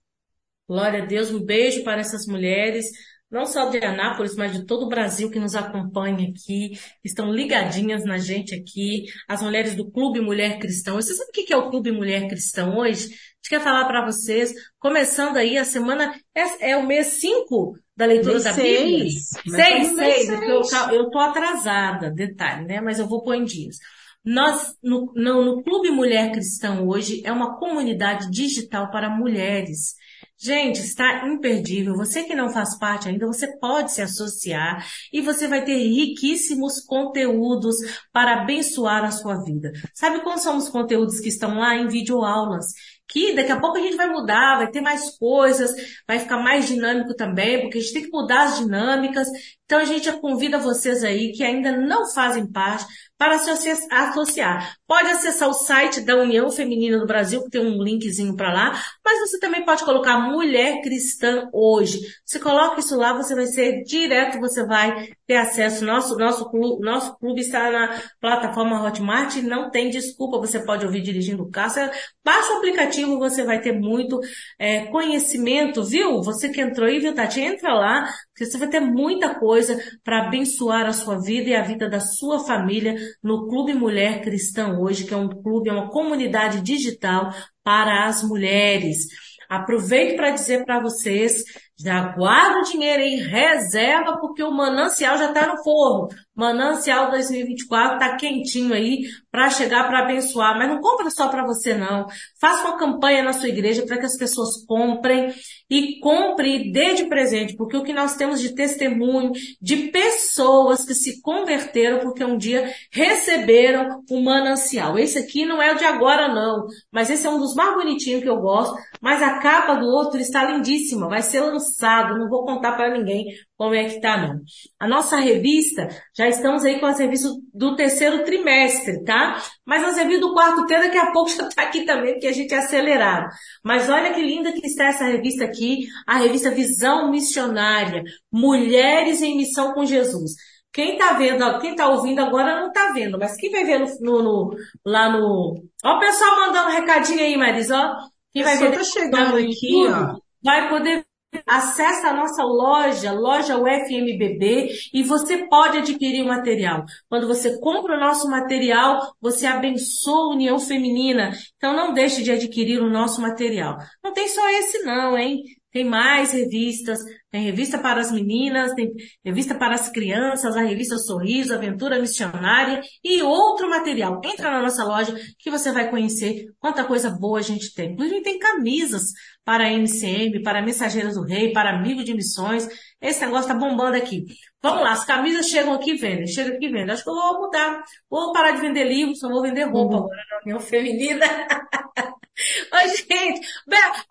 Glória 0.68 1.04
a 1.04 1.06
Deus, 1.06 1.32
um 1.32 1.44
beijo 1.44 1.84
para 1.84 2.02
essas 2.02 2.26
mulheres, 2.26 2.86
não 3.30 3.46
só 3.46 3.70
de 3.70 3.78
Anápolis, 3.84 4.36
mas 4.36 4.54
de 4.54 4.66
todo 4.66 4.86
o 4.86 4.90
Brasil 4.90 5.30
que 5.30 5.40
nos 5.40 5.56
acompanha 5.56 6.30
aqui, 6.30 6.70
que 6.70 6.80
estão 7.04 7.32
ligadinhas 7.32 8.06
na 8.06 8.18
gente 8.18 8.56
aqui, 8.56 9.04
as 9.28 9.42
mulheres 9.42 9.76
do 9.76 9.90
Clube 9.92 10.22
Mulher 10.22 10.58
Cristão. 10.60 10.96
Você 10.96 11.14
sabe 11.14 11.30
o 11.30 11.34
que 11.34 11.54
é 11.54 11.58
o 11.58 11.70
Clube 11.70 11.92
Mulher 11.92 12.28
Cristão 12.28 12.78
hoje? 12.78 13.06
A 13.06 13.08
gente 13.08 13.50
quer 13.50 13.62
falar 13.62 13.86
para 13.86 14.06
vocês, 14.06 14.54
começando 14.80 15.38
aí 15.38 15.58
a 15.58 15.66
semana, 15.66 16.16
é, 16.34 16.72
é 16.72 16.78
o 16.78 16.86
mês 16.86 17.08
5 17.20 17.78
da 17.96 18.06
leitura 18.06 18.40
da 18.40 18.54
Bíblia. 18.54 19.10
Seis, 19.10 19.96
seis, 19.96 20.28
porque 20.28 20.52
eu, 20.52 20.62
eu 20.92 21.10
tô 21.10 21.20
atrasada, 21.20 22.12
detalhe, 22.12 22.66
né? 22.66 22.82
Mas 22.82 23.00
eu 23.00 23.08
vou 23.08 23.24
pôr 23.24 23.36
em 23.36 23.44
dias. 23.46 23.78
Nós, 24.24 24.76
no, 24.82 25.12
no, 25.16 25.46
no 25.46 25.64
Clube 25.64 25.92
Mulher 25.92 26.32
Cristão 26.32 26.88
hoje, 26.88 27.22
é 27.24 27.32
uma 27.32 27.58
comunidade 27.60 28.30
digital 28.32 28.90
para 28.90 29.10
mulheres. 29.10 29.94
Gente, 30.38 30.82
está 30.82 31.26
imperdível. 31.28 31.96
Você 31.96 32.24
que 32.24 32.36
não 32.36 32.50
faz 32.50 32.78
parte 32.78 33.08
ainda, 33.08 33.26
você 33.26 33.58
pode 33.58 33.94
se 33.94 34.02
associar 34.02 34.86
e 35.12 35.22
você 35.22 35.48
vai 35.48 35.64
ter 35.64 35.78
riquíssimos 35.78 36.82
conteúdos 36.82 37.78
para 38.12 38.42
abençoar 38.42 39.06
a 39.06 39.12
sua 39.12 39.42
vida. 39.44 39.72
Sabe 39.94 40.22
quais 40.24 40.42
são 40.42 40.58
os 40.58 40.68
conteúdos 40.68 41.22
que 41.22 41.30
estão 41.30 41.58
lá 41.58 41.76
em 41.76 41.88
videoaulas? 41.88 42.66
Que 43.08 43.34
daqui 43.34 43.52
a 43.52 43.60
pouco 43.60 43.78
a 43.78 43.82
gente 43.82 43.96
vai 43.96 44.10
mudar, 44.10 44.58
vai 44.58 44.70
ter 44.70 44.82
mais 44.82 45.18
coisas, 45.18 45.72
vai 46.06 46.20
ficar 46.20 46.38
mais 46.38 46.68
dinâmico 46.68 47.16
também, 47.16 47.62
porque 47.62 47.78
a 47.78 47.82
gente 47.82 47.94
tem 47.94 48.04
que 48.04 48.12
mudar 48.12 48.44
as 48.44 48.58
dinâmicas. 48.60 49.28
Então 49.66 49.80
a 49.80 49.86
gente 49.86 50.12
convida 50.20 50.58
vocês 50.58 51.04
aí 51.04 51.32
que 51.32 51.44
ainda 51.44 51.72
não 51.78 52.12
fazem 52.12 52.46
parte 52.52 52.86
para 53.18 53.38
se 53.40 53.50
associar. 53.90 54.76
Pode 54.88 55.10
acessar 55.10 55.50
o 55.50 55.54
site 55.54 56.02
da 56.02 56.16
União 56.16 56.52
Feminina 56.52 57.00
do 57.00 57.08
Brasil, 57.08 57.42
que 57.44 57.50
tem 57.50 57.62
um 57.62 57.82
linkzinho 57.82 58.36
para 58.36 58.54
lá, 58.54 58.84
mas 59.04 59.20
você 59.22 59.40
também 59.40 59.64
pode 59.64 59.84
colocar 59.86 60.20
Mulher 60.20 60.82
Cristã 60.82 61.48
Hoje. 61.54 62.00
Você 62.26 62.40
coloca 62.40 62.80
isso 62.80 62.96
lá, 62.98 63.14
você 63.14 63.34
vai 63.34 63.48
ser 63.48 63.84
direto, 63.84 64.40
você 64.40 64.66
vai 64.66 65.10
ter 65.26 65.38
acesso. 65.38 65.86
Nosso, 65.86 66.18
nosso, 66.18 66.50
clube, 66.50 66.84
nosso 66.84 67.18
clube 67.18 67.42
está 67.42 67.72
na 67.72 68.02
plataforma 68.20 68.86
Hotmart, 68.86 69.36
não 69.38 69.72
tem 69.72 69.90
desculpa, 69.90 70.38
você 70.38 70.60
pode 70.60 70.86
ouvir 70.86 71.02
dirigindo 71.02 71.44
o 71.44 71.50
carro. 71.50 71.70
Você 71.70 71.92
baixa 72.24 72.54
o 72.54 72.58
aplicativo, 72.58 73.18
você 73.18 73.44
vai 73.44 73.62
ter 73.62 73.72
muito 73.72 74.20
é, 74.60 74.86
conhecimento, 74.88 75.84
viu? 75.84 76.22
Você 76.22 76.50
que 76.50 76.62
entrou 76.62 76.88
aí, 76.88 77.00
viu, 77.00 77.14
Tati? 77.14 77.40
Entra 77.40 77.74
lá, 77.74 78.10
porque 78.36 78.46
você 78.46 78.58
vai 78.58 78.68
ter 78.68 78.82
muita 78.82 79.34
coisa 79.34 79.82
para 80.04 80.28
abençoar 80.28 80.86
a 80.86 80.92
sua 80.92 81.18
vida 81.18 81.50
e 81.50 81.56
a 81.56 81.62
vida 81.62 81.90
da 81.90 82.02
sua 82.02 82.46
família 82.46 82.94
no 83.24 83.48
Clube 83.48 83.74
Mulher 83.74 84.22
Cristã 84.22 84.78
hoje, 84.78 85.06
que 85.06 85.14
é 85.14 85.18
um 85.18 85.30
clube, 85.30 85.70
é 85.70 85.74
uma 85.74 85.90
comunidade 85.90 86.60
digital 86.60 87.34
para 87.64 88.06
as 88.06 88.22
mulheres. 88.24 89.08
Aproveito 89.50 90.18
para 90.18 90.32
dizer 90.32 90.66
para 90.66 90.82
vocês 90.82 91.46
já 91.78 92.14
guarda 92.14 92.60
o 92.60 92.64
dinheiro 92.64 93.04
aí, 93.04 93.16
reserva, 93.18 94.18
porque 94.18 94.42
o 94.42 94.52
manancial 94.52 95.18
já 95.18 95.28
está 95.28 95.46
no 95.48 95.62
forno. 95.62 96.08
Manancial 96.34 97.12
2024 97.12 97.94
está 97.96 98.16
quentinho 98.16 98.74
aí 98.74 99.04
para 99.30 99.50
chegar 99.50 99.86
para 99.88 100.00
abençoar. 100.00 100.58
Mas 100.58 100.70
não 100.70 100.80
compra 100.80 101.10
só 101.10 101.28
para 101.28 101.46
você 101.46 101.74
não. 101.74 102.08
Faça 102.40 102.68
uma 102.68 102.78
campanha 102.78 103.24
na 103.24 103.34
sua 103.34 103.50
igreja 103.50 103.86
para 103.86 103.98
que 103.98 104.06
as 104.06 104.18
pessoas 104.18 104.66
comprem 104.66 105.34
e 105.70 106.00
compre 106.00 106.56
e 106.56 106.72
dê 106.72 106.94
de 106.94 107.06
presente, 107.06 107.56
porque 107.56 107.76
o 107.76 107.84
que 107.84 107.94
nós 107.94 108.16
temos 108.16 108.40
de 108.40 108.54
testemunho 108.54 109.32
de 109.62 109.90
pessoas 109.90 110.86
que 110.86 110.94
se 110.94 111.22
converteram 111.22 112.00
porque 112.00 112.24
um 112.24 112.38
dia 112.38 112.70
receberam 112.92 114.02
o 114.10 114.22
manancial. 114.22 115.00
Esse 115.00 115.18
aqui 115.18 115.46
não 115.46 115.62
é 115.62 115.74
o 115.74 115.78
de 115.78 115.86
agora 115.86 116.28
não, 116.34 116.68
mas 116.92 117.10
esse 117.10 117.26
é 117.26 117.30
um 117.30 117.40
dos 117.40 117.56
mais 117.56 117.74
bonitinhos 117.74 118.22
que 118.22 118.30
eu 118.30 118.38
gosto, 118.38 118.76
mas 119.02 119.24
a 119.24 119.40
capa 119.40 119.76
do 119.76 119.88
outro 119.88 120.20
está 120.20 120.44
lindíssima, 120.44 121.10
vai 121.10 121.22
ser 121.22 121.42
lançado 121.42 121.65
lançado, 121.66 122.18
não 122.18 122.30
vou 122.30 122.46
contar 122.46 122.74
para 122.74 122.96
ninguém 122.96 123.26
como 123.58 123.74
é 123.74 123.86
que 123.86 124.00
tá 124.00 124.18
não. 124.18 124.40
A 124.80 124.88
nossa 124.88 125.18
revista, 125.18 125.88
já 126.16 126.28
estamos 126.28 126.64
aí 126.64 126.80
com 126.80 126.86
as 126.86 127.00
revistas 127.00 127.32
do 127.54 127.76
terceiro 127.76 128.24
trimestre, 128.24 129.04
tá? 129.04 129.42
Mas 129.66 129.84
as 129.84 129.98
revistas 129.98 130.22
do 130.22 130.34
quarto 130.34 130.66
trimestre 130.66 130.92
daqui 130.92 130.98
a 130.98 131.12
pouco 131.12 131.30
já 131.36 131.50
tá 131.50 131.64
aqui 131.64 131.86
também, 131.86 132.14
porque 132.14 132.28
a 132.28 132.34
gente 132.34 132.54
é 132.54 132.58
acelerado. 132.58 133.30
Mas 133.64 133.90
olha 133.90 134.14
que 134.14 134.22
linda 134.22 134.52
que 134.52 134.66
está 134.66 134.86
essa 134.86 135.06
revista 135.06 135.46
aqui, 135.46 135.88
a 136.08 136.18
revista 136.18 136.52
Visão 136.52 137.10
Missionária, 137.10 138.04
Mulheres 138.32 139.22
em 139.22 139.38
Missão 139.38 139.74
com 139.74 139.86
Jesus. 139.86 140.34
Quem 140.72 140.98
tá 140.98 141.14
vendo, 141.14 141.60
quem 141.60 141.74
tá 141.74 141.88
ouvindo 141.88 142.20
agora 142.20 142.60
não 142.60 142.70
tá 142.70 142.92
vendo, 142.94 143.18
mas 143.18 143.38
quem 143.38 143.50
vai 143.50 143.64
ver 143.64 143.80
no, 143.80 143.88
no, 144.02 144.24
no 144.24 144.56
lá 144.86 145.10
no... 145.10 145.64
Ó 145.86 145.96
o 145.96 146.00
pessoal 146.00 146.36
mandando 146.42 146.70
um 146.70 146.74
recadinho 146.74 147.22
aí, 147.22 147.38
Marisa, 147.38 147.78
ó. 147.78 147.96
Quem 148.34 148.44
vai 148.44 148.58
ver 148.58 148.74
tá 148.74 148.84
chegando 148.84 149.38
aqui, 149.38 149.88
ó. 149.88 150.18
Vai 150.44 150.68
poder 150.68 151.06
Acesse 151.46 152.06
a 152.06 152.14
nossa 152.14 152.44
loja, 152.44 153.12
loja 153.12 153.58
UFMBB, 153.58 154.70
e 154.94 155.04
você 155.04 155.48
pode 155.48 155.78
adquirir 155.78 156.24
o 156.24 156.28
material. 156.28 156.84
Quando 157.10 157.28
você 157.28 157.60
compra 157.60 157.96
o 157.96 158.00
nosso 158.00 158.30
material, 158.30 159.14
você 159.22 159.46
abençoa 159.46 160.32
a 160.32 160.36
União 160.36 160.60
Feminina. 160.60 161.32
Então 161.58 161.76
não 161.76 161.94
deixe 161.94 162.24
de 162.24 162.32
adquirir 162.32 162.82
o 162.82 162.90
nosso 162.90 163.22
material. 163.22 163.78
Não 164.04 164.14
tem 164.14 164.28
só 164.28 164.50
esse 164.50 164.84
não, 164.84 165.18
hein? 165.18 165.44
Tem 165.72 165.84
mais 165.84 166.32
revistas, 166.32 167.00
tem 167.36 167.44
revista 167.44 167.78
para 167.78 168.00
as 168.00 168.14
meninas, 168.14 168.74
tem 168.76 168.94
revista 169.22 169.54
para 169.54 169.76
as 169.76 169.90
crianças, 169.90 170.56
a 170.56 170.62
revista 170.62 170.98
Sorriso, 170.98 171.54
Aventura 171.54 172.00
Missionária 172.00 172.80
e 173.04 173.22
outro 173.22 173.70
material. 173.70 174.22
Entra 174.24 174.50
na 174.50 174.62
nossa 174.62 174.86
loja 174.86 175.14
que 175.38 175.52
você 175.52 175.70
vai 175.70 175.90
conhecer 175.90 176.46
quanta 176.62 176.86
coisa 176.86 177.10
boa 177.10 177.40
a 177.40 177.42
gente 177.42 177.74
tem. 177.74 177.92
Inclusive 177.92 178.22
tem 178.22 178.40
camisas 178.40 179.12
para 179.44 179.66
a 179.66 179.74
MCM, 179.74 180.42
para 180.44 180.62
Mensageiros 180.62 181.16
do 181.16 181.24
Rei, 181.24 181.52
para 181.52 181.78
Amigo 181.78 182.06
de 182.06 182.14
Missões. 182.14 182.70
Esse 183.02 183.26
negócio 183.26 183.50
tá 183.50 183.54
bombando 183.54 183.98
aqui. 183.98 184.24
Vamos 184.66 184.82
lá, 184.82 184.94
as 184.94 185.06
camisas 185.06 185.48
chegam 185.48 185.76
aqui 185.76 185.92
e 185.92 185.98
vendem, 185.98 186.26
chegam 186.26 186.56
aqui 186.56 186.66
e 186.66 186.72
vendem. 186.72 186.90
Acho 186.90 187.04
que 187.04 187.10
eu 187.12 187.14
vou 187.14 187.42
mudar. 187.42 187.84
Vou 188.10 188.34
parar 188.34 188.50
de 188.50 188.62
vender 188.62 188.84
livros, 188.84 189.20
só 189.20 189.30
vou 189.30 189.44
vender 189.44 189.66
roupa 189.66 189.94
uhum. 189.94 190.04
agora 190.06 190.22
na 190.32 190.38
União 190.44 190.60
Feminina. 190.60 191.26
Oi, 192.38 192.88
gente. 192.90 193.48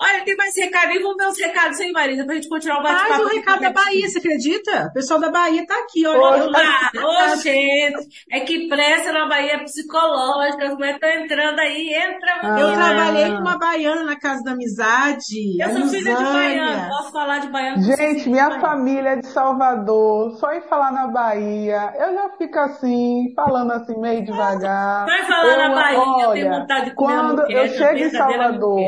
olha, 0.01 0.25
tem 0.25 0.35
mais 0.35 0.57
recado 0.57 0.89
aí. 0.89 0.99
Vamos 0.99 1.19
ver 1.19 1.29
os 1.29 1.39
recados 1.39 1.79
aí, 1.79 1.93
Marisa, 1.93 2.25
pra 2.25 2.35
gente 2.35 2.49
continuar 2.49 2.81
o 2.81 2.83
bate-papo. 2.83 3.11
Mais 3.11 3.23
um 3.23 3.37
recado 3.37 3.61
da 3.61 3.71
Bahia, 3.71 4.09
você 4.09 4.19
acredita? 4.19 4.87
O 4.89 4.93
pessoal 4.95 5.21
da 5.21 5.31
Bahia 5.31 5.67
tá 5.67 5.79
aqui, 5.81 6.07
olha. 6.07 6.45
Olá, 6.45 6.91
ô, 6.95 7.37
gente. 7.37 8.09
É 8.33 8.41
que 8.41 8.67
pressa 8.67 9.13
na 9.13 9.29
Bahia 9.29 9.63
psicológica. 9.65 10.69
As 10.69 10.75
mulheres 10.75 10.95
estão 10.95 11.11
entrando 11.11 11.59
aí. 11.59 11.93
Entra. 11.93 12.41
Ah. 12.43 12.61
Eu 12.61 12.73
trabalhei 12.73 13.31
com 13.31 13.41
uma 13.43 13.59
baiana 13.59 14.05
na 14.05 14.19
Casa 14.19 14.43
da 14.43 14.53
Amizade. 14.53 15.61
Eu 15.61 15.69
sou 15.71 15.89
filha 15.89 16.15
de 16.15 16.25
baiano. 16.25 16.89
Posso 16.89 17.13
falar 17.13 17.39
de 17.41 17.49
baiano? 17.49 17.83
Gente, 17.83 18.31
minha 18.31 18.59
família 18.59 19.11
é 19.11 19.17
de 19.17 19.27
Salvador. 19.27 20.39
Só 20.45 20.53
em 20.53 20.61
falar 20.61 20.93
na 20.93 21.07
Bahia, 21.07 21.95
eu 21.97 22.13
já 22.13 22.29
fico 22.37 22.59
assim, 22.59 23.33
falando 23.35 23.73
assim 23.73 23.99
meio 23.99 24.23
devagar. 24.23 25.07
Vai 25.07 25.23
falar 25.23 25.53
eu, 25.53 25.59
na 25.59 25.75
Bahia, 25.75 25.99
olha, 25.99 26.23
eu 26.23 26.33
tenho 26.33 26.51
vontade 26.51 26.85
de 26.91 26.95
comer 26.95 27.15
Quando 27.15 27.51
eu 27.51 27.69
chego 27.69 27.99
em 27.99 28.11
Salvador, 28.11 28.81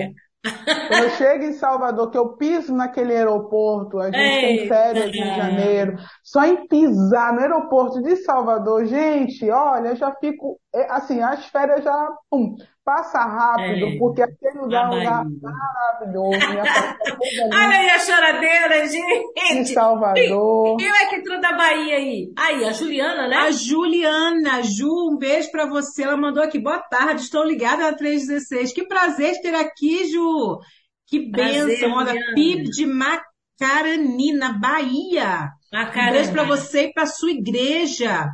quando 0.88 1.02
eu 1.04 1.11
chego 1.11 1.44
em 1.44 1.52
Salvador, 1.52 2.11
que 2.11 2.18
eu 2.18 2.36
piso 2.36 2.74
naquele 2.74 3.16
aeroporto, 3.16 3.98
a 3.98 4.11
gente 4.11 4.18
Ei, 4.18 4.59
tem 4.59 4.68
férias 4.68 5.11
de 5.11 5.16
Janeiro, 5.16 5.96
só 6.27 6.45
em 6.45 6.66
pisar 6.66 7.33
no 7.33 7.39
aeroporto 7.39 8.03
de 8.03 8.16
Salvador, 8.16 8.85
gente, 8.85 9.49
olha, 9.49 9.91
eu 9.91 9.97
já 9.97 10.12
fico, 10.16 10.59
é, 10.74 10.91
assim, 10.91 11.22
as 11.22 11.47
férias 11.47 11.85
já, 11.85 12.12
pum, 12.29 12.57
passa 12.85 13.20
rápido, 13.20 13.87
é, 13.87 13.97
porque 13.97 14.22
aquele 14.22 14.59
lugar 14.59 14.87
é 14.87 14.89
um 14.89 14.99
lugar 14.99 15.24
maravilhoso. 15.41 16.41
Olha 17.55 17.79
aí 17.79 17.91
a 17.91 17.99
choradeira, 18.01 18.89
gente! 18.89 19.53
Em 19.53 19.64
Salvador. 19.66 20.77
Quem 20.79 20.89
é 20.89 21.07
que 21.07 21.14
entrou 21.14 21.41
da 21.41 21.53
Bahia 21.53 21.95
aí? 21.95 22.33
Aí, 22.37 22.64
a 22.64 22.72
Juliana, 22.72 23.29
né? 23.29 23.37
A 23.37 23.53
Juliana, 23.53 24.62
Ju, 24.64 25.11
um 25.12 25.16
beijo 25.16 25.49
pra 25.53 25.64
você. 25.66 26.03
Ela 26.03 26.16
mandou 26.16 26.43
aqui, 26.43 26.59
boa 26.59 26.81
tarde, 26.81 27.20
estou 27.20 27.45
ligada 27.45 27.85
na 27.85 27.97
316. 27.97 28.72
Que 28.72 28.85
prazer 28.89 29.41
ter 29.41 29.55
aqui, 29.55 30.11
Ju! 30.11 30.59
Que 31.07 31.31
bênção! 31.31 31.93
Olha, 31.93 32.14
PIB 32.35 32.64
de 32.64 32.85
Macarani, 32.85 34.33
na 34.33 34.53
Bahia. 34.59 35.53
Um 35.72 36.12
beijo 36.12 36.32
pra 36.32 36.44
você 36.44 36.84
e 36.84 36.92
pra 36.92 37.06
sua 37.06 37.30
igreja. 37.30 38.26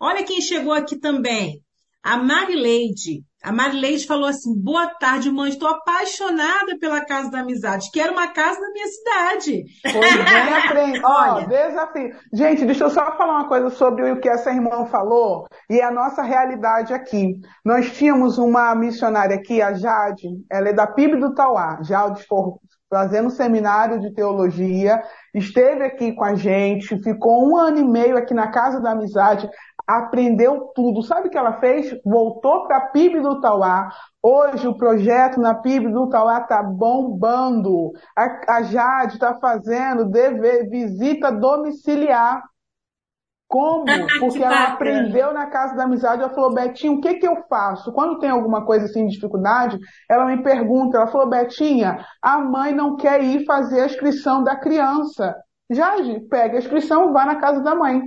Olha 0.00 0.24
quem 0.24 0.40
chegou 0.40 0.72
aqui 0.72 0.98
também. 0.98 1.60
A 2.02 2.16
Marileide. 2.16 3.24
A 3.42 3.50
Marileide 3.50 4.06
falou 4.06 4.28
assim: 4.28 4.54
boa 4.54 4.86
tarde, 4.86 5.30
mãe. 5.30 5.50
Estou 5.50 5.68
apaixonada 5.68 6.78
pela 6.78 7.04
Casa 7.04 7.30
da 7.30 7.40
Amizade. 7.40 7.90
Quero 7.92 8.12
uma 8.12 8.28
casa 8.28 8.60
na 8.60 8.70
minha 8.72 8.86
cidade. 8.86 9.64
Pois 9.82 10.14
vem 10.14 10.54
aprende. 10.54 11.04
Olha, 11.04 11.46
desafio. 11.46 12.16
Gente, 12.32 12.64
deixa 12.64 12.84
eu 12.84 12.90
só 12.90 13.16
falar 13.16 13.40
uma 13.40 13.48
coisa 13.48 13.70
sobre 13.70 14.10
o 14.10 14.20
que 14.20 14.28
essa 14.28 14.50
irmã 14.50 14.86
falou 14.86 15.46
e 15.68 15.80
a 15.80 15.90
nossa 15.90 16.22
realidade 16.22 16.92
aqui. 16.92 17.34
Nós 17.64 17.90
tínhamos 17.96 18.38
uma 18.38 18.74
missionária 18.74 19.36
aqui, 19.36 19.60
a 19.60 19.72
Jade, 19.74 20.28
ela 20.50 20.68
é 20.68 20.72
da 20.72 20.86
PIB 20.86 21.18
do 21.18 21.34
Tauá, 21.34 21.80
já 21.82 22.06
fazendo 22.88 23.30
seminário 23.30 24.00
de 24.00 24.12
teologia, 24.12 25.02
esteve 25.36 25.84
aqui 25.84 26.12
com 26.12 26.24
a 26.24 26.34
gente, 26.34 26.96
ficou 27.02 27.48
um 27.48 27.56
ano 27.56 27.78
e 27.78 27.84
meio 27.84 28.16
aqui 28.16 28.34
na 28.34 28.48
Casa 28.48 28.80
da 28.80 28.92
Amizade 28.92 29.48
aprendeu 29.86 30.72
tudo. 30.74 31.02
Sabe 31.02 31.28
o 31.28 31.30
que 31.30 31.38
ela 31.38 31.60
fez? 31.60 31.96
Voltou 32.04 32.66
para 32.66 32.78
a 32.78 32.86
PIB 32.88 33.20
do 33.20 33.40
Tauá. 33.40 33.88
Hoje 34.20 34.66
o 34.66 34.76
projeto 34.76 35.40
na 35.40 35.54
PIB 35.54 35.88
do 35.92 36.08
Tauá 36.08 36.40
está 36.40 36.62
bombando. 36.62 37.92
A, 38.16 38.62
Jade 38.62 39.14
está 39.14 39.34
fazendo 39.34 40.06
dever, 40.06 40.68
visita 40.68 41.30
domiciliar. 41.30 42.42
Como? 43.48 43.84
Porque 44.20 44.42
ela 44.42 44.68
aprendeu 44.68 45.32
na 45.32 45.46
casa 45.46 45.74
da 45.76 45.84
amizade, 45.84 46.22
ela 46.22 46.34
falou, 46.34 46.52
Betinho, 46.52 46.94
o 46.94 47.00
que 47.00 47.14
que 47.14 47.26
eu 47.26 47.44
faço? 47.48 47.92
Quando 47.92 48.18
tem 48.18 48.30
alguma 48.30 48.64
coisa 48.64 48.86
assim 48.86 49.06
de 49.06 49.14
dificuldade, 49.14 49.78
ela 50.10 50.26
me 50.26 50.42
pergunta, 50.42 50.96
ela 50.96 51.06
falou, 51.06 51.28
Betinha, 51.28 52.04
a 52.20 52.38
mãe 52.38 52.72
não 52.72 52.96
quer 52.96 53.22
ir 53.22 53.44
fazer 53.44 53.82
a 53.82 53.86
inscrição 53.86 54.42
da 54.42 54.56
criança. 54.56 55.34
Jade, 55.70 56.20
pega 56.28 56.56
a 56.56 56.58
inscrição, 56.58 57.12
vai 57.12 57.26
na 57.26 57.36
casa 57.36 57.62
da 57.62 57.74
mãe. 57.74 58.02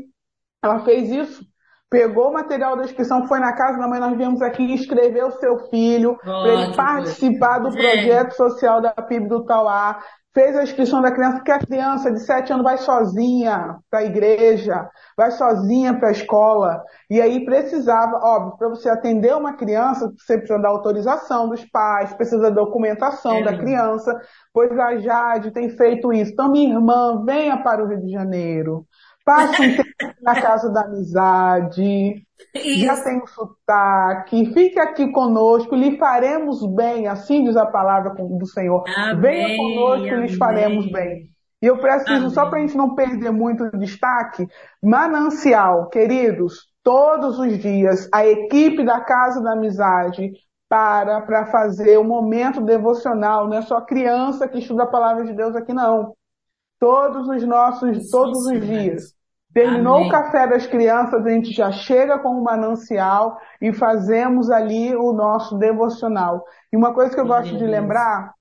Ela 0.64 0.80
fez 0.80 1.10
isso 1.10 1.50
pegou 1.90 2.30
o 2.30 2.34
material 2.34 2.78
da 2.78 2.84
inscrição, 2.84 3.28
foi 3.28 3.40
na 3.40 3.54
casa 3.54 3.80
da 3.80 3.88
mãe, 3.88 4.00
nós 4.00 4.16
viemos 4.16 4.42
aqui 4.42 4.74
escrever 4.74 5.26
o 5.26 5.32
seu 5.32 5.58
filho, 5.70 6.16
para 6.18 6.48
ele 6.48 6.76
participar 6.76 7.60
do 7.60 7.72
projeto 7.72 8.34
social 8.34 8.80
da 8.80 8.92
PIB 8.92 9.28
do 9.28 9.44
Tauá, 9.44 10.00
fez 10.34 10.56
a 10.56 10.64
inscrição 10.64 11.02
da 11.02 11.12
criança, 11.12 11.38
porque 11.38 11.52
a 11.52 11.60
criança 11.60 12.12
de 12.12 12.20
7 12.20 12.54
anos 12.54 12.64
vai 12.64 12.78
sozinha 12.78 13.78
para 13.90 14.00
a 14.00 14.06
igreja, 14.06 14.88
vai 15.18 15.32
sozinha 15.32 15.98
para 15.98 16.10
a 16.10 16.12
escola, 16.12 16.84
e 17.10 17.20
aí 17.20 17.44
precisava, 17.44 18.18
óbvio, 18.18 18.58
para 18.58 18.70
você 18.70 18.90
atender 18.90 19.36
uma 19.36 19.54
criança, 19.54 20.12
você 20.18 20.38
precisa 20.38 20.60
da 20.60 20.70
autorização 20.70 21.50
dos 21.50 21.66
pais, 21.66 22.14
precisa 22.14 22.42
da 22.42 22.50
documentação 22.52 23.38
é. 23.38 23.44
da 23.44 23.58
criança, 23.58 24.16
pois 24.54 24.78
a 24.78 24.98
Jade 24.98 25.52
tem 25.52 25.70
feito 25.70 26.14
isso. 26.14 26.32
Então, 26.32 26.52
minha 26.52 26.76
irmã, 26.76 27.24
venha 27.26 27.58
para 27.64 27.84
o 27.84 27.88
Rio 27.88 28.02
de 28.02 28.12
Janeiro, 28.12 28.86
Passe 29.30 29.62
um 29.62 29.76
tempo 29.76 30.16
na 30.24 30.42
casa 30.42 30.72
da 30.72 30.86
amizade. 30.86 32.26
Isso. 32.56 32.86
Já 32.86 33.04
tem 33.04 33.22
o 33.22 33.28
sotaque. 33.28 34.52
Fique 34.54 34.80
aqui 34.80 35.12
conosco, 35.12 35.76
lhe 35.76 36.00
faremos 36.00 36.66
bem. 36.74 37.06
Assim 37.08 37.44
diz 37.44 37.56
a 37.56 37.68
palavra 37.68 38.16
do 38.18 38.46
Senhor. 38.48 38.84
Amém, 38.98 39.22
Venha 39.22 39.56
conosco 39.56 40.08
e 40.08 40.22
lhes 40.22 40.36
faremos 40.36 40.92
bem. 40.92 41.30
E 41.62 41.68
eu 41.68 41.78
preciso, 41.78 42.12
amém. 42.12 42.30
só 42.32 42.50
para 42.50 42.58
a 42.58 42.62
gente 42.62 42.76
não 42.76 42.96
perder 42.96 43.32
muito 43.32 43.70
destaque, 43.78 44.48
manancial, 44.82 45.90
queridos, 45.90 46.68
todos 46.82 47.38
os 47.38 47.60
dias, 47.60 48.10
a 48.12 48.26
equipe 48.26 48.84
da 48.84 49.00
Casa 49.02 49.44
da 49.44 49.52
Amizade 49.52 50.32
para 50.68 51.22
para 51.22 51.46
fazer 51.48 51.98
o 52.00 52.02
um 52.02 52.08
momento 52.08 52.62
devocional. 52.62 53.48
Não 53.48 53.58
é 53.58 53.62
só 53.62 53.80
criança 53.80 54.48
que 54.48 54.58
estuda 54.58 54.86
a 54.86 54.88
palavra 54.88 55.24
de 55.24 55.34
Deus 55.34 55.56
aqui, 55.56 55.72
não. 55.72 56.16
Todos 56.80 57.28
os 57.28 57.44
nossos, 57.44 58.10
todos 58.10 58.44
os 58.48 58.66
dias. 58.66 59.19
Terminou 59.54 59.96
Amém. 59.96 60.08
o 60.08 60.12
café 60.12 60.48
das 60.48 60.68
crianças, 60.68 61.26
a 61.26 61.30
gente 61.30 61.52
já 61.52 61.72
chega 61.72 62.20
com 62.20 62.30
o 62.30 62.44
manancial 62.44 63.38
e 63.60 63.74
fazemos 63.74 64.52
ali 64.52 64.96
o 64.96 65.12
nosso 65.12 65.58
devocional. 65.58 66.46
E 66.72 66.78
uma 66.78 66.94
coisa 66.94 67.14
que 67.14 67.20
eu 67.20 67.26
gosto 67.26 67.58
de 67.58 67.66
lembrar, 67.66 68.34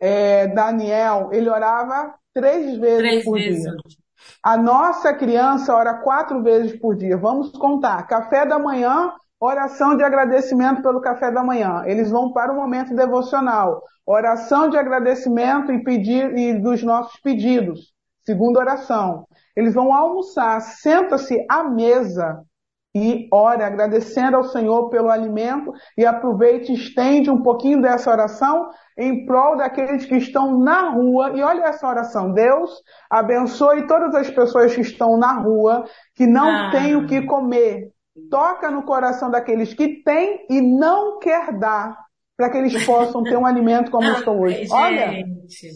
é, 0.00 0.46
Daniel, 0.48 1.28
ele 1.32 1.50
orava 1.50 2.14
três 2.32 2.78
vezes 2.78 2.98
três 2.98 3.24
por 3.24 3.34
vezes. 3.34 3.62
dia. 3.62 3.72
A 4.42 4.56
nossa 4.56 5.12
criança 5.14 5.74
ora 5.74 5.94
quatro 5.94 6.42
vezes 6.42 6.78
por 6.78 6.96
dia. 6.96 7.16
Vamos 7.16 7.50
contar. 7.52 8.06
Café 8.06 8.46
da 8.46 8.58
manhã, 8.58 9.12
oração 9.38 9.96
de 9.96 10.02
agradecimento 10.02 10.82
pelo 10.82 11.00
café 11.00 11.30
da 11.30 11.42
manhã. 11.42 11.82
Eles 11.86 12.10
vão 12.10 12.32
para 12.32 12.52
o 12.52 12.56
momento 12.56 12.94
devocional. 12.94 13.82
Oração 14.06 14.70
de 14.70 14.78
agradecimento 14.78 15.70
e 15.72 15.82
pedir 15.84 16.36
e 16.36 16.54
dos 16.54 16.82
nossos 16.82 17.20
pedidos. 17.20 17.92
Segunda 18.24 18.60
oração. 18.60 19.26
Eles 19.58 19.74
vão 19.74 19.92
almoçar, 19.92 20.60
senta-se 20.60 21.44
à 21.50 21.64
mesa 21.64 22.44
e 22.94 23.26
ora, 23.32 23.66
agradecendo 23.66 24.36
ao 24.36 24.44
Senhor 24.44 24.88
pelo 24.88 25.10
alimento 25.10 25.72
e 25.96 26.06
aproveite 26.06 26.70
e 26.70 26.76
estende 26.76 27.28
um 27.28 27.42
pouquinho 27.42 27.82
dessa 27.82 28.08
oração 28.08 28.70
em 28.96 29.26
prol 29.26 29.56
daqueles 29.56 30.06
que 30.06 30.14
estão 30.14 30.60
na 30.60 30.90
rua. 30.90 31.32
E 31.34 31.42
olha 31.42 31.64
essa 31.64 31.88
oração. 31.88 32.32
Deus 32.32 32.70
abençoe 33.10 33.88
todas 33.88 34.14
as 34.14 34.30
pessoas 34.30 34.72
que 34.72 34.80
estão 34.80 35.18
na 35.18 35.32
rua, 35.32 35.86
que 36.14 36.24
não 36.24 36.48
ah. 36.48 36.70
têm 36.70 36.94
o 36.94 37.08
que 37.08 37.22
comer. 37.22 37.90
Toca 38.30 38.70
no 38.70 38.84
coração 38.84 39.28
daqueles 39.28 39.74
que 39.74 40.04
têm 40.04 40.46
e 40.48 40.60
não 40.60 41.18
quer 41.18 41.52
dar, 41.58 41.98
para 42.36 42.48
que 42.48 42.58
eles 42.58 42.72
possam 42.86 43.24
ter 43.24 43.36
um 43.36 43.44
alimento 43.44 43.90
como 43.90 44.08
estão 44.12 44.38
hoje. 44.38 44.68
Olha, 44.70 45.24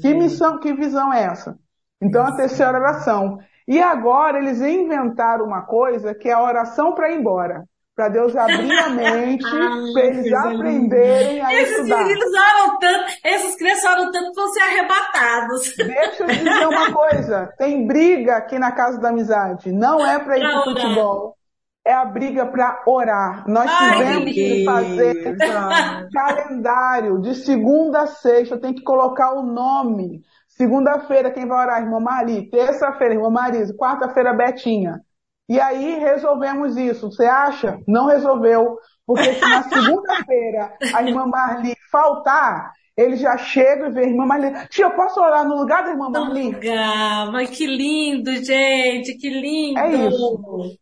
que 0.01 0.15
missão, 0.15 0.61
que 0.61 0.73
visão 0.73 1.13
é 1.13 1.25
essa? 1.25 1.59
Então 2.01 2.25
a 2.25 2.37
terceira 2.37 2.79
oração. 2.79 3.39
E 3.67 3.81
agora 3.81 4.39
eles 4.39 4.61
inventaram 4.61 5.45
uma 5.45 5.63
coisa 5.63 6.15
que 6.15 6.29
é 6.29 6.33
a 6.33 6.43
oração 6.43 6.95
para 6.95 7.11
ir 7.11 7.19
embora. 7.19 7.65
Para 7.95 8.09
Deus 8.09 8.35
abrir 8.35 8.73
a 8.73 8.89
mente, 8.89 9.45
para 9.93 10.05
eles 10.05 10.33
aprenderem 10.33 11.43
a 11.43 11.55
esses 11.55 11.77
estudar. 11.77 12.11
Esses 12.11 12.33
oram 12.35 12.79
tanto, 12.79 13.05
esses 13.23 13.57
crianças 13.57 13.85
oram 13.85 14.11
tanto 14.11 14.31
que 14.31 14.41
vão 14.41 14.49
ser 14.49 14.63
arrebatados. 14.63 15.75
Deixa 15.77 16.23
eu 16.23 16.27
dizer 16.27 16.69
uma 16.69 16.93
coisa. 16.93 17.53
Tem 17.59 17.87
briga 17.87 18.37
aqui 18.37 18.59
na 18.59 18.73
Casa 18.73 18.99
da 18.99 19.11
Amizade. 19.11 19.71
Não 19.71 20.05
é 20.05 20.19
para 20.19 20.39
ir 20.39 20.41
para 20.41 20.65
futebol. 20.65 21.37
É 21.85 21.93
a 21.93 22.05
briga 22.05 22.47
para 22.47 22.83
orar. 22.87 23.45
Nós 23.47 23.69
Ai, 23.69 23.97
tivemos 23.99 24.33
que 24.33 24.65
fazer 24.65 25.37
calendário 26.13 27.21
de 27.21 27.35
segunda 27.35 28.03
a 28.03 28.07
sexta. 28.07 28.59
Tem 28.59 28.73
que 28.73 28.83
colocar 28.83 29.35
o 29.35 29.43
nome 29.43 30.23
Segunda-feira, 30.57 31.31
quem 31.31 31.47
vai 31.47 31.65
orar? 31.65 31.83
Irmã 31.83 31.99
Mari. 31.99 32.49
Terça-feira, 32.51 33.15
irmã 33.15 33.31
Marisa. 33.31 33.75
Quarta-feira, 33.75 34.33
Betinha. 34.35 35.01
E 35.49 35.61
aí 35.61 35.99
resolvemos 35.99 36.77
isso. 36.77 37.11
Você 37.11 37.25
acha? 37.25 37.79
Não 37.87 38.07
resolveu. 38.07 38.77
Porque 39.07 39.35
se 39.35 39.41
na 39.41 39.63
segunda-feira 39.69 40.73
a 40.95 41.03
irmã 41.03 41.27
Marli 41.27 41.75
faltar, 41.91 42.73
ele 42.97 43.17
já 43.17 43.37
chega 43.37 43.89
e 43.89 43.93
vê 43.93 44.01
a 44.01 44.09
irmã 44.09 44.27
Marli. 44.27 44.69
Tia, 44.69 44.87
eu 44.87 44.91
posso 44.93 45.21
orar 45.21 45.47
no 45.47 45.57
lugar 45.57 45.85
da 45.85 45.91
irmã 45.91 46.09
Marli? 46.09 46.53
Lugar. 46.53 47.33
Mas 47.33 47.51
que 47.51 47.67
lindo, 47.67 48.33
gente. 48.37 49.17
Que 49.19 49.31
lindo. 49.31 49.79
É 49.79 49.93
isso. 50.09 50.79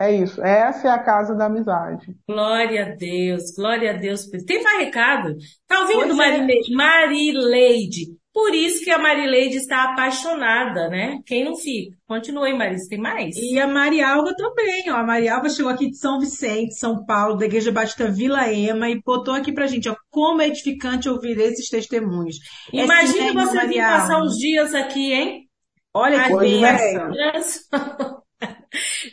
É 0.00 0.12
isso. 0.12 0.42
Essa 0.42 0.88
é 0.88 0.90
a 0.90 0.98
casa 0.98 1.34
da 1.34 1.46
amizade. 1.46 2.16
Glória 2.26 2.86
a 2.86 2.96
Deus, 2.96 3.54
glória 3.54 3.90
a 3.90 3.96
Deus. 3.96 4.26
Tem 4.46 4.62
mais 4.62 4.78
recado? 4.84 5.36
Tá 5.68 5.80
ouvindo, 5.80 6.14
Marileide? 6.16 6.72
É. 6.72 6.76
Marileide. 6.76 8.19
Por 8.32 8.54
isso 8.54 8.84
que 8.84 8.90
a 8.90 8.98
Marileide 8.98 9.56
está 9.56 9.84
apaixonada, 9.84 10.88
né? 10.88 11.18
Quem 11.26 11.44
não 11.44 11.56
fica? 11.56 11.96
Continue, 12.06 12.56
Marisa, 12.56 12.88
tem 12.88 12.98
mais? 12.98 13.34
E 13.36 13.58
a 13.58 13.66
Marialva 13.66 14.32
também, 14.36 14.84
ó. 14.88 14.96
A 14.96 15.02
Marialva 15.02 15.48
chegou 15.48 15.70
aqui 15.70 15.90
de 15.90 15.98
São 15.98 16.20
Vicente, 16.20 16.78
São 16.78 17.04
Paulo, 17.04 17.36
da 17.36 17.46
Igreja 17.46 17.72
Batista 17.72 18.08
Vila 18.08 18.52
Ema, 18.52 18.88
e 18.88 19.02
botou 19.02 19.34
aqui 19.34 19.52
pra 19.52 19.66
gente, 19.66 19.88
ó, 19.88 19.96
como 20.10 20.42
é 20.42 20.46
edificante 20.46 21.08
ouvir 21.08 21.38
esses 21.38 21.68
testemunhos. 21.68 22.36
Imagina 22.72 23.32
você 23.32 23.66
vir 23.66 23.82
passar 23.82 24.22
uns 24.22 24.36
dias 24.36 24.74
aqui, 24.74 25.12
hein? 25.12 25.48
Olha 25.92 26.22
que 26.22 26.36
bênção. 26.36 27.10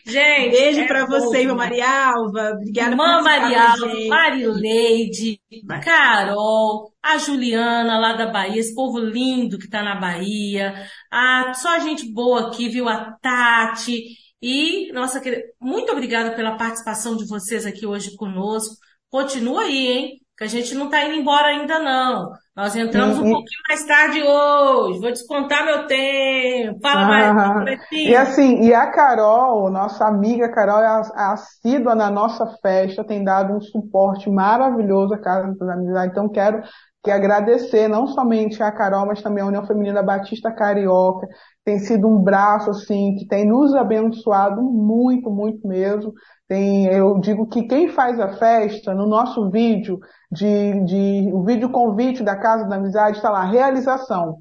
Gente, 0.06 0.52
beijo 0.52 0.82
é 0.82 0.88
para 0.88 1.06
você, 1.08 1.42
irmã 1.42 1.56
Maria 1.56 2.12
Alva. 2.12 2.52
Obrigada 2.52 2.92
irmã 2.92 3.16
por 3.16 3.24
Maria 3.24 3.72
Alva, 3.72 3.88
Marileide, 4.08 5.42
Carol, 5.84 6.94
a 7.02 7.18
Juliana 7.18 8.00
lá 8.00 8.14
da 8.14 8.28
Bahia, 8.28 8.60
esse 8.60 8.76
povo 8.76 9.00
lindo 9.00 9.58
que 9.58 9.68
tá 9.70 9.82
na 9.82 9.96
Bahia. 9.96 10.88
Ah, 11.12 11.54
só 11.56 11.80
gente 11.80 12.12
boa 12.14 12.48
aqui, 12.48 12.70
viu? 12.70 12.88
A 12.88 13.14
Tati. 13.20 14.04
E, 14.42 14.92
nossa 14.94 15.20
querida, 15.20 15.42
muito 15.60 15.92
obrigada 15.92 16.36
pela 16.36 16.58
participação 16.58 17.18
de 17.18 17.28
vocês 17.28 17.66
aqui 17.66 17.88
hoje 17.88 18.16
conosco. 18.16 18.76
Continua 19.10 19.64
aí, 19.64 19.88
hein? 19.88 20.22
Que 20.38 20.44
a 20.44 20.48
gente 20.48 20.76
não 20.76 20.88
tá 20.88 21.04
indo 21.04 21.16
embora 21.16 21.48
ainda 21.48 21.80
não. 21.80 22.32
Nós 22.56 22.76
entramos 22.76 23.18
um 23.18 23.24
pouquinho 23.24 23.62
mais 23.68 23.86
tarde 23.86 24.22
hoje. 24.22 25.00
Vou 25.00 25.12
descontar 25.12 25.66
meu 25.66 25.88
tempo. 25.88 26.80
Fala 26.80 27.06
mais. 27.06 27.80
E 27.92 28.16
assim, 28.16 28.62
e 28.62 28.72
a 28.72 28.86
Carol, 28.92 29.72
nossa 29.72 30.06
amiga 30.06 30.52
Carol, 30.52 30.80
é 30.80 31.08
assídua 31.16 31.96
na 31.96 32.12
nossa 32.12 32.46
festa, 32.62 33.04
tem 33.04 33.24
dado 33.24 33.54
um 33.54 33.62
suporte 33.62 34.30
maravilhoso 34.30 35.16
à 35.16 35.18
Casa 35.18 35.56
das 35.58 35.70
Amizades. 35.70 36.12
Então, 36.12 36.30
quero 36.30 36.62
que 37.04 37.10
agradecer 37.10 37.88
não 37.88 38.06
somente 38.06 38.62
a 38.62 38.72
Carol, 38.72 39.08
mas 39.08 39.22
também 39.22 39.44
a 39.44 39.48
União 39.48 39.66
Feminina 39.66 40.04
Batista 40.04 40.52
Carioca. 40.52 41.28
Tem 41.66 41.80
sido 41.80 42.08
um 42.08 42.22
braço, 42.22 42.70
assim, 42.70 43.16
que 43.16 43.28
tem 43.28 43.46
nos 43.46 43.74
abençoado 43.74 44.62
muito, 44.62 45.30
muito 45.32 45.68
mesmo. 45.68 46.14
Tem, 46.48 46.86
eu 46.88 47.20
digo 47.20 47.48
que 47.48 47.64
quem 47.64 47.88
faz 47.90 48.20
a 48.20 48.38
festa, 48.38 48.94
no 48.94 49.08
nosso 49.08 49.50
vídeo, 49.50 50.00
de, 50.32 50.84
de 50.84 51.32
o 51.34 51.44
vídeo 51.44 51.70
convite 51.70 52.24
da 52.24 52.36
Casa 52.36 52.68
da 52.68 52.76
Amizade, 52.76 53.18
está 53.18 53.30
lá, 53.30 53.44
realização. 53.44 54.38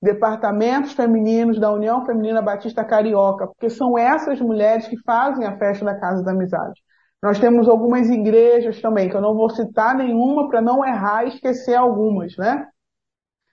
Departamentos 0.00 0.92
femininos 0.92 1.60
da 1.60 1.72
União 1.72 2.04
Feminina 2.04 2.42
Batista 2.42 2.84
Carioca, 2.84 3.46
porque 3.46 3.70
são 3.70 3.96
essas 3.96 4.40
mulheres 4.40 4.88
que 4.88 5.00
fazem 5.02 5.46
a 5.46 5.56
festa 5.56 5.84
da 5.84 5.98
Casa 5.98 6.24
da 6.24 6.32
Amizade. 6.32 6.80
Nós 7.22 7.38
temos 7.38 7.68
algumas 7.68 8.10
igrejas 8.10 8.80
também, 8.80 9.08
que 9.08 9.16
eu 9.16 9.20
não 9.20 9.34
vou 9.34 9.48
citar 9.48 9.94
nenhuma 9.94 10.48
para 10.48 10.60
não 10.60 10.84
errar 10.84 11.24
e 11.24 11.28
esquecer 11.28 11.76
algumas, 11.76 12.36
né? 12.36 12.66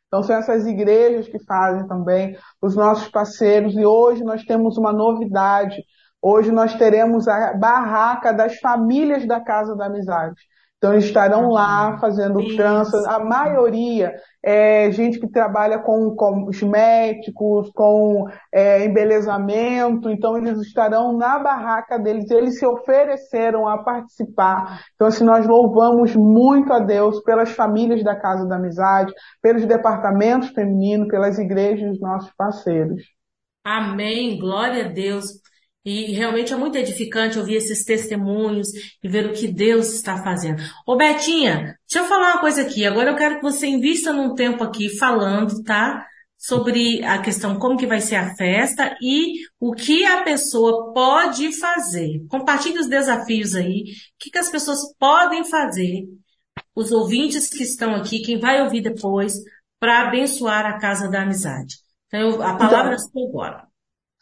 Então 0.07 0.23
são 0.23 0.35
essas 0.35 0.65
igrejas 0.65 1.27
que 1.27 1.37
fazem 1.45 1.87
também, 1.87 2.35
os 2.59 2.75
nossos 2.75 3.07
parceiros, 3.09 3.75
e 3.75 3.85
hoje 3.85 4.23
nós 4.23 4.43
temos 4.43 4.75
uma 4.75 4.91
novidade. 4.91 5.83
Hoje 6.19 6.51
nós 6.51 6.73
teremos 6.75 7.27
a 7.27 7.53
barraca 7.53 8.33
das 8.33 8.57
famílias 8.57 9.27
da 9.27 9.39
Casa 9.39 9.75
da 9.75 9.85
Amizade. 9.85 10.41
Então 10.79 10.93
eles 10.93 11.05
estarão 11.05 11.49
lá 11.49 11.97
fazendo 11.99 12.55
tranças. 12.55 13.05
A 13.05 13.19
maioria 13.19 14.15
é 14.41 14.89
gente 14.91 15.19
que 15.19 15.27
trabalha 15.27 15.77
com, 15.79 16.15
cosméticos, 16.15 17.69
com 17.75 18.25
é, 18.49 18.85
embelezamento. 18.85 20.09
Então 20.09 20.37
eles 20.37 20.57
estarão 20.61 21.17
na 21.17 21.37
barraca 21.37 21.99
deles. 21.99 22.31
Eles 22.31 22.57
se 22.57 22.65
ofereceram 22.65 23.67
a 23.67 23.83
participar. 23.83 24.79
Então 24.95 25.07
assim 25.07 25.25
nós 25.25 25.45
louvamos 25.45 26.15
muito 26.15 26.71
a 26.71 26.79
Deus 26.79 27.21
pelas 27.23 27.51
famílias 27.51 28.01
da 28.01 28.15
Casa 28.15 28.47
da 28.47 28.55
Amizade, 28.55 29.13
pelos 29.41 29.65
departamentos 29.65 30.47
femininos, 30.51 31.09
pelas 31.09 31.37
igrejas 31.37 31.89
dos 31.89 31.99
nossos 31.99 32.31
parceiros. 32.37 33.03
Amém. 33.65 34.39
Glória 34.39 34.85
a 34.85 34.87
Deus. 34.87 35.25
E 35.89 36.11
realmente 36.11 36.53
é 36.53 36.55
muito 36.55 36.77
edificante 36.77 37.39
ouvir 37.39 37.55
esses 37.55 37.83
testemunhos 37.83 38.67
e 39.03 39.09
ver 39.09 39.25
o 39.25 39.33
que 39.33 39.47
Deus 39.47 39.91
está 39.91 40.21
fazendo. 40.21 40.61
Ô 40.85 40.95
Betinha, 40.95 41.75
deixa 41.89 42.05
eu 42.05 42.05
falar 42.05 42.33
uma 42.33 42.41
coisa 42.41 42.61
aqui. 42.61 42.85
Agora 42.85 43.09
eu 43.09 43.15
quero 43.15 43.37
que 43.37 43.41
você 43.41 43.65
invista 43.65 44.13
num 44.13 44.35
tempo 44.35 44.63
aqui 44.63 44.95
falando, 44.99 45.63
tá? 45.63 46.05
Sobre 46.37 47.03
a 47.03 47.17
questão 47.17 47.57
como 47.57 47.75
que 47.75 47.87
vai 47.87 48.01
ser 48.01 48.17
a 48.17 48.35
festa 48.35 48.95
e 49.01 49.39
o 49.59 49.73
que 49.73 50.05
a 50.05 50.21
pessoa 50.21 50.93
pode 50.93 51.51
fazer. 51.59 52.23
Compartilhe 52.29 52.77
os 52.77 52.87
desafios 52.87 53.55
aí. 53.55 53.81
O 53.81 54.19
que, 54.19 54.29
que 54.29 54.37
as 54.37 54.49
pessoas 54.49 54.93
podem 54.99 55.43
fazer, 55.43 56.03
os 56.75 56.91
ouvintes 56.91 57.49
que 57.49 57.63
estão 57.63 57.95
aqui, 57.95 58.21
quem 58.21 58.39
vai 58.39 58.61
ouvir 58.61 58.81
depois, 58.81 59.33
para 59.79 60.07
abençoar 60.07 60.67
a 60.67 60.77
Casa 60.77 61.09
da 61.09 61.23
Amizade. 61.23 61.77
Então, 62.07 62.43
a 62.43 62.55
palavra 62.55 62.95
então, 62.95 63.23
é 63.23 63.27
agora. 63.27 63.68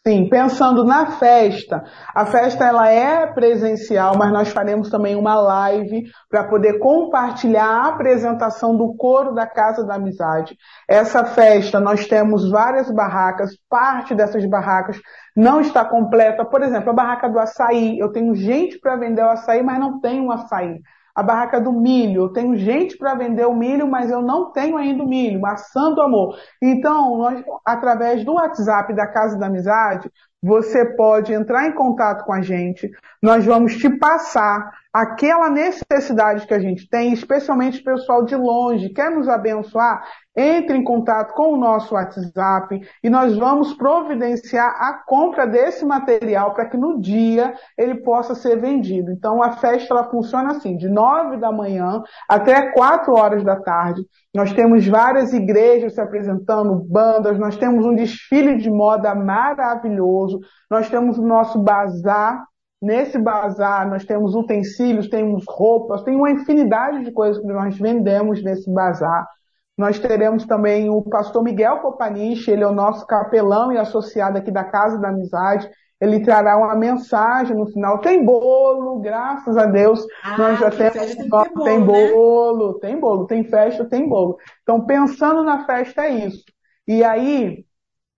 Sim, 0.08 0.26
pensando 0.26 0.84
na 0.84 1.18
festa, 1.18 1.84
a 2.14 2.24
festa 2.24 2.64
ela 2.64 2.88
é 2.88 3.26
presencial, 3.26 4.16
mas 4.16 4.32
nós 4.32 4.48
faremos 4.48 4.88
também 4.88 5.14
uma 5.14 5.34
live 5.34 6.04
para 6.30 6.44
poder 6.44 6.78
compartilhar 6.78 7.68
a 7.68 7.88
apresentação 7.88 8.74
do 8.74 8.96
coro 8.96 9.34
da 9.34 9.46
Casa 9.46 9.84
da 9.84 9.96
Amizade. 9.96 10.56
Essa 10.88 11.26
festa 11.26 11.78
nós 11.78 12.06
temos 12.06 12.48
várias 12.48 12.90
barracas, 12.90 13.50
parte 13.68 14.14
dessas 14.14 14.48
barracas 14.48 14.98
não 15.36 15.60
está 15.60 15.84
completa. 15.84 16.42
Por 16.42 16.62
exemplo, 16.62 16.88
a 16.88 16.94
barraca 16.94 17.28
do 17.28 17.38
açaí, 17.38 17.98
eu 17.98 18.10
tenho 18.10 18.34
gente 18.34 18.78
para 18.80 18.96
vender 18.96 19.22
o 19.22 19.28
açaí, 19.28 19.62
mas 19.62 19.78
não 19.78 20.00
tenho 20.00 20.32
açaí 20.32 20.80
a 21.18 21.22
barraca 21.22 21.60
do 21.60 21.72
milho. 21.72 22.22
Eu 22.22 22.28
tenho 22.28 22.56
gente 22.56 22.96
para 22.96 23.16
vender 23.16 23.44
o 23.44 23.52
milho, 23.52 23.88
mas 23.88 24.08
eu 24.08 24.22
não 24.22 24.52
tenho 24.52 24.76
ainda 24.76 25.02
o 25.02 25.08
milho, 25.08 25.40
maçã 25.40 25.92
do 25.92 26.00
amor. 26.00 26.38
Então, 26.62 27.18
nós, 27.18 27.42
através 27.66 28.24
do 28.24 28.34
WhatsApp 28.34 28.94
da 28.94 29.04
Casa 29.04 29.36
da 29.36 29.46
Amizade, 29.46 30.08
você 30.40 30.84
pode 30.94 31.32
entrar 31.32 31.66
em 31.66 31.74
contato 31.74 32.24
com 32.24 32.32
a 32.32 32.40
gente. 32.40 32.88
Nós 33.20 33.44
vamos 33.44 33.76
te 33.76 33.90
passar 33.98 34.70
aquela 34.92 35.50
necessidade 35.50 36.46
que 36.46 36.54
a 36.54 36.58
gente 36.58 36.88
tem, 36.88 37.12
especialmente 37.12 37.80
o 37.80 37.84
pessoal 37.84 38.24
de 38.24 38.34
longe, 38.34 38.88
quer 38.90 39.10
nos 39.10 39.28
abençoar, 39.28 40.02
entre 40.38 40.76
em 40.76 40.84
contato 40.84 41.34
com 41.34 41.54
o 41.54 41.56
nosso 41.56 41.94
WhatsApp 41.94 42.80
e 43.02 43.10
nós 43.10 43.36
vamos 43.36 43.74
providenciar 43.74 44.68
a 44.68 45.02
compra 45.04 45.44
desse 45.44 45.84
material 45.84 46.54
para 46.54 46.66
que 46.66 46.76
no 46.76 47.00
dia 47.00 47.54
ele 47.76 47.96
possa 48.02 48.36
ser 48.36 48.60
vendido. 48.60 49.10
Então 49.10 49.42
a 49.42 49.56
festa 49.56 49.92
ela 49.92 50.08
funciona 50.08 50.52
assim, 50.52 50.76
de 50.76 50.88
nove 50.88 51.38
da 51.38 51.50
manhã 51.50 52.02
até 52.28 52.70
quatro 52.70 53.14
horas 53.14 53.42
da 53.42 53.56
tarde. 53.56 54.02
Nós 54.32 54.52
temos 54.52 54.86
várias 54.86 55.32
igrejas 55.32 55.94
se 55.94 56.00
apresentando, 56.00 56.84
bandas, 56.88 57.36
nós 57.36 57.56
temos 57.56 57.84
um 57.84 57.94
desfile 57.94 58.56
de 58.58 58.70
moda 58.70 59.12
maravilhoso, 59.16 60.38
nós 60.70 60.88
temos 60.88 61.18
o 61.18 61.26
nosso 61.26 61.58
bazar 61.58 62.44
Nesse 62.80 63.18
bazar 63.18 63.88
nós 63.88 64.04
temos 64.04 64.34
utensílios, 64.34 65.08
temos 65.08 65.44
roupas, 65.48 66.02
tem 66.02 66.14
uma 66.14 66.30
infinidade 66.30 67.04
de 67.04 67.10
coisas 67.10 67.42
que 67.42 67.48
nós 67.48 67.76
vendemos 67.76 68.42
nesse 68.42 68.72
bazar. 68.72 69.26
Nós 69.76 69.98
teremos 69.98 70.44
também 70.44 70.88
o 70.88 71.02
pastor 71.02 71.42
Miguel 71.42 71.78
Copaniche, 71.78 72.50
ele 72.50 72.64
é 72.64 72.66
o 72.66 72.72
nosso 72.72 73.06
capelão 73.06 73.72
e 73.72 73.78
associado 73.78 74.38
aqui 74.38 74.50
da 74.50 74.64
Casa 74.64 74.98
da 74.98 75.08
Amizade. 75.08 75.68
Ele 76.00 76.20
trará 76.20 76.56
uma 76.56 76.76
mensagem 76.76 77.56
no 77.56 77.66
final. 77.66 77.98
Tem 77.98 78.24
bolo, 78.24 79.00
graças 79.00 79.56
a 79.56 79.66
Deus. 79.66 80.04
Ah, 80.22 80.38
nós 80.38 80.58
já 80.58 80.70
temos. 80.70 81.14
Tem, 81.16 81.28
bolo, 81.28 81.64
tem 81.64 81.84
bolo, 81.84 82.72
né? 82.72 82.78
tem 82.80 83.00
bolo, 83.00 83.26
tem 83.26 83.44
festa, 83.44 83.84
tem 83.84 84.08
bolo. 84.08 84.36
Então, 84.62 84.84
pensando 84.86 85.42
na 85.42 85.64
festa, 85.66 86.06
é 86.06 86.26
isso. 86.26 86.44
E 86.86 87.02
aí, 87.02 87.64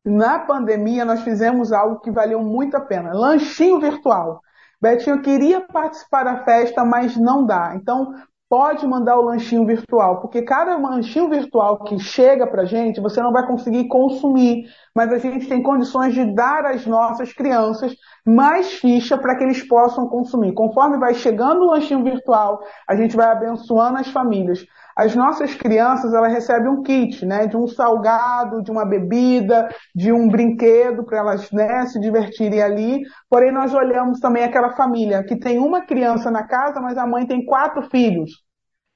na 0.04 0.40
pandemia, 0.40 1.04
nós 1.06 1.22
fizemos 1.22 1.72
algo 1.72 2.00
que 2.00 2.11
valeu 2.11 2.42
muito 2.42 2.76
a 2.76 2.80
pena. 2.80 3.12
Lanchinho 3.14 3.80
virtual. 3.80 4.40
Betinho, 4.81 5.22
queria 5.22 5.61
participar 5.61 6.24
da 6.24 6.45
festa, 6.45 6.85
mas 6.85 7.16
não 7.16 7.45
dá. 7.45 7.74
Então, 7.76 8.14
pode 8.51 8.85
mandar 8.85 9.16
o 9.16 9.22
lanchinho 9.22 9.64
virtual, 9.64 10.20
porque 10.20 10.43
cada 10.43 10.76
lanchinho 10.76 11.31
virtual 11.31 11.85
que 11.85 12.01
chega 12.01 12.45
para 12.49 12.64
gente, 12.64 13.01
você 13.01 13.22
não 13.22 13.31
vai 13.31 13.47
conseguir 13.47 13.87
consumir, 13.87 14.64
mas 14.93 15.12
a 15.12 15.18
gente 15.18 15.49
tem 15.49 15.62
condições 15.62 16.12
de 16.12 16.35
dar 16.35 16.64
às 16.66 16.85
nossas 16.85 17.33
crianças 17.33 17.95
mais 18.26 18.72
ficha 18.72 19.16
para 19.16 19.37
que 19.37 19.45
eles 19.45 19.62
possam 19.68 20.09
consumir. 20.09 20.53
Conforme 20.53 20.99
vai 20.99 21.14
chegando 21.14 21.62
o 21.62 21.70
lanchinho 21.70 22.03
virtual, 22.03 22.61
a 22.89 22.97
gente 22.97 23.14
vai 23.14 23.28
abençoando 23.28 23.99
as 23.99 24.09
famílias 24.09 24.66
as 25.01 25.16
nossas 25.16 25.55
crianças 25.55 26.12
elas 26.12 26.30
recebem 26.30 26.68
um 26.68 26.82
kit, 26.82 27.24
né, 27.24 27.46
de 27.46 27.57
um 27.57 27.66
salgado, 27.66 28.62
de 28.62 28.70
uma 28.70 28.84
bebida, 28.84 29.66
de 29.94 30.12
um 30.12 30.28
brinquedo 30.28 31.03
para 31.07 31.18
elas 31.18 31.51
né, 31.51 31.86
se 31.86 31.98
divertirem 31.98 32.61
ali. 32.61 33.01
Porém, 33.26 33.51
nós 33.51 33.72
olhamos 33.72 34.20
também 34.20 34.44
aquela 34.44 34.76
família 34.76 35.24
que 35.24 35.38
tem 35.38 35.59
uma 35.59 35.80
criança 35.86 36.30
na 36.30 36.46
casa, 36.46 36.82
mas 36.82 36.98
a 36.98 37.07
mãe 37.07 37.26
tem 37.26 37.46
quatro 37.46 37.88
filhos. 37.88 38.30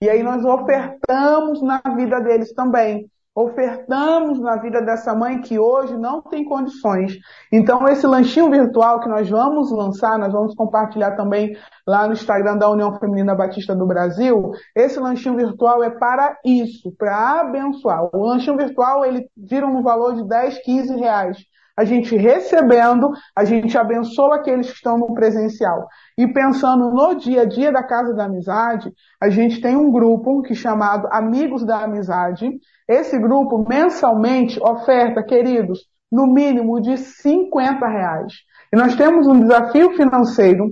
E 0.02 0.10
aí 0.10 0.22
nós 0.22 0.44
ofertamos 0.44 1.62
na 1.62 1.80
vida 1.96 2.20
deles 2.20 2.52
também. 2.52 3.10
Ofertamos 3.34 4.38
na 4.38 4.56
vida 4.56 4.80
dessa 4.80 5.14
mãe 5.14 5.40
que 5.40 5.58
hoje 5.58 5.96
não 5.96 6.22
tem 6.22 6.44
condições. 6.44 7.18
Então, 7.50 7.88
esse 7.88 8.06
lanchinho 8.06 8.50
virtual 8.50 9.00
que 9.00 9.08
nós 9.08 9.28
vamos 9.28 9.72
lançar, 9.72 10.18
nós 10.18 10.32
vamos 10.32 10.54
compartilhar 10.54 11.16
também 11.16 11.56
lá 11.86 12.06
no 12.06 12.12
Instagram 12.12 12.56
da 12.56 12.70
União 12.70 12.96
Feminina 12.98 13.34
Batista 13.34 13.74
do 13.74 13.86
Brasil. 13.86 14.52
Esse 14.74 15.00
lanchinho 15.00 15.36
virtual 15.36 15.82
é 15.82 15.90
para 15.90 16.38
isso, 16.44 16.92
para 16.96 17.40
abençoar. 17.40 18.08
O 18.14 18.24
lanchinho 18.24 18.56
virtual, 18.56 19.04
ele 19.04 19.28
gira 19.48 19.66
um 19.66 19.82
valor 19.82 20.14
de 20.14 20.26
10, 20.28 20.62
15 20.62 20.96
reais 20.96 21.38
a 21.76 21.84
gente 21.84 22.16
recebendo, 22.16 23.10
a 23.34 23.44
gente 23.44 23.76
abençoa 23.76 24.36
aqueles 24.36 24.68
que 24.68 24.76
estão 24.76 24.96
no 24.96 25.12
presencial. 25.12 25.88
E 26.16 26.26
pensando 26.32 26.90
no 26.90 27.14
dia 27.16 27.42
a 27.42 27.44
dia 27.44 27.72
da 27.72 27.82
Casa 27.82 28.14
da 28.14 28.26
Amizade, 28.26 28.92
a 29.20 29.28
gente 29.28 29.60
tem 29.60 29.76
um 29.76 29.90
grupo 29.90 30.42
que 30.42 30.52
é 30.52 30.56
chamado 30.56 31.08
Amigos 31.10 31.64
da 31.64 31.82
Amizade. 31.82 32.48
Esse 32.88 33.18
grupo 33.18 33.64
mensalmente 33.68 34.60
oferta, 34.62 35.22
queridos, 35.22 35.80
no 36.10 36.26
mínimo 36.26 36.80
de 36.80 36.96
50 36.96 37.86
reais. 37.86 38.32
E 38.72 38.76
nós 38.76 38.94
temos 38.94 39.26
um 39.26 39.40
desafio 39.40 39.96
financeiro 39.96 40.68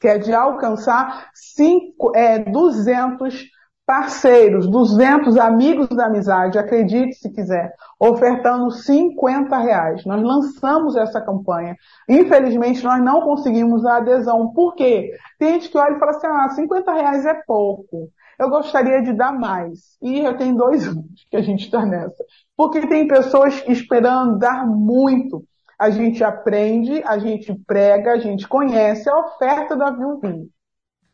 que 0.00 0.08
é 0.08 0.18
de 0.18 0.32
alcançar 0.32 1.30
cinco, 1.32 2.12
é, 2.16 2.40
200 2.40 3.44
parceiros, 3.86 4.68
200 4.68 5.36
amigos 5.36 5.88
da 5.88 6.06
amizade, 6.06 6.58
acredite 6.58 7.14
se 7.14 7.32
quiser, 7.32 7.72
ofertando 8.00 8.70
50 8.70 9.56
reais. 9.58 10.04
Nós 10.04 10.22
lançamos 10.22 10.96
essa 10.96 11.20
campanha. 11.20 11.76
Infelizmente, 12.08 12.82
nós 12.82 13.02
não 13.02 13.20
conseguimos 13.22 13.84
a 13.84 13.98
adesão. 13.98 14.52
Por 14.52 14.74
quê? 14.74 15.12
Tem 15.38 15.54
gente 15.54 15.68
que 15.68 15.78
olha 15.78 15.96
e 15.96 15.98
fala 15.98 16.10
assim, 16.12 16.26
ah, 16.26 16.48
50 16.48 16.92
reais 16.92 17.26
é 17.26 17.34
pouco. 17.46 18.08
Eu 18.38 18.48
gostaria 18.48 19.02
de 19.02 19.12
dar 19.12 19.32
mais. 19.32 19.96
E 20.00 20.20
eu 20.20 20.36
tenho 20.36 20.56
dois 20.56 20.86
anos 20.88 21.26
que 21.30 21.36
a 21.36 21.42
gente 21.42 21.64
está 21.64 21.84
nessa. 21.84 22.24
Porque 22.56 22.86
tem 22.86 23.06
pessoas 23.06 23.62
esperando 23.68 24.38
dar 24.38 24.66
muito. 24.66 25.44
A 25.78 25.90
gente 25.90 26.22
aprende, 26.22 27.02
a 27.04 27.18
gente 27.18 27.52
prega, 27.66 28.12
a 28.12 28.18
gente 28.18 28.46
conhece 28.46 29.08
a 29.08 29.18
oferta 29.18 29.74
da 29.76 29.90
viuvinha. 29.90 30.46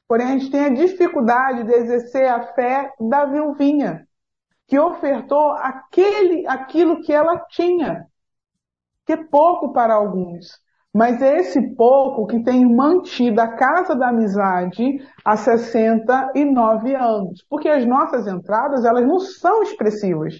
Porém, 0.06 0.26
a 0.26 0.30
gente 0.38 0.50
tem 0.50 0.64
a 0.64 0.74
dificuldade 0.74 1.64
de 1.64 1.72
exercer 1.72 2.28
a 2.28 2.54
fé 2.54 2.92
da 2.98 3.26
viuvinha, 3.26 4.06
que 4.66 4.78
ofertou 4.78 5.50
aquele, 5.52 6.46
aquilo 6.46 7.02
que 7.02 7.12
ela 7.12 7.38
tinha, 7.50 8.06
que 9.04 9.12
é 9.12 9.16
pouco 9.16 9.72
para 9.72 9.94
alguns. 9.94 10.58
Mas 10.98 11.22
é 11.22 11.36
esse 11.36 11.62
pouco 11.76 12.26
que 12.26 12.42
tem 12.42 12.66
mantido 12.66 13.40
a 13.40 13.46
Casa 13.46 13.94
da 13.94 14.08
Amizade 14.08 14.98
há 15.24 15.36
69 15.36 16.92
anos. 16.92 17.44
Porque 17.48 17.68
as 17.68 17.86
nossas 17.86 18.26
entradas, 18.26 18.84
elas 18.84 19.06
não 19.06 19.20
são 19.20 19.62
expressivas. 19.62 20.34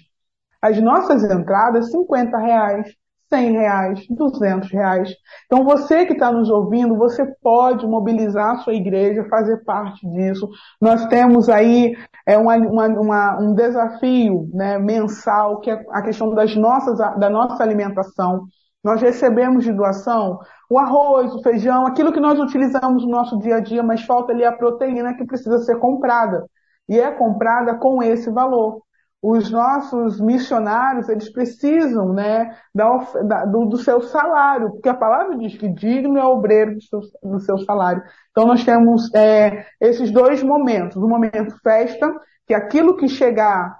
As 0.61 0.77
nossas 0.81 1.23
entradas, 1.23 1.89
50 1.89 2.37
reais, 2.37 2.93
100 3.29 3.51
reais, 3.53 4.05
200 4.09 4.69
reais. 4.69 5.09
Então 5.45 5.63
você 5.63 6.05
que 6.05 6.11
está 6.11 6.29
nos 6.29 6.49
ouvindo, 6.49 6.97
você 6.97 7.25
pode 7.41 7.87
mobilizar 7.87 8.55
a 8.55 8.57
sua 8.57 8.73
igreja, 8.73 9.29
fazer 9.29 9.63
parte 9.63 10.05
disso. 10.11 10.49
Nós 10.81 11.05
temos 11.05 11.47
aí 11.47 11.95
é, 12.27 12.37
uma, 12.37 12.57
uma, 12.57 12.87
uma, 12.87 13.41
um 13.41 13.53
desafio 13.53 14.49
né, 14.51 14.77
mensal, 14.77 15.61
que 15.61 15.71
é 15.71 15.81
a 15.91 16.01
questão 16.01 16.33
das 16.33 16.53
nossas, 16.57 16.97
da 16.97 17.29
nossa 17.29 17.63
alimentação. 17.63 18.45
Nós 18.83 19.01
recebemos 19.01 19.63
de 19.63 19.73
doação 19.73 20.39
o 20.69 20.77
arroz, 20.77 21.33
o 21.33 21.41
feijão, 21.41 21.85
aquilo 21.85 22.13
que 22.13 22.19
nós 22.19 22.39
utilizamos 22.39 23.03
no 23.03 23.09
nosso 23.09 23.37
dia 23.39 23.57
a 23.57 23.59
dia, 23.59 23.83
mas 23.83 24.03
falta 24.03 24.31
ali 24.31 24.45
a 24.45 24.51
proteína 24.51 25.15
que 25.15 25.25
precisa 25.25 25.57
ser 25.59 25.77
comprada. 25.79 26.45
E 26.87 26.99
é 26.99 27.11
comprada 27.11 27.75
com 27.75 28.01
esse 28.01 28.31
valor 28.31 28.81
os 29.21 29.51
nossos 29.51 30.19
missionários, 30.19 31.09
eles 31.09 31.31
precisam, 31.31 32.13
né, 32.13 32.55
da, 32.73 32.97
da, 33.25 33.45
do, 33.45 33.65
do, 33.65 33.77
seu 33.77 34.01
salário, 34.01 34.71
porque 34.71 34.87
a 34.87 34.93
palavra 34.93 35.37
diz 35.37 35.57
que 35.57 35.67
digno 35.67 36.17
é 36.17 36.23
obreiro 36.23 36.75
do 36.75 36.81
seu, 36.81 36.99
do 37.21 37.39
seu 37.39 37.57
salário. 37.59 38.01
Então 38.31 38.45
nós 38.45 38.63
temos 38.63 39.13
é, 39.13 39.65
esses 39.81 40.09
dois 40.09 40.41
momentos, 40.41 40.95
o 40.95 41.07
momento 41.07 41.55
festa, 41.61 42.09
que 42.47 42.53
aquilo 42.53 42.95
que 42.95 43.09
chegar 43.09 43.77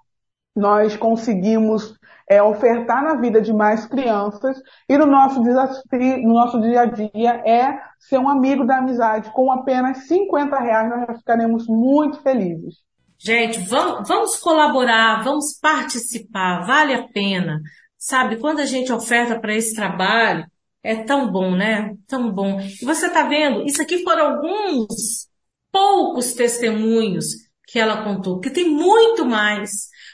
nós 0.53 0.97
conseguimos 0.97 1.97
é, 2.29 2.41
ofertar 2.43 3.03
na 3.03 3.15
vida 3.15 3.41
de 3.41 3.51
mais 3.51 3.87
crianças 3.87 4.55
e 4.87 4.95
no 4.97 5.07
nosso 5.07 5.41
desafio, 5.41 6.21
no 6.21 6.33
nosso 6.35 6.61
dia 6.61 6.81
a 6.81 6.85
dia 6.85 7.41
é 7.45 7.79
ser 7.99 8.19
um 8.19 8.29
amigo 8.29 8.65
da 8.65 8.77
amizade. 8.77 9.31
Com 9.33 9.51
apenas 9.51 10.07
50 10.07 10.59
reais 10.59 10.89
nós 10.89 11.07
já 11.07 11.15
ficaremos 11.15 11.65
muito 11.67 12.21
felizes. 12.21 12.75
Gente, 13.17 13.59
vamos, 13.61 14.07
vamos 14.07 14.35
colaborar, 14.37 15.23
vamos 15.23 15.59
participar, 15.59 16.65
vale 16.65 16.93
a 16.93 17.07
pena. 17.07 17.59
Sabe, 17.97 18.37
quando 18.37 18.59
a 18.59 18.65
gente 18.65 18.93
oferta 18.93 19.37
para 19.37 19.53
esse 19.53 19.75
trabalho, 19.75 20.45
é 20.81 21.03
tão 21.03 21.29
bom, 21.29 21.53
né? 21.53 21.95
Tão 22.07 22.31
bom. 22.31 22.59
E 22.61 22.85
você 22.85 23.07
está 23.07 23.23
vendo, 23.23 23.65
isso 23.65 23.81
aqui 23.81 24.03
foram 24.03 24.35
alguns 24.35 25.27
poucos 25.71 26.33
testemunhos 26.33 27.25
que 27.67 27.77
ela 27.77 28.03
contou, 28.03 28.35
porque 28.35 28.49
tem 28.49 28.69
muito 28.69 29.25
mais, 29.25 29.69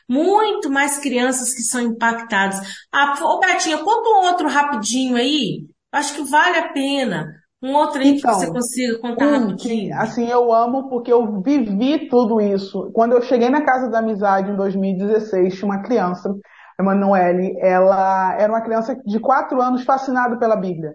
muito 0.07 0.69
mais 0.69 0.97
crianças 0.97 1.53
que 1.53 1.61
são 1.61 1.81
impactadas. 1.81 2.59
Ah, 2.91 3.15
ô 3.21 3.39
Betinha, 3.39 3.77
conta 3.77 4.09
um 4.09 4.27
outro 4.27 4.47
rapidinho 4.47 5.15
aí. 5.15 5.65
Acho 5.91 6.15
que 6.15 6.23
vale 6.23 6.57
a 6.57 6.73
pena. 6.73 7.27
Um 7.63 7.73
outro 7.73 7.99
aí 7.99 8.09
então, 8.09 8.31
que 8.31 8.45
você 8.45 8.51
consiga 8.51 8.99
contar 8.99 9.27
um, 9.27 9.39
rapidinho. 9.39 9.95
Assim, 9.97 10.27
eu 10.27 10.53
amo 10.53 10.89
porque 10.89 11.11
eu 11.11 11.41
vivi 11.41 12.07
tudo 12.09 12.39
isso. 12.39 12.91
Quando 12.93 13.13
eu 13.13 13.21
cheguei 13.21 13.49
na 13.49 13.65
Casa 13.65 13.89
da 13.89 13.99
Amizade 13.99 14.51
em 14.51 14.55
2016, 14.55 15.55
tinha 15.55 15.65
uma 15.65 15.81
criança, 15.81 16.29
a 16.77 16.83
Emanuele, 16.83 17.55
ela 17.59 18.35
era 18.39 18.51
uma 18.51 18.61
criança 18.61 18.95
de 19.05 19.19
quatro 19.19 19.61
anos 19.61 19.83
fascinada 19.83 20.37
pela 20.37 20.55
Bíblia. 20.55 20.93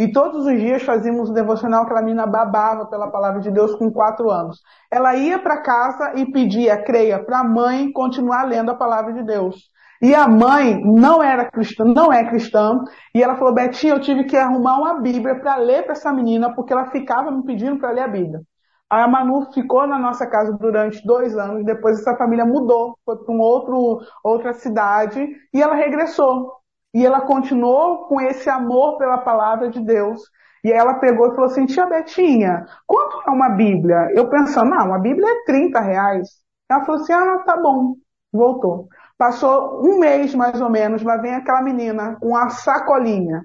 E 0.00 0.10
todos 0.10 0.46
os 0.46 0.58
dias 0.58 0.82
fazíamos 0.82 1.28
um 1.28 1.34
devocional, 1.34 1.82
aquela 1.82 2.00
menina 2.00 2.26
babava 2.26 2.86
pela 2.86 3.10
palavra 3.10 3.38
de 3.38 3.50
Deus 3.50 3.74
com 3.74 3.92
quatro 3.92 4.30
anos. 4.30 4.58
Ela 4.90 5.14
ia 5.14 5.38
para 5.38 5.60
casa 5.60 6.14
e 6.14 6.24
pedia, 6.32 6.82
creia, 6.82 7.22
para 7.22 7.40
a 7.40 7.44
mãe 7.44 7.92
continuar 7.92 8.44
lendo 8.44 8.70
a 8.70 8.74
palavra 8.74 9.12
de 9.12 9.22
Deus. 9.22 9.56
E 10.00 10.14
a 10.14 10.26
mãe 10.26 10.80
não 10.82 11.22
era 11.22 11.50
cristã, 11.50 11.84
não 11.84 12.10
é 12.10 12.26
cristã, 12.30 12.82
e 13.14 13.22
ela 13.22 13.36
falou: 13.36 13.52
Betinha, 13.52 13.92
eu 13.92 14.00
tive 14.00 14.24
que 14.24 14.38
arrumar 14.38 14.78
uma 14.78 15.02
Bíblia 15.02 15.38
para 15.38 15.56
ler 15.56 15.82
para 15.82 15.92
essa 15.92 16.10
menina, 16.10 16.54
porque 16.54 16.72
ela 16.72 16.90
ficava 16.90 17.30
me 17.30 17.44
pedindo 17.44 17.78
para 17.78 17.90
ler 17.90 18.04
a 18.04 18.08
Bíblia. 18.08 18.40
A 18.88 19.06
Manu 19.06 19.52
ficou 19.52 19.86
na 19.86 19.98
nossa 19.98 20.26
casa 20.26 20.56
durante 20.58 21.06
dois 21.06 21.36
anos, 21.36 21.62
depois 21.66 22.00
essa 22.00 22.16
família 22.16 22.46
mudou, 22.46 22.96
foi 23.04 23.18
para 23.18 23.34
um 23.34 23.38
outro, 23.38 24.00
outra 24.24 24.54
cidade, 24.54 25.28
e 25.52 25.60
ela 25.62 25.74
regressou. 25.74 26.59
E 26.92 27.04
ela 27.04 27.20
continuou 27.22 28.06
com 28.06 28.20
esse 28.20 28.48
amor 28.48 28.98
pela 28.98 29.18
palavra 29.18 29.70
de 29.70 29.80
Deus. 29.80 30.20
E 30.64 30.70
ela 30.70 30.94
pegou 30.94 31.28
e 31.28 31.34
falou 31.34 31.46
assim, 31.46 31.66
tia 31.66 31.86
Betinha, 31.86 32.66
quanto 32.86 33.22
é 33.26 33.30
uma 33.30 33.50
Bíblia? 33.50 34.10
Eu 34.14 34.28
pensando, 34.28 34.70
não, 34.70 34.86
uma 34.88 34.98
Bíblia 34.98 35.26
é 35.26 35.44
30 35.44 35.80
reais. 35.80 36.28
Ela 36.70 36.84
falou 36.84 37.00
assim, 37.00 37.12
ah, 37.12 37.38
tá 37.46 37.56
bom. 37.56 37.94
Voltou. 38.32 38.88
Passou 39.16 39.82
um 39.84 39.98
mês 39.98 40.34
mais 40.34 40.60
ou 40.60 40.70
menos, 40.70 41.02
lá 41.02 41.16
vem 41.16 41.34
aquela 41.34 41.62
menina 41.62 42.16
com 42.20 42.36
a 42.36 42.48
sacolinha 42.50 43.42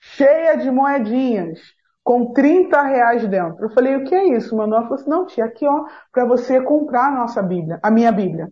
cheia 0.00 0.56
de 0.56 0.70
moedinhas, 0.70 1.58
com 2.02 2.32
30 2.32 2.80
reais 2.82 3.26
dentro. 3.28 3.64
Eu 3.64 3.70
falei, 3.70 3.96
o 3.96 4.04
que 4.04 4.14
é 4.14 4.36
isso, 4.36 4.56
mano? 4.56 4.74
Ela 4.74 4.82
falou 4.84 4.96
assim, 4.96 5.10
não, 5.10 5.26
tia, 5.26 5.44
aqui 5.44 5.66
ó, 5.66 5.84
para 6.12 6.24
você 6.24 6.62
comprar 6.62 7.08
a 7.08 7.14
nossa 7.14 7.42
Bíblia, 7.42 7.78
a 7.82 7.90
minha 7.90 8.12
Bíblia. 8.12 8.50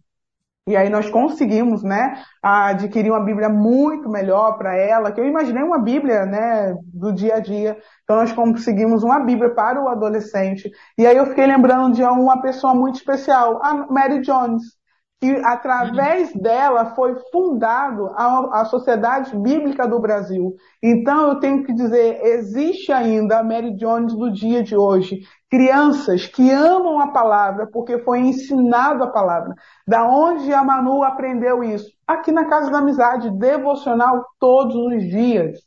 E 0.68 0.76
aí 0.76 0.88
nós 0.88 1.08
conseguimos, 1.08 1.84
né, 1.84 2.20
adquirir 2.42 3.12
uma 3.12 3.20
Bíblia 3.20 3.48
muito 3.48 4.08
melhor 4.08 4.58
para 4.58 4.74
ela, 4.76 5.12
que 5.12 5.20
eu 5.20 5.24
imaginei 5.24 5.62
uma 5.62 5.78
Bíblia, 5.78 6.26
né, 6.26 6.74
do 6.92 7.12
dia 7.12 7.36
a 7.36 7.40
dia. 7.40 7.78
Então 8.02 8.16
nós 8.16 8.32
conseguimos 8.32 9.04
uma 9.04 9.20
Bíblia 9.20 9.54
para 9.54 9.80
o 9.80 9.88
adolescente. 9.88 10.68
E 10.98 11.06
aí 11.06 11.16
eu 11.16 11.26
fiquei 11.26 11.46
lembrando 11.46 11.94
de 11.94 12.02
uma 12.02 12.42
pessoa 12.42 12.74
muito 12.74 12.96
especial, 12.96 13.60
a 13.62 13.86
Mary 13.88 14.20
Jones 14.22 14.62
que 15.20 15.30
através 15.44 16.32
dela 16.34 16.94
foi 16.94 17.16
fundado 17.32 18.08
a, 18.14 18.60
a, 18.60 18.64
Sociedade 18.66 19.34
Bíblica 19.36 19.88
do 19.88 19.98
Brasil. 19.98 20.54
Então 20.82 21.28
eu 21.28 21.40
tenho 21.40 21.64
que 21.64 21.72
dizer, 21.72 22.20
existe 22.22 22.92
ainda 22.92 23.38
a 23.38 23.42
Mary 23.42 23.74
Jones 23.76 24.14
do 24.14 24.30
dia 24.30 24.62
de 24.62 24.76
hoje, 24.76 25.20
crianças 25.50 26.26
que 26.26 26.50
amam 26.50 27.00
a 27.00 27.12
palavra 27.12 27.66
porque 27.72 27.98
foi 28.00 28.18
ensinado 28.20 29.04
a 29.04 29.10
palavra. 29.10 29.54
Da 29.88 30.06
onde 30.06 30.52
a 30.52 30.62
Manu 30.62 31.02
aprendeu 31.02 31.64
isso? 31.64 31.88
Aqui 32.06 32.30
na 32.30 32.44
Casa 32.44 32.70
da 32.70 32.78
Amizade, 32.78 33.30
devocional 33.38 34.22
todos 34.38 34.76
os 34.76 35.02
dias. 35.02 35.58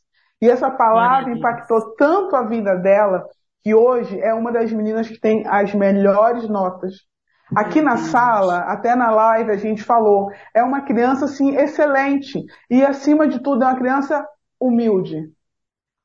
E 0.41 0.47
essa 0.49 0.69
palavra 0.69 1.33
impactou 1.33 1.95
tanto 1.95 2.35
a 2.35 2.43
vida 2.43 2.75
dela 2.75 3.25
que 3.63 3.73
hoje 3.73 4.19
é 4.21 4.33
uma 4.33 4.51
das 4.51 4.71
meninas 4.71 5.07
que 5.09 5.19
tem 5.19 5.45
as 5.47 5.73
melhores 5.73 6.47
notas 6.47 7.08
Aqui 7.55 7.81
na 7.81 7.97
sala, 7.97 8.59
até 8.59 8.95
na 8.95 9.09
live 9.09 9.51
a 9.51 9.57
gente 9.57 9.83
falou, 9.83 10.31
é 10.53 10.63
uma 10.63 10.81
criança 10.81 11.25
assim 11.25 11.55
excelente 11.55 12.43
e 12.69 12.85
acima 12.85 13.27
de 13.27 13.39
tudo 13.39 13.63
é 13.63 13.67
uma 13.67 13.77
criança 13.77 14.27
humilde. 14.59 15.31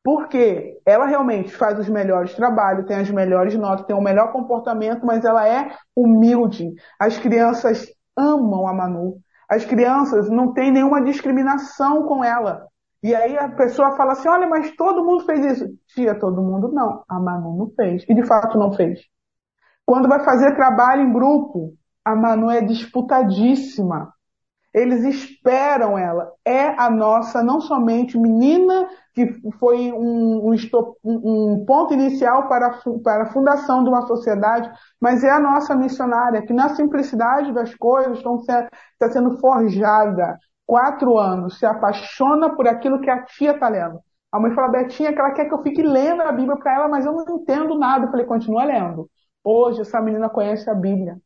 Porque 0.03 0.79
ela 0.85 1.07
realmente 1.07 1.51
faz 1.55 1.79
os 1.79 1.89
melhores 1.89 2.35
trabalhos, 2.35 2.87
tem 2.87 2.97
as 2.97 3.11
melhores 3.11 3.55
notas, 3.57 3.87
tem 3.87 3.97
o 3.97 4.03
melhor 4.03 4.33
comportamento, 4.33 5.05
mas 5.05 5.25
ela 5.25 5.49
é 5.49 5.75
humilde. 5.97 6.75
As 7.01 7.19
crianças 7.19 7.87
amam 8.17 8.67
a 8.67 8.73
Manu. 8.75 9.17
As 9.49 9.65
crianças 9.65 10.29
não 10.29 10.53
têm 10.53 10.71
nenhuma 10.71 11.03
discriminação 11.03 12.07
com 12.07 12.23
ela. 12.23 12.67
E 13.03 13.15
aí 13.15 13.37
a 13.37 13.49
pessoa 13.51 13.97
fala 13.97 14.13
assim, 14.13 14.29
olha, 14.29 14.47
mas 14.47 14.75
todo 14.77 15.05
mundo 15.05 15.25
fez 15.25 15.45
isso. 15.45 15.67
Tia, 15.89 16.19
todo 16.19 16.43
mundo 16.43 16.71
não. 16.73 17.03
A 17.09 17.21
Manu 17.21 17.57
não 17.57 17.71
fez. 17.75 18.05
E 18.09 18.15
de 18.15 18.25
fato 18.25 18.59
não 18.59 18.73
fez. 18.73 19.01
Quando 19.87 20.09
vai 20.09 20.25
fazer 20.25 20.55
trabalho 20.55 21.03
em 21.03 21.13
grupo, 21.13 21.75
a 22.05 22.15
Manu 22.15 22.51
é 22.51 22.61
disputadíssima. 22.61 24.13
Eles 24.73 25.05
esperam 25.05 25.97
ela. 25.97 26.33
É 26.45 26.69
a 26.81 26.91
nossa, 26.91 27.43
não 27.43 27.61
somente 27.61 28.19
menina, 28.19 28.89
que 29.15 29.25
foi 29.61 29.93
um, 29.93 30.51
um, 30.51 30.55
um 31.05 31.65
ponto 31.65 31.95
inicial 31.95 32.49
para, 32.49 32.81
para 33.05 33.23
a 33.23 33.33
fundação 33.33 33.85
de 33.85 33.89
uma 33.89 34.03
sociedade, 34.03 34.69
mas 35.01 35.23
é 35.23 35.31
a 35.31 35.39
nossa 35.39 35.77
missionária, 35.77 36.43
que 36.43 36.53
na 36.53 36.71
simplicidade 36.71 37.53
das 37.53 37.73
coisas 37.77 38.19
estão 38.19 38.41
está 38.41 38.69
sendo 39.13 39.39
forjada. 39.39 40.37
Quatro 40.67 41.19
anos, 41.19 41.59
se 41.59 41.67
apaixona 41.67 42.57
por 42.57 42.67
aquilo 42.67 43.01
que 43.01 43.11
a 43.11 43.23
tia 43.23 43.53
está 43.53 43.69
lendo. 43.69 44.01
A 44.33 44.41
mãe 44.41 44.53
fala, 44.53 44.69
Betinha, 44.69 45.13
que 45.13 45.21
ela 45.21 45.31
quer 45.33 45.45
que 45.45 45.55
eu 45.55 45.63
fique 45.63 45.83
lendo 45.83 46.23
a 46.23 46.33
Bíblia 46.33 46.57
para 46.57 46.75
ela, 46.75 46.89
mas 46.89 47.07
eu 47.07 47.13
não 47.13 47.37
entendo 47.37 47.79
nada. 47.79 48.07
Eu 48.07 48.11
falei, 48.11 48.27
continua 48.27 48.65
lendo. 48.65 49.09
Hoje, 49.45 49.83
essa 49.83 50.01
menina 50.01 50.29
conhece 50.29 50.69
a 50.71 50.75
Bíblia 50.75 51.19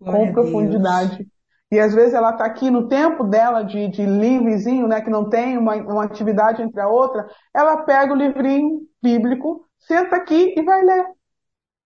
com 0.00 0.32
profundidade. 0.32 1.26
E 1.70 1.78
às 1.78 1.94
vezes 1.94 2.12
ela 2.12 2.32
está 2.32 2.44
aqui 2.44 2.70
no 2.70 2.86
tempo 2.86 3.24
dela 3.24 3.62
de, 3.62 3.88
de 3.88 4.04
livrezinho, 4.04 4.86
né, 4.86 5.00
que 5.00 5.08
não 5.08 5.28
tem 5.28 5.56
uma, 5.56 5.74
uma 5.76 6.04
atividade 6.04 6.60
entre 6.62 6.80
a 6.80 6.88
outra, 6.88 7.26
ela 7.54 7.78
pega 7.84 8.12
o 8.12 8.16
livrinho 8.16 8.80
bíblico, 9.02 9.66
senta 9.78 10.16
aqui 10.16 10.54
e 10.54 10.62
vai 10.62 10.82
ler. 10.82 11.06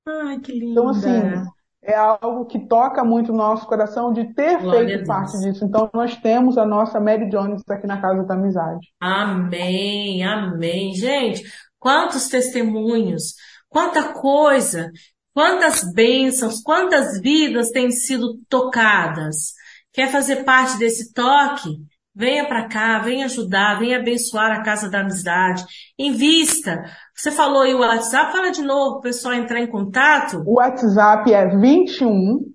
Ai, 0.08 0.40
que 0.40 0.52
linda. 0.52 0.72
Então, 0.72 0.88
assim, 0.88 1.46
é 1.84 1.94
algo 1.94 2.46
que 2.46 2.66
toca 2.66 3.04
muito 3.04 3.32
o 3.32 3.36
nosso 3.36 3.64
coração 3.66 4.12
de 4.12 4.34
ter 4.34 4.58
Glória 4.58 4.88
feito 4.88 5.06
parte 5.06 5.38
disso. 5.38 5.64
Então, 5.64 5.88
nós 5.94 6.16
temos 6.16 6.58
a 6.58 6.66
nossa 6.66 6.98
Mary 6.98 7.28
Jones 7.28 7.62
aqui 7.70 7.86
na 7.86 8.00
Casa 8.00 8.24
da 8.24 8.34
Amizade. 8.34 8.88
Amém, 9.00 10.24
amém. 10.24 10.94
Gente, 10.94 11.44
quantos 11.78 12.28
testemunhos, 12.28 13.34
quanta 13.68 14.12
coisa, 14.12 14.90
quantas 15.36 15.84
bênçãos, 15.92 16.62
quantas 16.62 17.20
vidas 17.20 17.68
têm 17.68 17.90
sido 17.90 18.38
tocadas. 18.48 19.52
Quer 19.92 20.10
fazer 20.10 20.44
parte 20.44 20.78
desse 20.78 21.12
toque? 21.12 21.68
Venha 22.14 22.48
para 22.48 22.66
cá, 22.66 23.00
venha 23.00 23.26
ajudar, 23.26 23.78
venha 23.78 23.98
abençoar 23.98 24.50
a 24.50 24.62
Casa 24.62 24.88
da 24.88 25.00
Amizade. 25.00 25.62
Invista. 25.98 26.84
Você 27.14 27.30
falou 27.30 27.60
aí 27.60 27.74
o 27.74 27.80
WhatsApp, 27.80 28.32
fala 28.32 28.50
de 28.50 28.62
novo, 28.62 28.96
o 28.96 29.00
pessoal 29.02 29.34
entrar 29.34 29.60
em 29.60 29.66
contato. 29.66 30.42
O 30.46 30.54
WhatsApp 30.54 31.30
é 31.30 31.54
21 31.54 32.50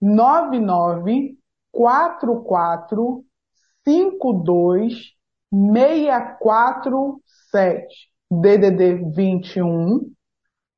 99 0.00 1.36
44 1.72 3.24
52 3.84 4.94
647. 5.50 8.10
DDD 8.30 9.10
21 9.12 10.14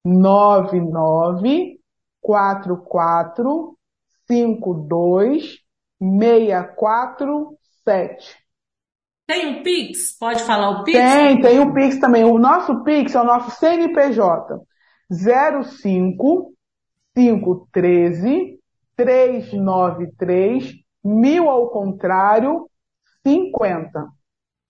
99 0.09 1.79
44 2.21 3.79
52 4.27 5.59
647. 5.99 8.37
Tem 9.27 9.47
um 9.47 9.63
Pix? 9.63 10.19
Pode 10.19 10.43
falar 10.43 10.71
o 10.71 10.83
Pix? 10.85 10.99
Tem, 10.99 11.41
tem 11.41 11.61
o 11.61 11.73
Pix 11.75 12.01
também. 12.01 12.25
O 12.25 12.39
nosso 12.39 12.83
Pix 12.83 13.15
é 13.15 13.21
o 13.21 13.25
nosso 13.25 13.51
CNPJ. 13.59 14.59
05 15.11 16.55
513 17.15 18.59
393 18.97 20.75
mil 21.05 21.49
ao 21.49 21.71
contrário 21.71 22.69
50. 23.27 24.09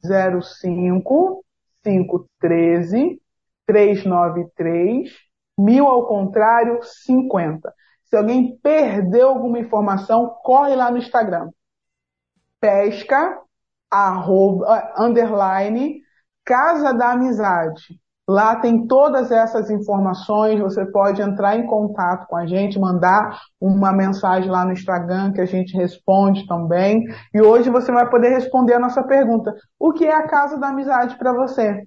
05 0.02 1.44
513 1.84 3.20
393 3.66 5.27
mil 5.58 5.86
ao 5.86 6.06
contrário 6.06 6.80
50. 6.82 7.72
Se 8.04 8.16
alguém 8.16 8.56
perdeu 8.62 9.28
alguma 9.28 9.58
informação, 9.58 10.28
corre 10.42 10.74
lá 10.74 10.90
no 10.90 10.98
Instagram. 10.98 11.50
Pesca, 12.60 13.38
arroba, 13.90 14.92
underline, 14.98 16.00
Casa 16.44 16.94
da 16.94 17.12
Amizade. 17.12 18.00
Lá 18.26 18.56
tem 18.56 18.86
todas 18.86 19.30
essas 19.30 19.70
informações, 19.70 20.60
você 20.60 20.84
pode 20.84 21.22
entrar 21.22 21.56
em 21.56 21.66
contato 21.66 22.26
com 22.26 22.36
a 22.36 22.46
gente, 22.46 22.78
mandar 22.78 23.40
uma 23.58 23.90
mensagem 23.90 24.50
lá 24.50 24.66
no 24.66 24.72
Instagram 24.72 25.32
que 25.32 25.40
a 25.40 25.46
gente 25.46 25.74
responde 25.74 26.46
também. 26.46 27.04
E 27.32 27.40
hoje 27.40 27.70
você 27.70 27.90
vai 27.90 28.08
poder 28.08 28.28
responder 28.28 28.74
a 28.74 28.78
nossa 28.78 29.02
pergunta: 29.02 29.54
o 29.78 29.92
que 29.92 30.04
é 30.04 30.14
a 30.14 30.26
Casa 30.26 30.58
da 30.58 30.68
Amizade 30.68 31.16
para 31.16 31.32
você? 31.32 31.82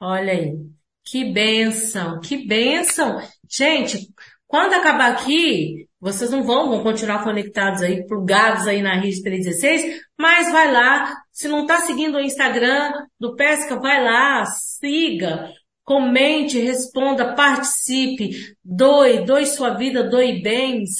Olha 0.00 0.32
aí, 0.32 0.58
que 1.04 1.24
benção, 1.32 2.20
que 2.20 2.46
benção. 2.46 3.20
Gente, 3.48 4.08
quando 4.46 4.74
acabar 4.74 5.12
aqui, 5.12 5.86
vocês 6.00 6.30
não 6.30 6.42
vão, 6.42 6.68
vão 6.68 6.82
continuar 6.82 7.22
conectados 7.22 7.82
aí, 7.82 8.06
plugados 8.06 8.66
aí 8.66 8.82
na 8.82 8.94
Rede 8.94 9.22
316, 9.22 10.00
mas 10.18 10.50
vai 10.50 10.72
lá, 10.72 11.14
se 11.30 11.46
não 11.46 11.62
está 11.62 11.80
seguindo 11.82 12.16
o 12.16 12.20
Instagram 12.20 12.92
do 13.18 13.36
Pesca, 13.36 13.78
vai 13.78 14.02
lá, 14.02 14.44
siga, 14.46 15.52
comente, 15.84 16.58
responda, 16.58 17.34
participe, 17.34 18.30
doe, 18.64 19.24
doe 19.24 19.46
sua 19.46 19.70
vida, 19.70 20.02
doe 20.02 20.40
bens, 20.42 20.90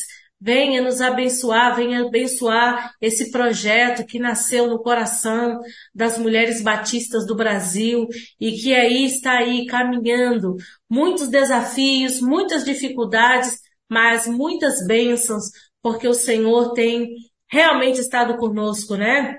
venha 0.41 0.80
nos 0.80 1.01
abençoar, 1.03 1.76
venha 1.76 2.07
abençoar 2.07 2.95
esse 3.01 3.30
projeto 3.30 4.07
que 4.07 4.18
nasceu 4.18 4.66
no 4.66 4.82
coração 4.82 5.61
das 5.95 6.16
mulheres 6.16 6.62
batistas 6.62 7.26
do 7.26 7.36
Brasil 7.36 8.09
e 8.41 8.53
que 8.53 8.72
aí 8.72 9.05
está 9.05 9.38
aí 9.38 9.66
caminhando 9.66 10.57
muitos 10.88 11.28
desafios, 11.28 12.20
muitas 12.20 12.64
dificuldades, 12.64 13.61
mas 13.88 14.26
muitas 14.26 14.86
bênçãos, 14.86 15.45
porque 15.82 16.09
o 16.09 16.14
Senhor 16.14 16.72
tem 16.72 17.11
realmente 17.47 18.01
estado 18.01 18.38
conosco, 18.38 18.97
né? 18.97 19.38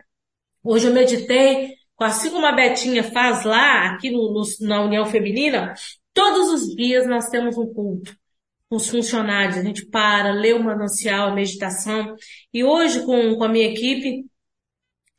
Hoje 0.63 0.87
eu 0.87 0.93
meditei, 0.93 1.73
assim 1.99 2.29
como 2.29 2.45
a 2.45 2.51
Betinha 2.51 3.03
faz 3.03 3.43
lá, 3.43 3.91
aqui 3.91 4.11
no, 4.11 4.31
no, 4.31 4.43
na 4.67 4.83
União 4.83 5.05
Feminina, 5.05 5.73
todos 6.13 6.49
os 6.49 6.75
dias 6.75 7.07
nós 7.07 7.27
temos 7.29 7.57
um 7.57 7.73
culto 7.73 8.20
os 8.71 8.87
funcionários, 8.87 9.57
a 9.57 9.63
gente 9.63 9.85
para, 9.85 10.31
lê 10.31 10.53
o 10.53 10.63
manancial, 10.63 11.27
a 11.27 11.35
meditação. 11.35 12.15
E 12.53 12.63
hoje, 12.63 13.05
com, 13.05 13.35
com 13.35 13.43
a 13.43 13.49
minha 13.49 13.67
equipe, 13.67 14.25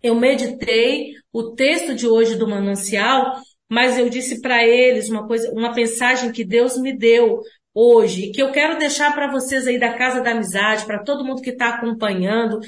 eu 0.03 0.15
meditei 0.15 1.13
o 1.31 1.55
texto 1.55 1.95
de 1.95 2.09
hoje 2.09 2.35
do 2.37 2.49
manancial, 2.49 3.37
mas 3.69 3.99
eu 3.99 4.09
disse 4.09 4.41
para 4.41 4.67
eles 4.67 5.11
uma 5.11 5.27
coisa, 5.27 5.51
uma 5.53 5.73
mensagem 5.73 6.33
que 6.33 6.45
Deus 6.45 6.79
me 6.79 6.97
deu 6.97 7.41
hoje, 7.75 8.31
que 8.31 8.43
eu 8.43 8.51
quero 8.53 8.79
deixar 8.79 9.15
para 9.15 9.31
vocês 9.31 9.67
aí 9.67 9.79
da 9.79 9.95
Casa 9.95 10.21
da 10.21 10.33
Amizade, 10.33 10.87
para 10.87 11.03
todo 11.03 11.25
mundo 11.25 11.43
que 11.43 11.51
está 11.51 11.69
acompanhando, 11.69 12.59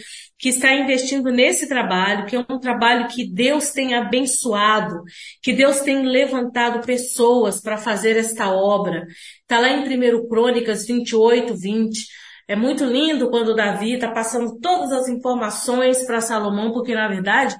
que 0.45 0.51
está 0.51 0.74
investindo 0.74 1.30
nesse 1.32 1.66
trabalho, 1.66 2.26
que 2.26 2.36
é 2.36 2.38
um 2.38 2.59
trabalho 2.59 3.09
que 3.09 3.26
Deus 3.26 3.70
tem 3.70 3.95
abençoado, 3.95 5.03
que 5.42 5.55
Deus 5.55 5.80
tem 5.80 6.03
levantado 6.03 6.84
pessoas 6.84 7.62
para 7.62 7.78
fazer 7.78 8.14
esta 8.18 8.55
obra. 8.55 9.07
Está 9.40 9.59
lá 9.59 9.70
em 9.70 9.88
1 9.88 10.28
Crônicas 10.28 10.86
28, 10.86 11.57
20. 11.57 12.07
É 12.47 12.55
muito 12.55 12.84
lindo 12.84 13.30
quando 13.30 13.55
Davi 13.55 13.95
está 13.95 14.11
passando 14.11 14.59
todas 14.61 14.92
as 14.92 15.09
informações 15.09 16.05
para 16.05 16.20
Salomão, 16.20 16.74
porque 16.74 16.95
na 16.95 17.09
verdade 17.09 17.57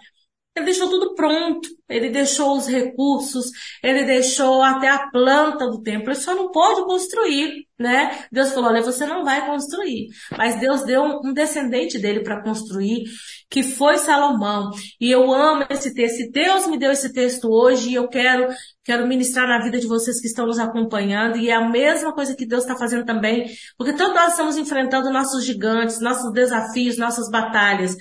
ele 0.57 0.67
deixou 0.67 0.89
tudo 0.89 1.15
pronto. 1.15 1.69
Ele 1.89 2.09
deixou 2.09 2.57
os 2.57 2.67
recursos, 2.67 3.51
ele 3.83 4.05
deixou 4.05 4.63
até 4.63 4.89
a 4.89 5.11
planta 5.11 5.67
do 5.67 5.83
templo. 5.83 6.09
Ele 6.09 6.15
só 6.15 6.35
não 6.35 6.51
pode 6.51 6.85
construir, 6.85 7.67
né? 7.79 8.25
Deus 8.33 8.53
falou, 8.53 8.71
olha, 8.71 8.81
você 8.81 9.05
não 9.05 9.25
vai 9.25 9.45
construir. 9.45 10.09
Mas 10.37 10.59
Deus 10.59 10.83
deu 10.83 11.03
um 11.03 11.33
descendente 11.33 11.99
dele 11.99 12.21
para 12.21 12.43
construir, 12.43 13.05
que 13.51 13.63
foi 13.63 13.99
Salomão. 13.99 14.71
E 14.99 15.11
eu 15.11 15.31
amo 15.33 15.67
esse 15.69 15.93
texto. 15.93 16.31
Deus 16.33 16.67
me 16.67 16.79
deu 16.79 16.91
esse 16.91 17.13
texto 17.13 17.51
hoje 17.51 17.91
e 17.91 17.95
eu 17.95 18.09
quero, 18.09 18.49
quero 18.83 19.07
ministrar 19.07 19.47
na 19.47 19.63
vida 19.63 19.79
de 19.79 19.87
vocês 19.87 20.21
que 20.21 20.27
estão 20.27 20.47
nos 20.47 20.59
acompanhando. 20.59 21.37
E 21.37 21.51
é 21.51 21.55
a 21.55 21.69
mesma 21.69 22.15
coisa 22.15 22.35
que 22.35 22.47
Deus 22.47 22.63
está 22.63 22.77
fazendo 22.77 23.05
também. 23.05 23.51
Porque 23.77 23.93
todos 23.93 24.15
nós 24.15 24.31
estamos 24.31 24.57
enfrentando 24.57 25.13
nossos 25.13 25.45
gigantes, 25.45 26.01
nossos 26.01 26.33
desafios, 26.33 26.97
nossas 26.97 27.29
batalhas. 27.31 27.95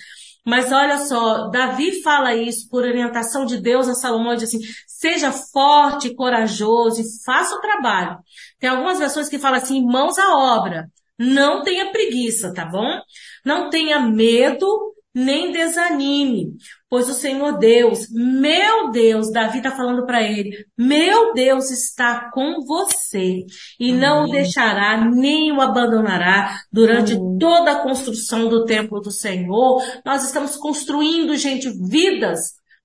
Mas 0.46 0.72
olha 0.72 0.98
só, 1.00 1.48
Davi 1.50 2.02
fala 2.02 2.36
isso 2.36 2.68
por 2.70 2.84
orientação 2.84 3.46
de 3.46 3.62
Deus 3.62 3.88
a 3.88 3.94
Salomão, 3.94 4.36
diz 4.36 4.50
assim, 4.50 4.60
seja 4.86 5.32
forte 5.32 6.14
corajoso 6.14 7.02
e 7.02 7.24
faça 7.26 7.56
o 7.56 7.62
trabalho. 7.62 8.18
Tem 8.60 8.70
algumas 8.70 9.00
versões 9.00 9.30
que 9.30 9.40
falam 9.40 9.58
assim, 9.58 9.86
mãos 9.86 10.18
à 10.20 10.36
obra. 10.36 10.92
Não 11.18 11.64
tenha 11.64 11.92
preguiça, 11.92 12.54
tá 12.54 12.66
bom? 12.66 13.00
Não 13.46 13.70
tenha 13.70 14.00
medo 14.00 14.94
nem 15.14 15.52
desanime, 15.52 16.56
pois 16.94 17.10
o 17.10 17.14
Senhor 17.16 17.58
Deus, 17.58 18.08
meu 18.12 18.92
Deus, 18.92 19.32
Davi 19.32 19.58
está 19.58 19.72
falando 19.72 20.06
para 20.06 20.22
ele, 20.22 20.64
meu 20.78 21.34
Deus 21.34 21.72
está 21.72 22.30
com 22.30 22.64
você 22.64 23.48
e 23.80 23.90
Amém. 23.90 24.00
não 24.00 24.26
o 24.26 24.30
deixará 24.32 25.04
nem 25.04 25.52
o 25.52 25.60
abandonará 25.60 26.56
durante 26.72 27.14
Amém. 27.14 27.40
toda 27.40 27.72
a 27.72 27.80
construção 27.80 28.48
do 28.48 28.64
templo 28.66 29.00
do 29.02 29.10
Senhor. 29.10 29.82
Nós 30.06 30.24
estamos 30.24 30.56
construindo, 30.56 31.36
gente, 31.36 31.68
vidas 31.90 32.42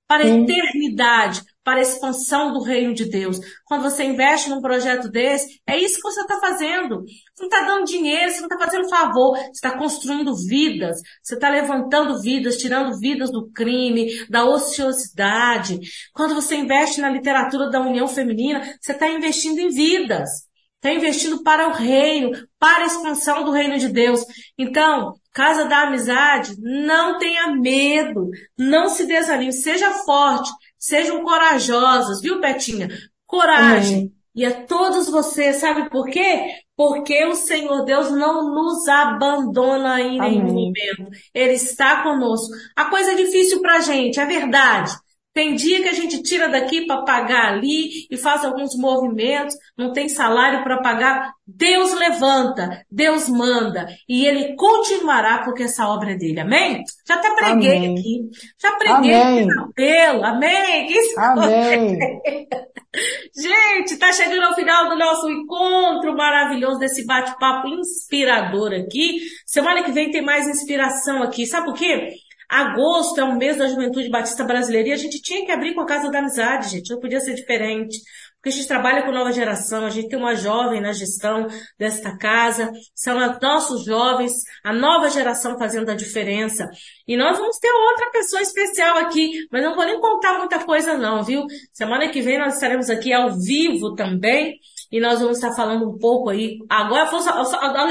para 0.07 0.25
a 0.25 0.27
eternidade, 0.27 1.43
para 1.69 1.81
a 1.81 1.83
expansão 1.83 2.51
do 2.51 2.63
reino 2.63 2.95
de 2.95 3.05
Deus. 3.05 3.39
Quando 3.67 3.83
você 3.83 4.03
investe 4.03 4.49
num 4.49 4.63
projeto 4.63 5.11
desse, 5.11 5.61
é 5.67 5.77
isso 5.77 5.97
que 5.97 6.01
você 6.11 6.23
está 6.23 6.41
fazendo. 6.41 7.03
Você 7.03 7.43
não 7.43 7.47
está 7.47 7.61
dando 7.61 7.85
dinheiro, 7.85 8.31
você 8.31 8.41
não 8.41 8.49
está 8.49 8.59
fazendo 8.59 8.89
favor, 8.89 9.37
você 9.37 9.51
está 9.51 9.77
construindo 9.77 10.35
vidas, 10.35 10.97
você 11.23 11.35
está 11.35 11.51
levantando 11.51 12.23
vidas, 12.23 12.57
tirando 12.57 12.99
vidas 12.99 13.31
do 13.31 13.51
crime, 13.51 14.09
da 14.31 14.47
ociosidade. 14.47 15.79
Quando 16.15 16.35
você 16.35 16.57
investe 16.57 17.03
na 17.03 17.11
literatura 17.11 17.69
da 17.69 17.83
União 17.83 18.09
Feminina, 18.09 18.63
você 18.81 18.93
está 18.93 19.07
investindo 19.07 19.59
em 19.59 19.69
vidas. 19.69 20.49
Está 20.77 20.95
investindo 20.95 21.43
para 21.43 21.69
o 21.69 21.73
reino, 21.73 22.31
para 22.59 22.85
a 22.85 22.87
expansão 22.87 23.45
do 23.45 23.51
reino 23.51 23.77
de 23.79 23.89
Deus. 23.89 24.25
Então, 24.57 25.13
Casa 25.39 25.67
da 25.67 25.83
Amizade, 25.83 26.57
não 26.59 27.19
tenha 27.19 27.53
medo, 27.53 28.29
não 28.59 28.89
se 28.89 29.07
desanime, 29.07 29.53
seja 29.53 29.89
forte, 30.05 30.51
Sejam 30.79 31.23
corajosas, 31.25 32.21
viu, 32.21 32.41
Betinha? 32.41 32.89
Coragem. 33.27 34.13
E 34.35 34.45
a 34.45 34.65
todos 34.67 35.09
vocês, 35.09 35.57
sabe 35.57 35.91
por 35.91 36.07
quê? 36.09 36.45
Porque 36.77 37.25
o 37.25 37.35
Senhor 37.35 37.85
Deus 37.85 38.11
não 38.11 38.55
nos 38.55 38.87
abandona 38.87 40.01
em 40.01 40.21
nenhum 40.21 40.53
momento. 40.53 41.11
Ele 41.35 41.55
está 41.55 42.03
conosco. 42.05 42.55
A 42.77 42.85
coisa 42.85 43.13
é 43.13 43.17
difícil 43.17 43.61
pra 43.61 43.81
gente, 43.81 44.21
é 44.21 44.25
verdade. 44.25 44.93
Tem 45.39 45.55
dia 45.55 45.81
que 45.81 45.89
a 45.89 45.93
gente 45.93 46.21
tira 46.21 46.49
daqui 46.49 46.85
para 46.85 47.05
pagar 47.05 47.53
ali 47.53 48.09
e 48.11 48.17
faz 48.17 48.45
alguns 48.45 48.77
movimentos, 48.77 49.55
não 49.77 49.93
tem 49.93 50.09
salário 50.09 50.65
para 50.65 50.83
pagar. 50.83 51.33
Deus 51.47 51.95
levanta, 51.95 52.85
Deus 52.91 53.29
manda 53.29 53.87
e 54.09 54.27
ele 54.27 54.57
continuará 54.57 55.45
porque 55.45 55.63
essa 55.63 55.87
obra 55.87 56.11
é 56.11 56.17
dele. 56.17 56.41
Amém? 56.41 56.83
Já 57.07 57.15
até 57.15 57.37
preguei 57.37 57.77
amém. 57.77 57.95
aqui. 57.95 58.31
Já 58.61 58.73
preguei 58.73 59.15
amém. 59.15 59.39
aqui 59.39 59.47
no 59.47 59.63
apelo. 59.63 60.25
Amém? 60.25 60.91
Isso 60.91 61.21
amém. 61.21 61.99
gente, 63.33 63.97
tá 63.97 64.13
chegando 64.13 64.43
ao 64.43 64.57
final 64.57 64.89
do 64.89 64.99
nosso 64.99 65.31
encontro 65.31 66.17
maravilhoso 66.17 66.81
desse 66.81 67.07
bate-papo 67.07 67.69
inspirador 67.69 68.73
aqui. 68.73 69.21
Semana 69.47 69.85
que 69.85 69.93
vem 69.93 70.11
tem 70.11 70.21
mais 70.21 70.49
inspiração 70.49 71.23
aqui. 71.23 71.47
Sabe 71.47 71.67
por 71.67 71.75
quê? 71.75 72.09
Agosto 72.49 73.21
é 73.21 73.25
o 73.25 73.37
mês 73.37 73.59
da 73.59 73.69
Juventude 73.69 74.09
Batista 74.09 74.43
Brasileira 74.43 74.89
e 74.89 74.93
a 74.93 74.97
gente 74.97 75.21
tinha 75.21 75.45
que 75.45 75.53
abrir 75.53 75.75
com 75.75 75.83
a 75.83 75.87
Casa 75.87 76.11
da 76.11 76.21
Amizade, 76.21 76.71
gente. 76.71 76.91
Não 76.91 76.99
podia 76.99 77.21
ser 77.21 77.35
diferente. 77.35 77.99
Porque 78.37 78.51
a 78.51 78.53
gente 78.53 78.69
trabalha 78.69 79.03
com 79.03 79.11
nova 79.11 79.33
geração, 79.33 79.85
a 79.85 79.91
gente 79.91 80.09
tem 80.09 80.19
uma 80.19 80.35
jovem 80.35 80.81
na 80.81 80.93
gestão 80.93 81.49
desta 81.77 82.17
casa, 82.17 82.71
são 82.95 83.19
nossos 83.43 83.85
jovens, 83.85 84.33
a 84.65 84.73
nova 84.73 85.11
geração 85.11 85.59
fazendo 85.59 85.91
a 85.91 85.95
diferença. 85.95 86.65
E 87.07 87.17
nós 87.17 87.37
vamos 87.37 87.59
ter 87.59 87.71
outra 87.71 88.11
pessoa 88.13 88.41
especial 88.41 88.97
aqui, 88.99 89.29
mas 89.51 89.63
não 89.63 89.75
vou 89.75 89.85
nem 89.85 90.01
contar 90.01 90.39
muita 90.39 90.65
coisa 90.65 90.97
não, 90.97 91.25
viu? 91.25 91.45
Semana 91.73 92.09
que 92.11 92.23
vem 92.23 92.39
nós 92.39 92.55
estaremos 92.55 92.89
aqui 92.89 93.13
ao 93.13 93.37
vivo 93.37 93.97
também, 93.97 94.55
e 94.91 95.01
nós 95.01 95.19
vamos 95.21 95.39
estar 95.39 95.55
falando 95.55 95.91
um 95.91 95.99
pouco 95.99 96.31
aí, 96.31 96.59
agora 96.69 97.11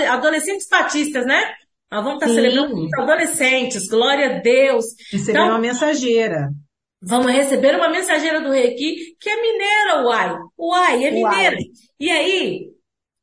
adolescentes 0.10 0.68
batistas, 0.70 1.26
né? 1.26 1.44
Nós 1.92 2.04
vamos 2.04 2.22
estar 2.22 2.28
Sim. 2.28 2.36
celebrando 2.36 2.86
os 2.86 2.94
adolescentes, 2.94 3.88
glória 3.88 4.38
a 4.38 4.40
Deus. 4.40 4.86
Receber 5.12 5.40
então, 5.40 5.50
uma 5.50 5.60
mensageira. 5.60 6.50
Vamos 7.02 7.32
receber 7.32 7.76
uma 7.76 7.90
mensageira 7.90 8.42
do 8.42 8.52
Reiki, 8.52 9.16
que 9.20 9.30
é 9.30 9.42
mineira, 9.42 10.04
uai. 10.04 10.36
Uai, 10.58 11.06
é 11.06 11.12
mineira. 11.12 11.56
Uai. 11.56 11.66
E 12.00 12.12
aí, 12.12 12.68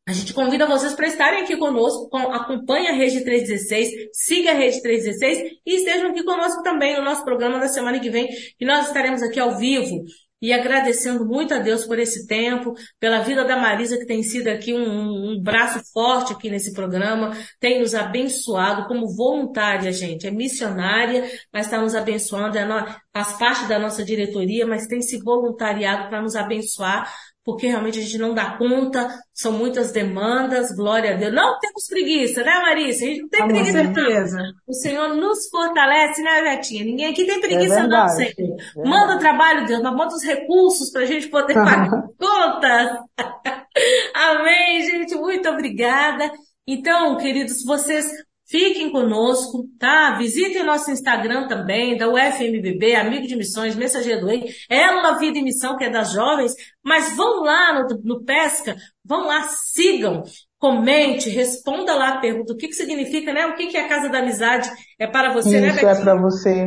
a 0.07 0.12
gente 0.12 0.33
convida 0.33 0.67
vocês 0.67 0.95
para 0.95 1.07
estarem 1.07 1.43
aqui 1.43 1.57
conosco, 1.57 2.15
acompanhe 2.15 2.89
a 2.89 2.93
Rede 2.93 3.25
316, 3.25 3.91
siga 4.12 4.51
a 4.51 4.55
Rede 4.55 4.83
316 4.83 5.61
e 5.65 5.77
estejam 5.77 6.11
aqui 6.11 6.23
conosco 6.23 6.62
também 6.62 6.97
no 6.97 7.05
nosso 7.05 7.25
programa 7.25 7.59
da 7.59 7.69
semana 7.69 7.99
que 7.99 8.11
vem, 8.11 8.29
que 8.59 8.65
nós 8.65 8.87
estaremos 8.87 9.23
aqui 9.23 9.41
ao 9.41 9.57
vivo 9.57 10.05
e 10.45 10.53
agradecendo 10.53 11.24
muito 11.24 11.55
a 11.55 11.59
Deus 11.59 11.86
por 11.86 11.99
esse 11.99 12.26
tempo, 12.26 12.74
pela 13.01 13.20
vida 13.20 13.47
da 13.47 13.57
Marisa, 13.57 13.97
que 13.97 14.05
tem 14.05 14.22
sido 14.22 14.49
aqui 14.49 14.74
um, 14.74 15.30
um, 15.30 15.42
braço 15.42 15.80
forte 15.90 16.34
aqui 16.34 16.51
nesse 16.51 16.74
programa, 16.74 17.34
tem 17.59 17.80
nos 17.80 17.95
abençoado 17.95 18.86
como 18.86 19.09
voluntária, 19.16 19.90
gente. 19.90 20.26
É 20.26 20.30
missionária, 20.30 21.24
mas 21.51 21.64
está 21.64 21.80
nos 21.80 21.95
abençoando, 21.95 22.59
é 22.59 22.64
no, 22.66 22.74
faz 23.11 23.32
parte 23.38 23.66
da 23.66 23.78
nossa 23.78 24.05
diretoria, 24.05 24.66
mas 24.66 24.86
tem 24.86 25.01
se 25.01 25.18
voluntariado 25.18 26.11
para 26.11 26.20
nos 26.20 26.36
abençoar, 26.36 27.11
porque 27.45 27.66
realmente 27.66 27.99
a 27.99 28.03
gente 28.03 28.16
não 28.16 28.32
dá 28.32 28.57
conta, 28.57 29.07
são 29.32 29.53
muitas 29.53 29.92
demandas, 29.92 30.74
glória 30.74 31.14
a 31.14 31.16
Deus. 31.16 31.34
Não 31.34 31.59
temos 31.59 31.86
preguiça, 31.86 32.42
né, 32.42 32.59
Marisa? 32.61 33.05
A 33.05 33.09
gente 33.09 33.20
não 33.20 33.28
tem 33.28 33.47
preguiça. 33.47 33.84
Com 33.84 33.95
certeza. 33.95 34.36
Não. 34.38 34.53
O 34.66 34.72
Senhor 34.72 35.09
nos 35.14 35.49
fortalece, 35.51 36.22
né, 36.22 36.42
Betinha? 36.42 36.84
Ninguém 36.84 37.11
aqui 37.11 37.26
tem 37.26 37.40
preguiça 37.40 37.80
é 37.80 37.86
não, 37.86 38.09
Senhor. 38.09 38.32
É 38.78 38.88
manda 38.88 39.18
trabalho, 39.18 39.66
Deus, 39.66 39.82
mas 39.82 39.92
manda 39.92 40.14
os 40.14 40.24
recursos 40.24 40.90
para 40.90 41.03
a 41.03 41.07
gente 41.07 41.28
poder 41.28 41.55
pagar 41.55 41.90
contas. 42.18 42.99
Amém, 44.14 44.80
gente. 44.82 45.14
Muito 45.14 45.49
obrigada. 45.51 46.30
Então, 46.66 47.18
queridos, 47.18 47.62
vocês 47.62 48.07
Fiquem 48.47 48.90
conosco, 48.92 49.66
tá? 49.78 50.16
Visitem 50.18 50.62
o 50.62 50.66
nosso 50.66 50.90
Instagram 50.90 51.49
também, 51.49 51.97
da 51.97 52.09
UFMBB, 52.09 52.95
Amigo 52.95 53.26
de 53.26 53.36
Missões, 53.36 53.74
Mensageiro 53.74 54.20
do 54.20 54.26
Rei, 54.26 54.45
Ela 54.68 55.18
Vida 55.18 55.38
e 55.38 55.42
Missão, 55.42 55.76
que 55.78 55.84
é 55.84 55.90
das 55.90 56.12
jovens, 56.12 56.53
mas 56.82 57.16
vão 57.16 57.42
lá 57.42 57.82
no, 57.82 58.01
no 58.03 58.22
Pesca, 58.22 58.76
vão 59.03 59.26
lá, 59.26 59.49
sigam, 59.49 60.22
comente, 60.59 61.30
responda 61.30 61.95
lá 61.95 62.11
a 62.11 62.20
pergunta, 62.20 62.53
o 62.53 62.57
que 62.57 62.68
que 62.68 62.74
significa, 62.74 63.32
né? 63.32 63.47
O 63.47 63.55
que 63.55 63.66
que 63.68 63.78
é 63.78 63.84
a 63.84 63.88
Casa 63.88 64.11
da 64.11 64.18
Amizade? 64.18 64.70
É 64.99 65.07
para 65.07 65.32
você, 65.32 65.61
né, 65.61 65.68
isso, 65.68 65.76
né, 65.76 65.92
Isso 65.92 66.01
é 66.01 66.05
para 66.05 66.20
você. 66.20 66.66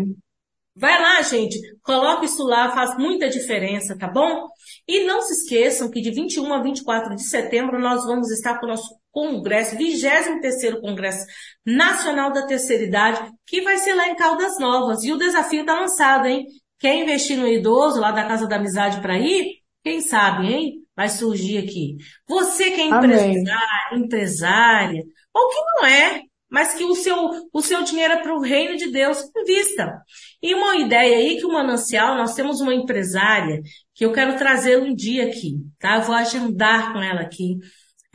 Vai 0.75 1.01
lá, 1.01 1.21
gente, 1.23 1.59
coloca 1.81 2.25
isso 2.25 2.43
lá, 2.43 2.69
faz 2.69 2.95
muita 2.97 3.27
diferença, 3.29 3.97
tá 3.97 4.07
bom? 4.07 4.47
E 4.87 5.05
não 5.05 5.21
se 5.23 5.33
esqueçam 5.33 5.89
que 5.89 5.99
de 5.99 6.11
21 6.11 6.53
a 6.53 6.61
24 6.61 7.15
de 7.15 7.23
setembro 7.23 7.79
nós 7.79 8.05
vamos 8.05 8.31
estar 8.31 8.59
com 8.59 8.67
o 8.67 8.69
nosso 8.69 8.95
congresso, 9.17 9.75
23º 9.75 10.79
Congresso 10.79 11.25
Nacional 11.65 12.31
da 12.31 12.45
Terceira 12.45 12.83
Idade, 12.83 13.31
que 13.47 13.61
vai 13.61 13.79
ser 13.79 13.95
lá 13.95 14.07
em 14.07 14.15
Caldas 14.15 14.59
Novas. 14.59 15.03
E 15.03 15.11
o 15.11 15.17
desafio 15.17 15.65
tá 15.65 15.73
lançado, 15.79 16.27
hein? 16.27 16.45
Quer 16.77 16.95
investir 16.95 17.35
no 17.35 17.47
idoso 17.47 17.99
lá 17.99 18.11
da 18.11 18.25
Casa 18.25 18.47
da 18.47 18.57
Amizade 18.57 19.01
para 19.01 19.17
ir? 19.17 19.55
Quem 19.83 20.01
sabe, 20.01 20.45
hein? 20.45 20.73
Vai 20.95 21.09
surgir 21.09 21.57
aqui. 21.57 21.97
Você 22.27 22.69
que 22.69 22.81
é 22.81 22.85
empresário, 22.85 23.97
empresária, 23.97 25.03
ou 25.33 25.49
que 25.49 25.61
não 25.61 25.85
é, 25.87 26.21
mas 26.47 26.75
que 26.75 26.83
o 26.83 26.93
seu, 26.93 27.49
o 27.51 27.61
seu 27.63 27.81
dinheiro 27.83 28.13
é 28.13 28.21
para 28.21 28.35
o 28.35 28.41
reino 28.41 28.77
de 28.77 28.91
Deus, 28.91 29.19
invista. 29.35 29.99
E 30.43 30.53
uma 30.53 30.75
ideia 30.75 31.17
aí 31.17 31.37
que 31.37 31.45
o 31.45 31.51
Manancial, 31.51 32.15
nós 32.15 32.35
temos 32.35 32.61
uma 32.61 32.75
empresária 32.75 33.61
que 33.95 34.05
eu 34.05 34.13
quero 34.13 34.37
trazê-la 34.37 34.85
um 34.85 34.93
dia 34.93 35.25
aqui, 35.25 35.55
tá? 35.79 35.95
Eu 35.95 36.03
vou 36.03 36.13
agendar 36.13 36.93
com 36.93 37.01
ela 37.01 37.21
aqui. 37.21 37.57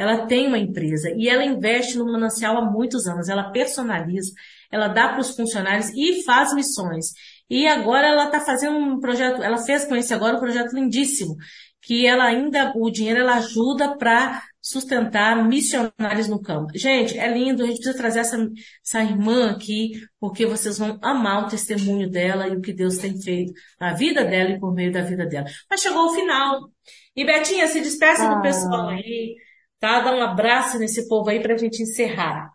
Ela 0.02 0.26
tem 0.26 0.48
uma 0.48 0.58
empresa 0.58 1.12
e 1.16 1.28
ela 1.28 1.44
investe 1.44 1.96
no 1.96 2.04
Manancial 2.06 2.58
há 2.58 2.70
muitos 2.70 3.06
anos. 3.06 3.28
Ela 3.28 3.50
personaliza, 3.50 4.32
ela 4.70 4.88
dá 4.88 5.08
para 5.08 5.20
os 5.20 5.36
funcionários 5.36 5.90
e 5.94 6.24
faz 6.24 6.52
missões. 6.54 7.12
E 7.48 7.68
agora 7.68 8.08
ela 8.08 8.24
está 8.24 8.40
fazendo 8.40 8.76
um 8.76 8.98
projeto, 8.98 9.42
ela 9.42 9.58
fez 9.58 9.84
com 9.84 9.94
esse 9.94 10.12
agora 10.12 10.36
um 10.36 10.40
projeto 10.40 10.72
lindíssimo, 10.74 11.36
que 11.80 12.06
ela 12.06 12.24
ainda, 12.24 12.72
o 12.74 12.90
dinheiro 12.90 13.20
ela 13.20 13.34
ajuda 13.34 13.96
para 13.96 14.42
sustentar 14.60 15.44
missionários 15.44 16.28
no 16.28 16.40
campo. 16.40 16.76
Gente, 16.76 17.18
é 17.18 17.32
lindo, 17.32 17.62
a 17.62 17.66
gente 17.66 17.76
precisa 17.76 17.96
trazer 17.96 18.20
essa, 18.20 18.38
essa 18.84 19.02
irmã 19.02 19.50
aqui, 19.50 19.90
porque 20.18 20.46
vocês 20.46 20.78
vão 20.78 20.98
amar 21.02 21.44
o 21.44 21.48
testemunho 21.48 22.08
dela 22.08 22.48
e 22.48 22.56
o 22.56 22.60
que 22.60 22.72
Deus 22.72 22.98
tem 22.98 23.20
feito 23.20 23.52
na 23.80 23.92
vida 23.92 24.24
dela 24.24 24.50
e 24.50 24.58
por 24.60 24.72
meio 24.72 24.92
da 24.92 25.02
vida 25.02 25.26
dela. 25.26 25.46
Mas 25.70 25.80
chegou 25.80 26.06
o 26.06 26.14
final. 26.14 26.70
E 27.14 27.24
Betinha, 27.24 27.66
se 27.66 27.80
despeça 27.80 28.24
ah. 28.24 28.34
do 28.34 28.40
pessoal 28.42 28.88
aí, 28.88 29.34
tá? 29.82 30.00
Dá 30.00 30.14
um 30.14 30.22
abraço 30.22 30.78
nesse 30.78 31.08
povo 31.08 31.28
aí 31.28 31.42
pra 31.42 31.56
gente 31.56 31.82
encerrar. 31.82 32.52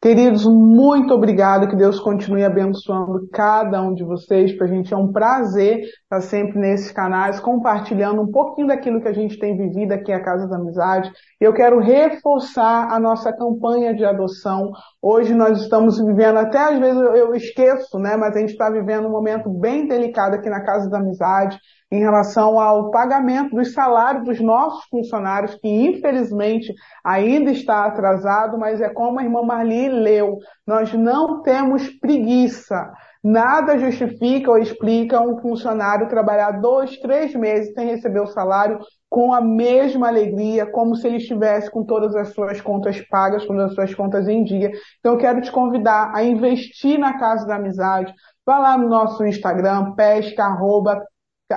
Queridos, 0.00 0.44
muito 0.44 1.12
obrigado. 1.12 1.68
Que 1.68 1.74
Deus 1.74 1.98
continue 1.98 2.44
abençoando 2.44 3.28
cada 3.32 3.80
um 3.82 3.94
de 3.94 4.04
vocês. 4.04 4.52
Para 4.56 4.66
a 4.66 4.68
gente 4.68 4.94
é 4.94 4.96
um 4.96 5.10
prazer 5.10 5.80
estar 5.80 6.20
sempre 6.20 6.58
nesses 6.58 6.92
canais, 6.92 7.40
compartilhando 7.40 8.22
um 8.22 8.30
pouquinho 8.30 8.68
daquilo 8.68 9.00
que 9.00 9.08
a 9.08 9.12
gente 9.12 9.38
tem 9.38 9.56
vivido 9.56 9.92
aqui 9.92 10.12
a 10.12 10.22
Casa 10.22 10.46
da 10.48 10.56
Amizade. 10.56 11.10
Eu 11.40 11.52
quero 11.52 11.80
reforçar 11.80 12.92
a 12.92 13.00
nossa 13.00 13.32
campanha 13.32 13.92
de 13.92 14.04
adoção. 14.04 14.70
Hoje 15.00 15.32
nós 15.32 15.62
estamos 15.62 15.96
vivendo, 16.04 16.38
até 16.38 16.58
às 16.58 16.78
vezes 16.80 17.00
eu 17.00 17.32
esqueço, 17.32 18.00
né? 18.00 18.16
Mas 18.16 18.34
a 18.34 18.40
gente 18.40 18.50
está 18.50 18.68
vivendo 18.68 19.06
um 19.06 19.12
momento 19.12 19.48
bem 19.48 19.86
delicado 19.86 20.34
aqui 20.34 20.50
na 20.50 20.64
Casa 20.64 20.90
da 20.90 20.98
Amizade 20.98 21.56
em 21.90 22.00
relação 22.00 22.58
ao 22.58 22.90
pagamento 22.90 23.54
dos 23.54 23.72
salários 23.72 24.24
dos 24.24 24.40
nossos 24.40 24.84
funcionários, 24.90 25.54
que 25.54 25.68
infelizmente 25.68 26.74
ainda 27.04 27.52
está 27.52 27.84
atrasado, 27.84 28.58
mas 28.58 28.80
é 28.80 28.88
como 28.88 29.20
a 29.20 29.22
irmã 29.22 29.40
Marli 29.42 29.88
leu, 29.88 30.38
nós 30.66 30.92
não 30.92 31.42
temos 31.42 31.88
preguiça. 32.00 32.90
Nada 33.22 33.78
justifica 33.78 34.50
ou 34.50 34.58
explica 34.58 35.20
um 35.20 35.40
funcionário 35.40 36.08
trabalhar 36.08 36.60
dois, 36.60 36.98
três 36.98 37.32
meses 37.34 37.72
sem 37.72 37.86
receber 37.86 38.20
o 38.20 38.26
salário 38.26 38.80
com 39.08 39.32
a 39.32 39.40
mesma 39.40 40.08
alegria, 40.08 40.66
como 40.66 40.94
se 40.94 41.06
ele 41.06 41.16
estivesse 41.16 41.70
com 41.70 41.84
todas 41.84 42.14
as 42.14 42.34
suas 42.34 42.60
contas 42.60 43.00
pagas, 43.08 43.44
com 43.44 43.54
todas 43.54 43.70
as 43.70 43.74
suas 43.74 43.94
contas 43.94 44.28
em 44.28 44.44
dia. 44.44 44.70
Então, 44.98 45.14
eu 45.14 45.18
quero 45.18 45.40
te 45.40 45.50
convidar 45.50 46.12
a 46.14 46.22
investir 46.22 46.98
na 46.98 47.18
Casa 47.18 47.46
da 47.46 47.56
Amizade. 47.56 48.12
Vá 48.44 48.58
lá 48.58 48.76
no 48.76 48.88
nosso 48.88 49.24
Instagram, 49.24 49.92
pesca, 49.94 50.44
arroba, 50.44 51.02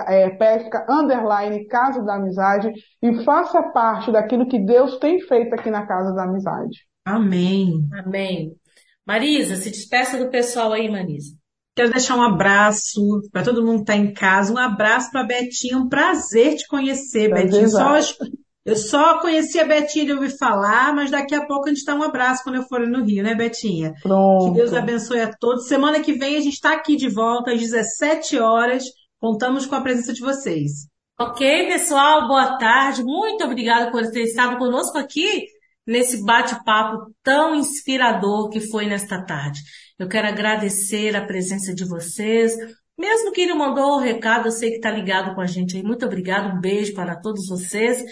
é, 0.07 0.29
pesca, 0.29 0.85
underline, 0.89 1.67
Casa 1.67 2.01
da 2.03 2.15
Amizade, 2.15 2.71
e 3.01 3.23
faça 3.23 3.61
parte 3.71 4.11
daquilo 4.11 4.47
que 4.47 4.59
Deus 4.59 4.97
tem 4.99 5.19
feito 5.19 5.53
aqui 5.53 5.69
na 5.69 5.85
Casa 5.85 6.13
da 6.13 6.23
Amizade. 6.23 6.85
Amém. 7.05 7.85
Amém. 7.93 8.55
Marisa, 9.05 9.55
se 9.55 9.69
despeça 9.69 10.17
do 10.17 10.29
pessoal 10.29 10.71
aí, 10.71 10.89
Marisa. 10.89 11.40
Quero 11.75 11.91
deixar 11.91 12.17
um 12.17 12.21
abraço 12.21 13.21
para 13.31 13.43
todo 13.43 13.65
mundo 13.65 13.77
que 13.77 13.91
está 13.91 13.95
em 13.95 14.13
casa, 14.13 14.53
um 14.53 14.57
abraço 14.57 15.09
para 15.09 15.21
a 15.21 15.27
Betinha, 15.27 15.77
um 15.77 15.87
prazer 15.87 16.55
te 16.57 16.67
conhecer, 16.67 17.29
prazer 17.29 17.49
Betinha. 17.49 17.69
Só, 17.69 17.97
eu 18.65 18.75
só 18.75 19.19
conheci 19.19 19.57
a 19.59 19.65
Betinha 19.65 20.05
de 20.05 20.13
ouvir 20.13 20.37
falar, 20.37 20.93
mas 20.93 21.09
daqui 21.09 21.33
a 21.33 21.45
pouco 21.45 21.65
a 21.65 21.69
gente 21.69 21.85
dá 21.85 21.95
um 21.95 22.03
abraço 22.03 22.43
quando 22.43 22.55
eu 22.55 22.63
for 22.63 22.85
no 22.85 23.03
Rio, 23.03 23.23
né, 23.23 23.33
Betinha? 23.33 23.93
Pronto. 24.03 24.51
Que 24.51 24.59
Deus 24.59 24.73
abençoe 24.73 25.21
a 25.21 25.31
todos. 25.31 25.67
Semana 25.67 26.01
que 26.01 26.13
vem 26.13 26.35
a 26.35 26.41
gente 26.41 26.53
está 26.53 26.73
aqui 26.73 26.97
de 26.97 27.07
volta 27.07 27.51
às 27.51 27.59
17 27.59 28.37
horas. 28.37 28.83
Contamos 29.19 29.65
com 29.65 29.75
a 29.75 29.81
presença 29.81 30.11
de 30.13 30.19
vocês. 30.19 30.87
Ok, 31.19 31.67
pessoal, 31.67 32.27
boa 32.27 32.57
tarde. 32.57 33.03
Muito 33.03 33.45
obrigada 33.45 33.91
por 33.91 34.05
ter 34.11 34.23
estado 34.23 34.57
conosco 34.57 34.97
aqui 34.97 35.45
nesse 35.85 36.23
bate-papo 36.23 37.13
tão 37.23 37.55
inspirador 37.55 38.49
que 38.49 38.59
foi 38.59 38.85
nesta 38.85 39.23
tarde. 39.23 39.59
Eu 39.97 40.07
quero 40.07 40.27
agradecer 40.27 41.15
a 41.15 41.25
presença 41.25 41.73
de 41.73 41.85
vocês. 41.85 42.53
Mesmo 42.97 43.31
que 43.31 43.41
ele 43.41 43.53
mandou 43.53 43.97
o 43.97 43.99
recado, 43.99 44.47
eu 44.47 44.51
sei 44.51 44.71
que 44.71 44.75
está 44.77 44.91
ligado 44.91 45.33
com 45.33 45.41
a 45.41 45.47
gente 45.47 45.77
aí. 45.77 45.83
Muito 45.83 46.05
obrigado, 46.05 46.55
um 46.55 46.59
beijo 46.59 46.93
para 46.93 47.15
todos 47.15 47.47
vocês. 47.47 48.03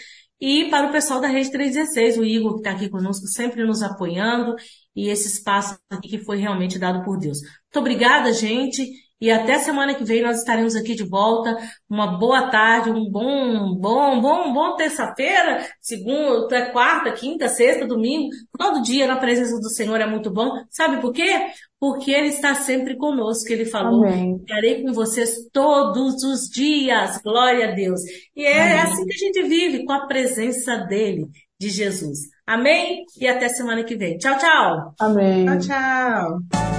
E 0.42 0.70
para 0.70 0.88
o 0.88 0.92
pessoal 0.92 1.20
da 1.20 1.28
Rede 1.28 1.52
316, 1.52 2.18
o 2.18 2.24
Igor 2.24 2.54
que 2.54 2.60
está 2.60 2.72
aqui 2.72 2.90
conosco, 2.90 3.28
sempre 3.28 3.66
nos 3.66 3.82
apoiando, 3.82 4.56
e 4.96 5.10
esse 5.10 5.28
espaço 5.28 5.78
aqui 5.90 6.10
que 6.10 6.20
foi 6.20 6.38
realmente 6.38 6.80
dado 6.80 7.04
por 7.04 7.18
Deus. 7.20 7.40
Muito 7.42 7.80
obrigada, 7.80 8.32
gente. 8.32 8.90
E 9.22 9.30
até 9.30 9.60
semana 9.60 9.94
que 9.94 10.04
vem 10.04 10.22
nós 10.22 10.38
estaremos 10.38 10.76
aqui 10.76 10.96
de 10.96 11.04
volta. 11.04 11.58
Uma 11.90 12.18
boa 12.18 12.50
tarde, 12.50 12.90
um 12.90 13.10
bom, 13.10 13.76
bom, 13.76 14.22
bom, 14.22 14.54
bom 14.54 14.76
terça-feira, 14.76 15.66
segunda, 15.82 16.68
quarta, 16.72 17.12
quinta, 17.12 17.50
sexta, 17.50 17.86
domingo. 17.86 18.30
Todo 18.58 18.82
dia 18.82 19.08
na 19.08 19.18
presença 19.18 19.60
do 19.60 19.70
Senhor 19.70 20.00
é 20.00 20.06
muito 20.06 20.32
bom. 20.32 20.52
Sabe 20.70 21.02
por 21.02 21.12
quê? 21.12 21.48
Porque 21.80 22.12
Ele 22.12 22.28
está 22.28 22.56
sempre 22.56 22.96
conosco. 22.96 23.52
Ele 23.52 23.66
falou, 23.66 24.06
estarei 24.06 24.84
com 24.84 24.94
vocês 24.94 25.50
todos 25.52 26.24
os 26.24 26.50
dias. 26.50 27.22
Glória 27.22 27.70
a 27.70 27.72
Deus. 27.72 28.00
E 28.36 28.46
é 28.46 28.80
Amém. 28.80 28.82
assim 28.82 29.06
que 29.06 29.14
a 29.14 29.18
gente 29.18 29.44
vive, 29.44 29.86
com 29.86 29.92
a 29.92 30.08
presença 30.08 30.78
dEle, 30.78 31.28
de 31.60 31.70
Jesus. 31.70 32.20
Amém? 32.48 33.04
E 33.20 33.28
até 33.28 33.50
semana 33.50 33.84
que 33.84 33.96
vem. 33.96 34.18
Tchau, 34.18 34.38
tchau. 34.38 34.94
Amém. 35.00 35.46
Tchau, 35.46 35.60
tchau. 35.60 36.79